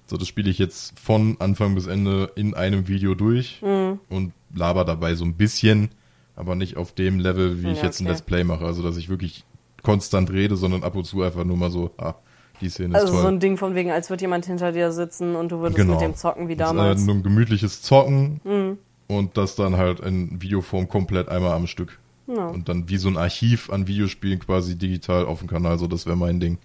So, 0.06 0.16
das 0.16 0.28
spiele 0.28 0.50
ich 0.50 0.58
jetzt 0.58 0.98
von 0.98 1.36
Anfang 1.38 1.74
bis 1.74 1.86
Ende 1.86 2.30
in 2.34 2.54
einem 2.54 2.88
Video 2.88 3.14
durch 3.14 3.62
Mhm. 3.62 4.00
und 4.10 4.32
laber 4.54 4.84
dabei 4.84 5.14
so 5.14 5.24
ein 5.24 5.34
bisschen, 5.34 5.90
aber 6.36 6.54
nicht 6.54 6.76
auf 6.76 6.92
dem 6.92 7.18
Level, 7.20 7.62
wie 7.62 7.70
ich 7.70 7.78
Ja, 7.78 7.84
jetzt 7.84 8.00
ein 8.00 8.04
okay. 8.06 8.12
Let's 8.12 8.22
Play 8.22 8.44
mache. 8.44 8.64
Also, 8.64 8.82
dass 8.82 8.96
ich 8.96 9.08
wirklich 9.08 9.44
konstant 9.82 10.30
rede, 10.30 10.56
sondern 10.56 10.82
ab 10.82 10.94
und 10.96 11.04
zu 11.04 11.22
einfach 11.22 11.44
nur 11.44 11.56
mal 11.56 11.70
so, 11.70 11.90
ah, 11.98 12.14
die 12.60 12.68
Szene 12.68 12.96
ist 12.96 13.02
Also 13.02 13.12
toll. 13.12 13.22
so 13.22 13.28
ein 13.28 13.40
Ding 13.40 13.56
von 13.56 13.74
wegen, 13.74 13.90
als 13.90 14.10
würde 14.10 14.22
jemand 14.22 14.46
hinter 14.46 14.72
dir 14.72 14.90
sitzen 14.92 15.36
und 15.36 15.52
du 15.52 15.58
würdest 15.60 15.76
Genau. 15.76 15.92
mit 15.94 16.02
dem 16.02 16.14
zocken 16.16 16.48
wie 16.48 16.56
Das 16.56 16.70
ist, 16.70 16.76
damals. 16.76 17.02
äh, 17.02 17.06
nur 17.06 17.14
ein 17.16 17.22
gemütliches 17.22 17.82
Zocken 17.82 18.40
Mhm. 18.44 18.78
und 19.06 19.36
das 19.36 19.54
dann 19.54 19.76
halt 19.76 20.00
in 20.00 20.42
Videoform 20.42 20.88
komplett 20.88 21.28
einmal 21.28 21.52
am 21.52 21.66
Stück. 21.66 21.98
Ja. 22.26 22.46
Und 22.48 22.68
dann 22.68 22.88
wie 22.88 22.96
so 22.98 23.08
ein 23.08 23.16
Archiv 23.16 23.70
an 23.70 23.86
Videospielen 23.86 24.38
quasi 24.40 24.76
digital 24.76 25.24
auf 25.24 25.38
dem 25.38 25.48
Kanal, 25.48 25.78
so 25.78 25.86
das 25.86 26.04
wäre 26.06 26.16
mein 26.16 26.40
Ding. 26.40 26.58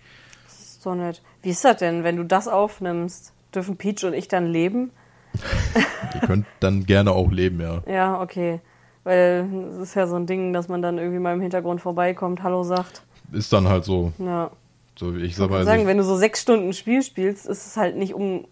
Das 0.45 0.53
ist 0.59 0.81
so 0.81 0.93
nett. 0.95 1.21
Wie 1.41 1.49
ist 1.51 1.63
das 1.63 1.77
denn, 1.77 2.03
wenn 2.03 2.17
du 2.17 2.23
das 2.25 2.47
aufnimmst? 2.47 3.31
Dürfen 3.55 3.77
Peach 3.77 4.03
und 4.03 4.13
ich 4.13 4.27
dann 4.27 4.47
leben? 4.47 4.91
Ihr 6.15 6.21
könnt 6.27 6.45
dann 6.59 6.85
gerne 6.85 7.11
auch 7.11 7.31
leben, 7.31 7.61
ja. 7.61 7.81
Ja, 7.87 8.21
okay. 8.21 8.59
Weil 9.03 9.47
es 9.71 9.77
ist 9.77 9.95
ja 9.95 10.07
so 10.07 10.15
ein 10.15 10.25
Ding, 10.25 10.53
dass 10.53 10.69
man 10.69 10.81
dann 10.81 10.97
irgendwie 10.97 11.19
mal 11.19 11.33
im 11.33 11.41
Hintergrund 11.41 11.81
vorbeikommt, 11.81 12.43
Hallo 12.43 12.63
sagt. 12.63 13.03
Ist 13.31 13.51
dann 13.51 13.67
halt 13.67 13.83
so. 13.83 14.13
Ja. 14.17 14.51
So, 14.97 15.15
ich 15.15 15.23
Ich 15.23 15.35
sag 15.35 15.49
mal, 15.49 15.57
also 15.57 15.69
sagen, 15.69 15.87
wenn 15.87 15.97
du 15.97 16.03
so 16.03 16.15
sechs 16.15 16.41
Stunden 16.41 16.71
Spiel 16.73 17.01
spielst, 17.03 17.45
ist 17.47 17.65
es 17.65 17.77
halt 17.77 17.97
nicht 17.97 18.13
un 18.13 18.45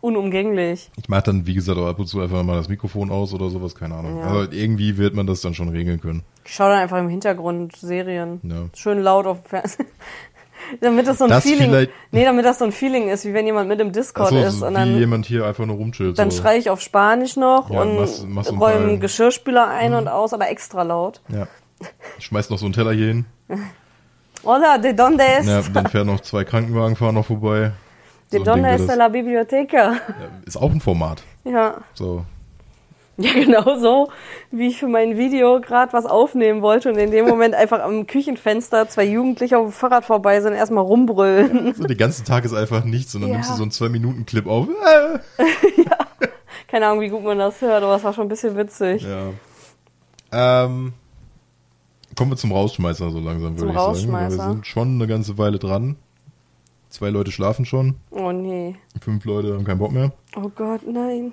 unumgänglich. 0.00 0.90
ich 0.96 1.08
mach 1.08 1.22
dann, 1.22 1.44
wie 1.46 1.54
gesagt, 1.54 1.76
auch 1.76 1.88
ab 1.88 1.98
und 1.98 2.06
zu 2.06 2.20
einfach 2.20 2.44
mal 2.44 2.54
das 2.54 2.68
Mikrofon 2.68 3.10
aus 3.10 3.34
oder 3.34 3.50
sowas, 3.50 3.74
keine 3.74 3.96
Ahnung. 3.96 4.18
Ja. 4.18 4.26
Also 4.28 4.52
irgendwie 4.52 4.96
wird 4.96 5.14
man 5.14 5.26
das 5.26 5.40
dann 5.40 5.54
schon 5.54 5.70
regeln 5.70 6.00
können. 6.00 6.22
Ich 6.44 6.54
schaue 6.54 6.70
dann 6.70 6.78
einfach 6.78 6.98
im 6.98 7.08
Hintergrund 7.08 7.74
Serien. 7.74 8.40
Ja. 8.44 8.68
Schön 8.74 9.00
laut 9.00 9.26
auf 9.26 9.42
dem 9.42 9.48
Fernsehen. 9.48 9.86
damit 10.80 11.06
das 11.06 11.18
so 11.18 11.24
ein 11.24 11.30
Das 11.30 11.44
Feeling. 11.44 11.88
Nee, 12.10 12.24
damit 12.24 12.44
das 12.44 12.58
so 12.58 12.64
ein 12.64 12.72
Feeling 12.72 13.08
ist, 13.08 13.24
wie 13.24 13.34
wenn 13.34 13.46
jemand 13.46 13.68
mit 13.68 13.80
im 13.80 13.92
Discord 13.92 14.32
Achso, 14.32 14.46
ist. 14.46 14.58
so 14.60 14.66
Und 14.66 14.72
wie 14.72 14.76
dann 14.76 14.98
jemand 14.98 15.26
hier 15.26 15.46
einfach 15.46 15.66
nur 15.66 15.76
rumchillt. 15.76 16.18
Dann 16.18 16.30
so. 16.30 16.42
schreie 16.42 16.58
ich 16.58 16.70
auf 16.70 16.80
Spanisch 16.80 17.36
noch 17.36 17.70
Ja, 17.70 17.82
und 17.82 18.28
machst 18.28 18.50
ein 18.50 18.58
räume 18.58 18.98
Geschirrspüler 18.98 19.68
ein 19.68 19.94
und 19.94 20.08
aus, 20.08 20.32
aber 20.32 20.48
extra 20.48 20.82
laut. 20.82 21.20
Ja. 21.28 21.46
Schmeißt 22.18 22.50
noch 22.50 22.58
so 22.58 22.66
einen 22.66 22.74
Teller 22.74 22.92
hier 22.92 23.06
hin. 23.06 23.26
Hola, 24.44 24.78
de 24.78 24.92
donde 24.92 25.24
es? 25.38 25.46
Ja, 25.46 25.62
dann 25.72 25.86
fähren 25.86 26.06
noch 26.06 26.20
zwei 26.20 26.44
Krankenwagen 26.44 26.96
fahren 26.96 27.14
noch 27.14 27.26
vorbei. 27.26 27.72
de 28.32 28.38
So 28.38 28.44
donde 28.44 28.68
es 28.70 28.86
la 28.86 29.08
biblioteca? 29.08 29.92
Ja, 29.92 29.98
ist 30.44 30.56
auch 30.56 30.70
ein 30.70 30.80
Format. 30.80 31.22
Ja. 31.44 31.78
So. 31.94 32.24
Ja, 33.20 33.32
genau 33.32 33.76
so, 33.78 34.10
wie 34.52 34.68
ich 34.68 34.78
für 34.78 34.86
mein 34.86 35.18
Video 35.18 35.60
gerade 35.60 35.92
was 35.92 36.06
aufnehmen 36.06 36.62
wollte 36.62 36.88
und 36.90 36.96
in 36.98 37.10
dem 37.10 37.26
Moment 37.26 37.52
einfach 37.56 37.80
am 37.82 38.06
Küchenfenster 38.06 38.88
zwei 38.88 39.06
Jugendliche 39.06 39.58
auf 39.58 39.66
dem 39.66 39.72
Fahrrad 39.72 40.04
vorbei 40.04 40.40
sind, 40.40 40.52
erstmal 40.52 40.84
rumbrüllen. 40.84 41.74
so. 41.74 41.82
Den 41.82 41.96
ganzen 41.98 42.24
Tag 42.24 42.44
ist 42.44 42.54
einfach 42.54 42.84
nichts 42.84 43.14
und 43.16 43.22
dann 43.22 43.30
Ja. 43.30 43.36
nimmst 43.36 43.50
du 43.50 43.54
so 43.56 43.62
einen 43.62 43.72
2-Minuten-Clip 43.72 44.46
auf. 44.46 44.68
Äh. 45.38 45.46
Keine 46.68 46.86
Ahnung, 46.86 47.00
wie 47.00 47.08
gut 47.08 47.24
man 47.24 47.38
das 47.38 47.60
hört, 47.60 47.82
aber 47.82 47.96
es 47.96 48.04
war 48.04 48.12
schon 48.12 48.26
ein 48.26 48.28
bisschen 48.28 48.56
witzig. 48.56 49.02
Ja. 49.02 49.30
Ähm, 50.64 50.92
kommen 52.14 52.30
wir 52.30 52.36
zum 52.36 52.52
Rausschmeißer 52.52 53.10
so 53.10 53.18
langsam, 53.20 53.58
würde 53.58 53.72
ich 53.72 53.78
sagen. 53.78 54.12
Wir 54.12 54.30
sind 54.30 54.66
schon 54.66 54.88
eine 54.94 55.06
ganze 55.06 55.38
Weile 55.38 55.58
dran. 55.58 55.96
Zwei 56.90 57.08
Leute 57.10 57.32
schlafen 57.32 57.64
schon, 57.64 57.96
Oh 58.10 58.32
nee. 58.32 58.76
fünf 59.00 59.24
Leute 59.24 59.54
haben 59.54 59.64
keinen 59.64 59.78
Bock 59.78 59.92
mehr. 59.92 60.12
Oh 60.36 60.50
Gott, 60.54 60.82
nein. 60.86 61.32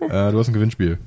Äh, 0.00 0.30
du 0.32 0.38
hast 0.38 0.48
ein 0.48 0.54
Gewinnspiel, 0.54 0.98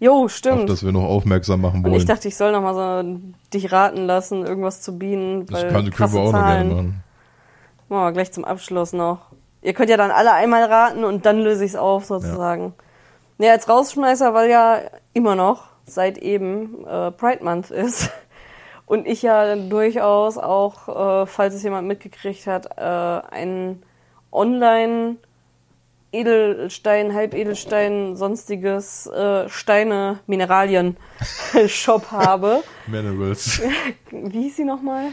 Jo, 0.00 0.24
auf 0.24 0.32
stimmt. 0.32 0.70
das 0.70 0.84
wir 0.84 0.92
noch 0.92 1.02
aufmerksam 1.04 1.60
machen 1.60 1.78
Und 1.78 1.84
wollen. 1.90 1.94
ich 1.96 2.04
dachte, 2.06 2.28
ich 2.28 2.36
soll 2.36 2.52
noch 2.52 2.62
mal 2.62 2.74
so 3.02 3.18
dich 3.52 3.72
raten 3.72 4.06
lassen, 4.06 4.46
irgendwas 4.46 4.80
zu 4.80 4.96
bieten, 4.96 5.46
das 5.46 5.62
kann, 5.62 5.72
können 5.72 5.90
krasse 5.90 6.14
wir 6.14 6.20
auch 6.20 6.24
noch 6.26 6.38
Zahlen. 6.40 6.68
gerne 6.68 6.74
machen. 6.82 7.04
Machen 7.88 8.02
wir 8.04 8.12
gleich 8.12 8.32
zum 8.32 8.44
Abschluss 8.44 8.92
noch. 8.92 9.18
Ihr 9.62 9.72
könnt 9.74 9.90
ja 9.90 9.96
dann 9.96 10.10
alle 10.12 10.32
einmal 10.32 10.62
raten 10.64 11.02
und 11.04 11.26
dann 11.26 11.38
löse 11.40 11.64
ich 11.64 11.72
es 11.72 11.76
auf, 11.76 12.04
sozusagen. 12.04 12.74
Ja. 13.38 13.52
als 13.52 13.68
Rausschmeißer, 13.68 14.34
weil 14.34 14.48
ja 14.50 14.78
immer 15.14 15.34
noch 15.34 15.64
seit 15.84 16.18
eben 16.18 16.86
äh, 16.86 17.10
Pride 17.10 17.42
Month 17.44 17.70
ist. 17.70 18.10
Und 18.86 19.06
ich 19.06 19.20
ja 19.20 19.54
durchaus 19.56 20.38
auch, 20.38 21.22
äh, 21.22 21.26
falls 21.26 21.54
es 21.54 21.62
jemand 21.62 21.86
mitgekriegt 21.86 22.46
hat, 22.46 22.78
äh, 22.78 22.80
einen 22.82 23.82
Online 24.32 25.16
Edelstein, 26.12 27.14
Halbedelstein, 27.14 28.16
sonstiges 28.16 29.06
äh, 29.06 29.48
Steine, 29.48 30.20
Mineralien 30.26 30.96
Shop 31.66 32.10
habe. 32.10 32.62
Minerals. 32.86 33.60
Wie 34.10 34.42
hieß 34.44 34.56
sie 34.56 34.64
nochmal? 34.64 35.08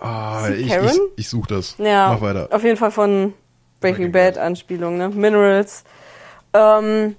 Ah, 0.00 0.48
ich, 0.52 0.66
ich, 0.66 0.72
Karen? 0.72 0.98
ich 1.16 1.28
such 1.28 1.46
das. 1.46 1.76
Ja, 1.78 2.10
Mach 2.12 2.20
weiter. 2.20 2.48
auf 2.50 2.64
jeden 2.64 2.76
Fall 2.76 2.90
von 2.90 3.32
Breaking, 3.80 3.80
Breaking 3.80 4.12
Bad, 4.12 4.34
Bad. 4.34 4.44
Anspielung, 4.44 4.96
ne? 4.96 5.08
Minerals. 5.08 5.84
Ähm, 6.52 7.16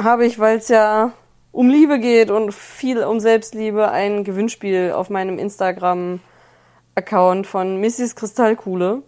habe 0.00 0.26
ich, 0.26 0.38
weil 0.38 0.58
es 0.58 0.68
ja 0.68 1.12
um 1.52 1.68
Liebe 1.70 1.98
geht 1.98 2.30
und 2.30 2.52
viel 2.54 3.02
um 3.02 3.20
Selbstliebe, 3.20 3.90
ein 3.90 4.22
Gewinnspiel 4.24 4.92
auf 4.92 5.10
meinem 5.10 5.38
Instagram-Account 5.38 7.46
von 7.46 7.80
Mrs. 7.80 8.14
Kristallkuhle. 8.16 9.02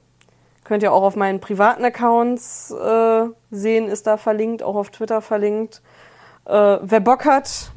Könnt 0.70 0.84
ihr 0.84 0.92
auch 0.92 1.02
auf 1.02 1.16
meinen 1.16 1.40
privaten 1.40 1.84
Accounts 1.84 2.70
äh, 2.70 3.24
sehen, 3.50 3.88
ist 3.88 4.06
da 4.06 4.16
verlinkt, 4.16 4.62
auch 4.62 4.76
auf 4.76 4.90
Twitter 4.90 5.20
verlinkt. 5.20 5.82
Äh, 6.44 6.78
wer 6.80 7.00
Bock 7.00 7.24
hat, 7.24 7.72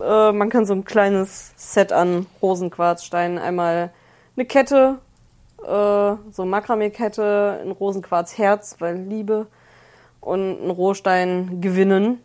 Äh, 0.00 0.32
man 0.32 0.48
kann 0.48 0.66
so 0.66 0.74
ein 0.74 0.84
kleines 0.84 1.52
Set 1.56 1.92
an 1.92 2.26
Rosenquarzsteinen 2.42 3.38
einmal 3.38 3.90
eine 4.36 4.46
Kette, 4.46 4.98
äh, 5.62 6.12
so 6.30 6.44
Makramee-Kette, 6.44 7.60
ein 7.64 7.72
Rosenquarzherz, 7.72 8.76
weil 8.78 8.96
Liebe 8.96 9.46
und 10.20 10.60
einen 10.60 10.70
Rohstein 10.70 11.60
gewinnen. 11.60 12.20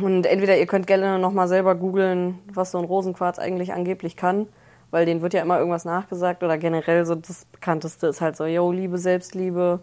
Und 0.00 0.24
entweder 0.24 0.56
ihr 0.56 0.66
könnt 0.66 0.86
gerne 0.86 1.18
nochmal 1.18 1.48
selber 1.48 1.74
googeln, 1.74 2.38
was 2.52 2.70
so 2.70 2.78
ein 2.78 2.84
Rosenquarz 2.84 3.38
eigentlich 3.38 3.72
angeblich 3.72 4.16
kann, 4.16 4.48
weil 4.92 5.06
denen 5.06 5.22
wird 5.22 5.34
ja 5.34 5.42
immer 5.42 5.58
irgendwas 5.58 5.84
nachgesagt 5.84 6.44
oder 6.44 6.58
generell 6.58 7.04
so 7.04 7.16
das 7.16 7.46
bekannteste 7.46 8.06
ist 8.06 8.20
halt 8.20 8.36
so, 8.36 8.44
yo, 8.44 8.70
Liebe, 8.70 8.98
Selbstliebe 8.98 9.80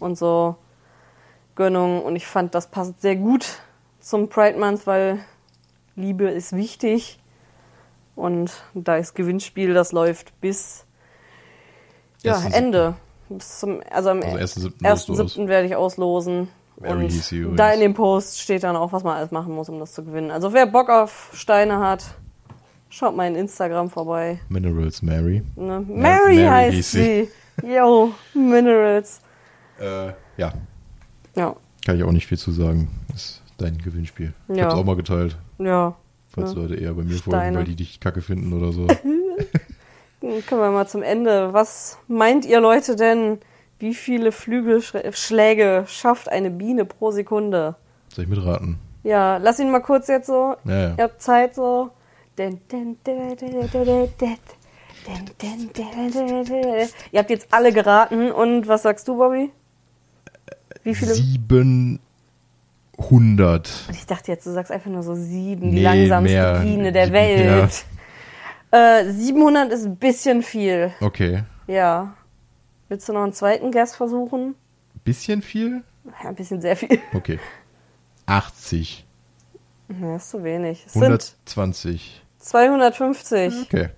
und 0.00 0.18
so 0.18 0.56
Gönnung. 1.54 2.02
Und 2.02 2.16
ich 2.16 2.26
fand, 2.26 2.54
das 2.54 2.68
passt 2.68 3.00
sehr 3.00 3.14
gut 3.14 3.60
zum 4.00 4.28
Pride 4.28 4.58
Month, 4.58 4.86
weil 4.86 5.20
Liebe 5.94 6.30
ist 6.30 6.56
wichtig. 6.56 7.20
Und 8.16 8.50
da 8.74 8.96
ist 8.96 9.14
Gewinnspiel, 9.14 9.74
das 9.74 9.92
läuft 9.92 10.40
bis 10.40 10.86
ja, 12.22 12.42
Ende. 12.50 12.94
Bis 13.28 13.60
zum, 13.60 13.82
also 13.90 14.10
am 14.10 14.22
Also 14.22 14.68
1.7. 14.70 14.88
löst 14.88 15.08
du 15.08 15.12
aus. 15.12 15.20
1.7. 15.20 15.46
werde 15.46 15.66
ich 15.68 15.76
auslosen. 15.76 16.48
Und 16.76 17.56
da 17.56 17.72
in 17.72 17.80
dem 17.80 17.92
Post 17.92 18.40
steht 18.40 18.62
dann 18.62 18.76
auch, 18.76 18.92
was 18.92 19.04
man 19.04 19.16
alles 19.16 19.30
machen 19.30 19.54
muss, 19.54 19.68
um 19.68 19.78
das 19.78 19.92
zu 19.92 20.04
gewinnen. 20.04 20.30
Also 20.30 20.54
wer 20.54 20.64
Bock 20.64 20.88
auf 20.88 21.30
Steine 21.34 21.80
hat, 21.80 22.04
schaut 22.88 23.14
mal 23.16 23.26
in 23.28 23.34
Instagram 23.36 23.90
vorbei. 23.90 24.40
Minerals 24.48 25.02
Mary. 25.02 25.42
Ne? 25.56 25.84
Mary, 25.88 26.36
Mary 26.36 26.36
heißt 26.46 26.92
sie. 26.92 27.28
Yo, 27.62 28.12
Minerals. 28.34 29.20
Äh, 29.80 30.08
ja, 30.36 30.52
Ja, 31.34 31.54
kann 31.84 31.96
ich 31.96 32.02
auch 32.04 32.12
nicht 32.12 32.26
viel 32.26 32.38
zu 32.38 32.50
sagen. 32.52 32.88
Ist 33.14 33.42
dein 33.58 33.78
Gewinnspiel. 33.78 34.32
Ich 34.48 34.56
Ja. 34.56 34.64
hab's 34.64 34.74
auch 34.74 34.84
mal 34.84 34.96
geteilt, 34.96 35.36
ja. 35.58 35.94
falls 36.28 36.52
Ja. 36.54 36.60
Leute 36.60 36.74
eher 36.76 36.94
bei 36.94 37.02
mir 37.02 37.14
folgen, 37.16 37.38
Steine. 37.40 37.58
weil 37.58 37.64
die 37.64 37.76
dich 37.76 38.00
kacke 38.00 38.20
finden 38.22 38.52
oder 38.52 38.72
so. 38.72 38.86
Dann 40.20 40.44
Kommen 40.46 40.60
wir 40.60 40.70
mal 40.70 40.86
zum 40.88 41.02
Ende. 41.02 41.52
Was 41.52 41.98
meint 42.08 42.44
ihr 42.44 42.60
Leute 42.60 42.96
denn, 42.96 43.38
wie 43.78 43.94
viele 43.94 44.32
Flügelschläge 44.32 45.84
schafft 45.86 46.28
eine 46.28 46.50
Biene 46.50 46.84
pro 46.84 47.10
Sekunde? 47.12 47.76
Soll 48.12 48.24
ich 48.24 48.30
mitraten? 48.30 48.78
Ja, 49.04 49.36
lass 49.36 49.60
ihn 49.60 49.70
mal 49.70 49.80
kurz 49.80 50.08
jetzt 50.08 50.26
so. 50.26 50.56
Ja, 50.64 50.74
ja. 50.88 50.94
Ihr 50.98 51.04
habt 51.04 51.22
Zeit 51.22 51.54
so. 51.54 51.90
Ihr 57.12 57.18
habt 57.18 57.30
jetzt 57.30 57.48
alle 57.52 57.72
geraten. 57.72 58.30
Und 58.30 58.68
was 58.68 58.82
sagst 58.82 59.08
du, 59.08 59.16
Bobby? 59.16 59.50
Wie 60.82 60.94
viele? 60.94 61.14
700. 61.14 62.00
Ich 63.90 64.06
dachte 64.06 64.32
jetzt, 64.32 64.46
du 64.46 64.52
sagst 64.52 64.70
einfach 64.72 64.90
nur 64.90 65.02
so 65.02 65.14
sieben, 65.14 65.70
die 65.70 65.76
Nee, 65.76 66.06
langsamste 66.06 66.32
mehr. 66.32 66.60
Biene 66.60 66.92
der. 66.92 67.12
Welt. 67.12 67.84
Äh, 68.70 69.10
700 69.10 69.72
ist 69.72 69.86
ein 69.86 69.96
bisschen 69.96 70.42
viel. 70.42 70.92
Okay. 71.00 71.44
Ja. 71.66 72.14
Willst 72.88 73.08
du 73.08 73.12
noch 73.12 73.22
einen 73.22 73.32
zweiten 73.32 73.70
Guess 73.72 73.96
versuchen? 73.96 74.54
Bisschen 75.04 75.42
viel? 75.42 75.82
Ja, 76.22 76.28
ein 76.30 76.34
bisschen 76.34 76.60
sehr 76.60 76.76
viel. 76.76 76.98
Okay. 77.14 77.38
80. 78.26 79.06
Ja, 80.00 80.16
ist 80.16 80.30
zu 80.30 80.44
wenig. 80.44 80.84
Es 80.86 80.92
sind 80.92 81.02
120. 81.02 82.22
250. 82.38 83.54
Okay. 83.62 83.88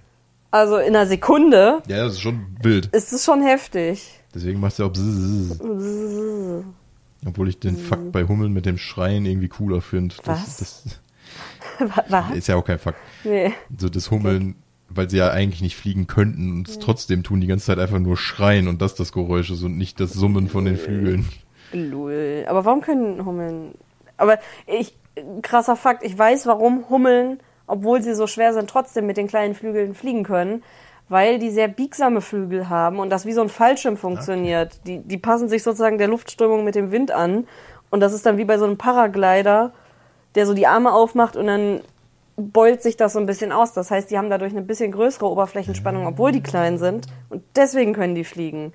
Also 0.51 0.78
in 0.78 0.88
einer 0.97 1.07
Sekunde 1.07 1.82
Ja, 1.86 2.05
das 2.05 2.14
ist 2.14 2.20
schon 2.20 2.57
wild. 2.62 2.86
ist 2.86 3.12
es 3.12 3.24
schon 3.24 3.43
heftig. 3.43 4.20
Deswegen 4.34 4.61
machst 4.61 4.78
du 4.78 4.84
auch 4.84 4.93
bzzz. 4.93 5.61
Obwohl 7.26 7.49
ich 7.49 7.59
den 7.61 7.76
Fakt 7.76 8.12
bei 8.12 8.24
Hummeln 8.24 8.53
mit 8.53 8.66
dem 8.66 8.78
Schreien 8.78 9.26
irgendwie 9.26 9.49
cooler 9.49 9.80
finde. 9.80 10.14
Was? 10.24 10.57
Das, 10.59 10.84
Was? 12.09 12.30
ist 12.34 12.49
ja 12.49 12.57
auch 12.57 12.64
kein 12.64 12.78
Fakt. 12.78 12.99
Nee. 13.24 13.53
So 13.76 13.88
das 13.88 14.11
Hummeln, 14.11 14.57
weil 14.88 15.11
sie 15.11 15.18
ja 15.18 15.30
eigentlich 15.30 15.61
nicht 15.62 15.76
fliegen 15.76 16.07
könnten 16.07 16.51
und 16.51 16.68
es 16.68 16.78
trotzdem 16.78 17.22
tun, 17.22 17.41
die 17.41 17.47
ganze 17.47 17.66
Zeit 17.66 17.78
einfach 17.78 17.99
nur 17.99 18.16
schreien 18.16 18.68
und 18.68 18.80
das 18.82 18.95
das 18.95 19.12
Geräusch 19.12 19.51
ist 19.51 19.62
und 19.62 19.76
nicht 19.76 20.01
das 20.01 20.12
Summen 20.12 20.49
von 20.49 20.64
den 20.64 20.76
Flügeln. 20.76 21.28
Lul. 21.72 22.45
Aber 22.49 22.64
warum 22.64 22.80
können 22.80 23.24
Hummeln. 23.24 23.72
Aber 24.16 24.38
ich. 24.66 24.95
Krasser 25.43 25.76
Fakt, 25.76 26.03
ich 26.05 26.16
weiß, 26.16 26.47
warum 26.47 26.88
Hummeln, 26.88 27.41
obwohl 27.71 28.03
sie 28.03 28.14
so 28.14 28.27
schwer 28.27 28.53
sind, 28.53 28.68
trotzdem 28.68 29.07
mit 29.07 29.16
den 29.16 29.27
kleinen 29.27 29.55
Flügeln 29.55 29.95
fliegen 29.95 30.25
können. 30.25 30.62
Weil 31.09 31.41
die 31.41 31.51
sehr 31.51 31.66
biegsame 31.66 32.21
Flügel 32.21 32.68
haben 32.68 33.01
und 33.01 33.11
das 33.11 33.27
wie 33.27 33.33
so 33.33 33.41
ein 33.43 33.49
Fallschirm 33.49 33.97
funktioniert. 33.97 34.79
Die, 34.87 34.99
die 34.99 35.18
passen 35.18 35.49
sich 35.49 35.64
sozusagen 35.64 35.99
der 35.99 36.07
Luftströmung 36.07 36.62
mit 36.62 36.77
dem 36.77 36.93
Wind 36.93 37.11
an. 37.11 37.49
Und 37.91 37.99
das 37.99 38.12
ist 38.12 38.27
dann 38.27 38.39
wie 38.39 38.45
bei 38.45 38.59
so 38.59 38.64
einem 38.64 38.79
Paraglider, 38.79 39.73
der 40.37 40.47
so 40.47 40.55
die 40.55 40.68
Arme 40.68 40.93
aufmacht 40.93 41.37
und 41.37 41.49
dann 41.49 41.81
beult 42.37 42.83
sich 42.83 42.97
das 42.97 43.12
so 43.14 43.18
ein 43.18 43.27
bisschen 43.27 43.53
aus. 43.53 43.73
Das 43.73 43.91
heißt, 43.91 44.11
die 44.11 44.18
haben 44.18 44.31
dadurch 44.31 44.53
eine 44.53 44.62
bisschen 44.62 44.93
größere 44.93 45.29
Oberflächenspannung, 45.29 46.07
obwohl 46.07 46.33
die 46.33 46.43
klein 46.43 46.79
sind. 46.79 47.07
Und 47.29 47.43
deswegen 47.57 47.93
können 47.93 48.14
die 48.14 48.25
fliegen. 48.25 48.73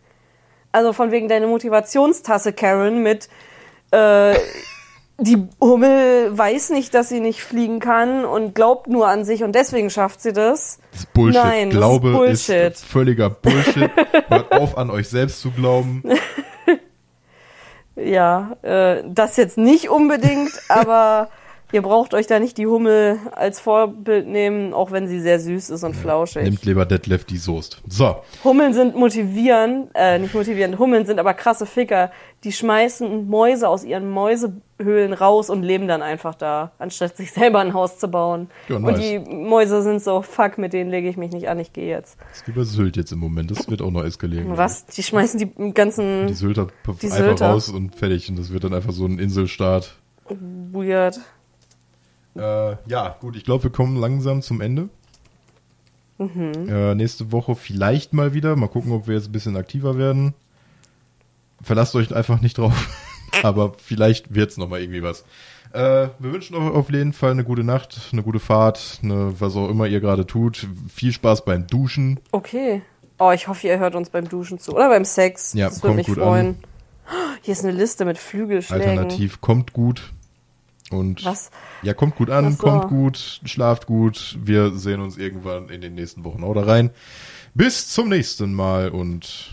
Also 0.72 0.94
von 0.94 1.12
wegen 1.12 1.30
deine 1.30 1.48
Motivationstasse, 1.48 2.54
Karen, 2.54 3.02
mit 3.02 3.30
äh, 3.92 4.36
die 5.18 5.48
Hummel 5.62 6.38
weiß 6.38 6.72
nicht, 6.72 6.94
dass 6.94 7.10
sie 7.10 7.20
nicht 7.22 7.42
fliegen 7.42 7.80
kann 7.80 8.26
und 8.26 8.54
glaubt 8.54 8.88
nur 8.88 9.08
an 9.08 9.24
sich 9.24 9.44
und 9.44 9.54
deswegen 9.56 9.90
schafft 9.90 10.22
sie 10.22 10.34
das. 10.34 10.80
Das 10.92 11.02
ist 11.02 11.14
Bullshit. 11.14 11.42
Nein, 11.42 11.70
das 11.70 11.76
ist 11.76 11.80
Glaube 11.80 12.12
Bullshit. 12.12 12.74
ist 12.74 12.86
völliger 12.86 13.30
Bullshit. 13.30 13.90
Hört 14.28 14.52
auf, 14.52 14.78
an 14.78 14.90
euch 14.90 15.08
selbst 15.10 15.42
zu 15.42 15.52
glauben. 15.52 16.04
Ja, 17.98 18.58
äh, 18.62 19.04
das 19.08 19.38
jetzt 19.38 19.58
nicht 19.58 19.90
unbedingt, 19.90 20.52
aber 20.68 21.30
ihr 21.72 21.82
braucht 21.82 22.14
euch 22.14 22.28
da 22.28 22.40
nicht 22.40 22.58
die 22.58 22.68
Hummel 22.68 23.18
als 23.34 23.60
Vorbild 23.60 24.28
nehmen, 24.28 24.74
auch 24.74 24.92
wenn 24.92 25.08
sie 25.08 25.20
sehr 25.20 25.40
süß 25.40 25.70
ist 25.72 25.84
und 25.84 25.96
flauschig. 25.96 26.44
Nimmt 26.44 26.64
lieber 26.66 26.86
Detlef 26.86 27.26
die 27.26 27.38
Soest. 27.38 27.82
So, 27.88 28.18
Hummeln 28.44 28.74
sind 28.74 28.96
motivierend, 28.96 29.90
äh, 29.94 30.20
nicht 30.20 30.34
motivierend, 30.34 30.78
Hummeln 30.80 31.06
sind 31.06 31.20
aber 31.20 31.34
krasse 31.34 31.66
Ficker. 31.66 32.12
Die 32.44 32.52
schmeißen 32.52 33.28
Mäuse 33.28 33.68
aus 33.68 33.84
ihren 33.84 34.10
Mäusehöhlen 34.12 35.14
raus 35.14 35.50
und 35.50 35.64
leben 35.64 35.88
dann 35.88 36.02
einfach 36.04 36.36
da, 36.36 36.72
anstatt 36.78 37.18
sich 37.18 37.32
selber 37.32 37.60
ein 37.60 37.74
Haus 37.74 37.98
zu 37.98 38.08
bauen. 38.08 38.50
Ja, 38.70 38.76
Und 38.76 38.84
nice. 38.84 39.00
die 39.00 39.20
Mäuse 39.20 39.82
sind 39.82 40.04
so, 40.04 40.22
fuck, 40.22 40.58
mit 40.60 40.72
denen 40.74 40.92
lege 40.92 41.10
ich 41.10 41.18
mich 41.18 41.32
nicht 41.32 41.50
an, 41.50 41.58
ich 41.60 41.74
gehe 41.74 41.88
jetzt. 41.90 42.18
das 42.30 42.42
ist 42.42 42.48
wie 42.48 42.52
bei 42.52 42.64
Sylt 42.64 42.98
jetzt 42.98 43.12
im 43.12 43.20
Moment. 43.20 43.50
Das 43.50 43.68
wird 43.68 43.82
auch 43.82 43.90
noch 43.90 44.04
eskalieren. 44.04 44.56
Was? 44.58 44.86
Die 44.86 45.02
schmeißen 45.02 45.40
die 45.40 45.74
ganzen 45.74 46.28
Die 46.28 46.34
Sylter 46.34 46.68
Die 47.02 47.08
einfach 47.08 47.18
Sylter. 47.18 47.50
raus 47.50 47.70
und 47.70 47.96
fertig. 47.96 48.30
Und 48.30 48.38
das 48.38 48.52
wird 48.54 48.64
dann 48.64 48.74
einfach 48.76 48.92
so 48.92 49.06
ein 49.06 49.18
Inselstaat. 49.18 49.96
weird. 50.30 51.20
Äh, 52.36 52.76
ja, 52.88 53.16
gut, 53.20 53.36
ich 53.36 53.44
glaube, 53.44 53.64
wir 53.64 53.72
kommen 53.72 53.96
langsam 53.98 54.42
zum 54.42 54.62
Ende. 54.62 54.90
Mhm. 56.18 56.70
Äh, 56.70 56.96
nächste 56.96 57.32
Woche 57.32 57.56
vielleicht 57.56 58.14
mal 58.14 58.34
wieder. 58.34 58.56
Mal 58.56 58.68
gucken, 58.68 58.92
ob 58.92 59.08
wir 59.08 59.16
jetzt 59.16 59.30
ein 59.30 59.32
bisschen 59.32 59.58
aktiver 59.58 59.98
werden. 59.98 60.34
Verlasst 61.62 61.96
euch 61.96 62.14
einfach 62.14 62.42
nicht 62.42 62.58
drauf. 62.58 62.74
Aber 63.44 63.74
vielleicht 63.78 64.34
wird's 64.34 64.58
noch 64.58 64.70
mal 64.70 64.80
irgendwie 64.80 65.04
was. 65.04 65.26
Äh, 65.74 66.10
wir 66.20 66.32
wünschen 66.32 66.56
euch 66.56 66.74
auf 66.74 66.90
jeden 66.90 67.12
Fall 67.12 67.32
eine 67.32 67.44
gute 67.44 67.64
Nacht, 67.64 68.10
eine 68.14 68.24
gute 68.24 68.40
Fahrt, 68.40 69.00
eine, 69.04 69.40
was 69.40 69.56
auch 69.56 69.70
immer 69.70 69.88
ihr 69.88 70.00
gerade 70.00 70.26
tut. 70.26 70.68
Viel 70.94 71.12
Spaß 71.12 71.44
beim 71.44 71.68
Duschen. 71.68 72.20
Okay. 72.32 72.82
Oh, 73.18 73.32
ich 73.32 73.48
hoffe, 73.48 73.68
ihr 73.68 73.80
hört 73.80 73.96
uns 73.96 74.10
beim 74.10 74.28
Duschen 74.28 74.60
zu. 74.60 74.74
Oder 74.74 74.90
beim 74.90 75.06
Sex. 75.06 75.54
Ja, 75.54 75.68
das 75.68 75.78
würde 75.78 75.88
kommt 75.88 75.98
mich 75.98 76.08
gut 76.08 76.18
freuen. 76.18 76.58
Hier 77.42 77.52
ist 77.52 77.64
eine 77.64 77.74
Liste 77.74 78.06
mit 78.06 78.18
Flügelschlägen. 78.18 78.88
Alternativ 78.90 79.42
kommt 79.42 79.74
gut. 79.74 80.12
Und 80.92 81.26
Was? 81.26 81.50
ja, 81.82 81.94
kommt 81.94 82.16
gut 82.16 82.30
an, 82.30 82.52
so. 82.52 82.58
kommt 82.58 82.88
gut, 82.90 83.42
schlaft 83.44 83.88
gut. 83.88 84.38
Wir 84.42 84.72
sehen 84.76 85.02
uns 85.02 85.18
irgendwann 85.18 85.70
in 85.70 85.82
den 85.82 85.96
nächsten 85.96 86.24
Wochen. 86.24 86.44
Haut 86.44 86.58
rein. 86.58 86.92
Bis 87.54 87.90
zum 87.90 88.10
nächsten 88.10 88.54
Mal 88.54 88.90
und 88.90 89.52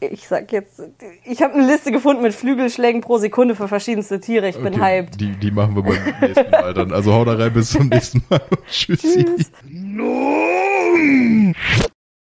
Ich 0.00 0.28
sag 0.28 0.52
jetzt, 0.52 0.80
ich 1.24 1.42
habe 1.42 1.54
eine 1.54 1.66
Liste 1.66 1.90
gefunden 1.90 2.22
mit 2.22 2.32
Flügelschlägen 2.32 3.00
pro 3.00 3.18
Sekunde 3.18 3.56
für 3.56 3.66
verschiedenste 3.68 4.20
Tiere. 4.20 4.48
Ich 4.48 4.56
bin 4.56 4.74
okay, 4.74 5.02
hyped. 5.02 5.20
Die, 5.20 5.32
die 5.36 5.50
machen 5.50 5.74
wir 5.74 5.82
beim 5.82 6.14
nächsten 6.20 6.50
Mal 6.50 6.72
dann. 6.72 6.92
Also 6.92 7.12
haut 7.12 7.26
rein, 7.28 7.52
bis 7.52 7.70
zum 7.70 7.88
nächsten 7.90 8.22
Mal. 8.28 8.40
und 8.50 8.64
Tschüssi. 8.68 9.24
Tschüss. 9.24 9.50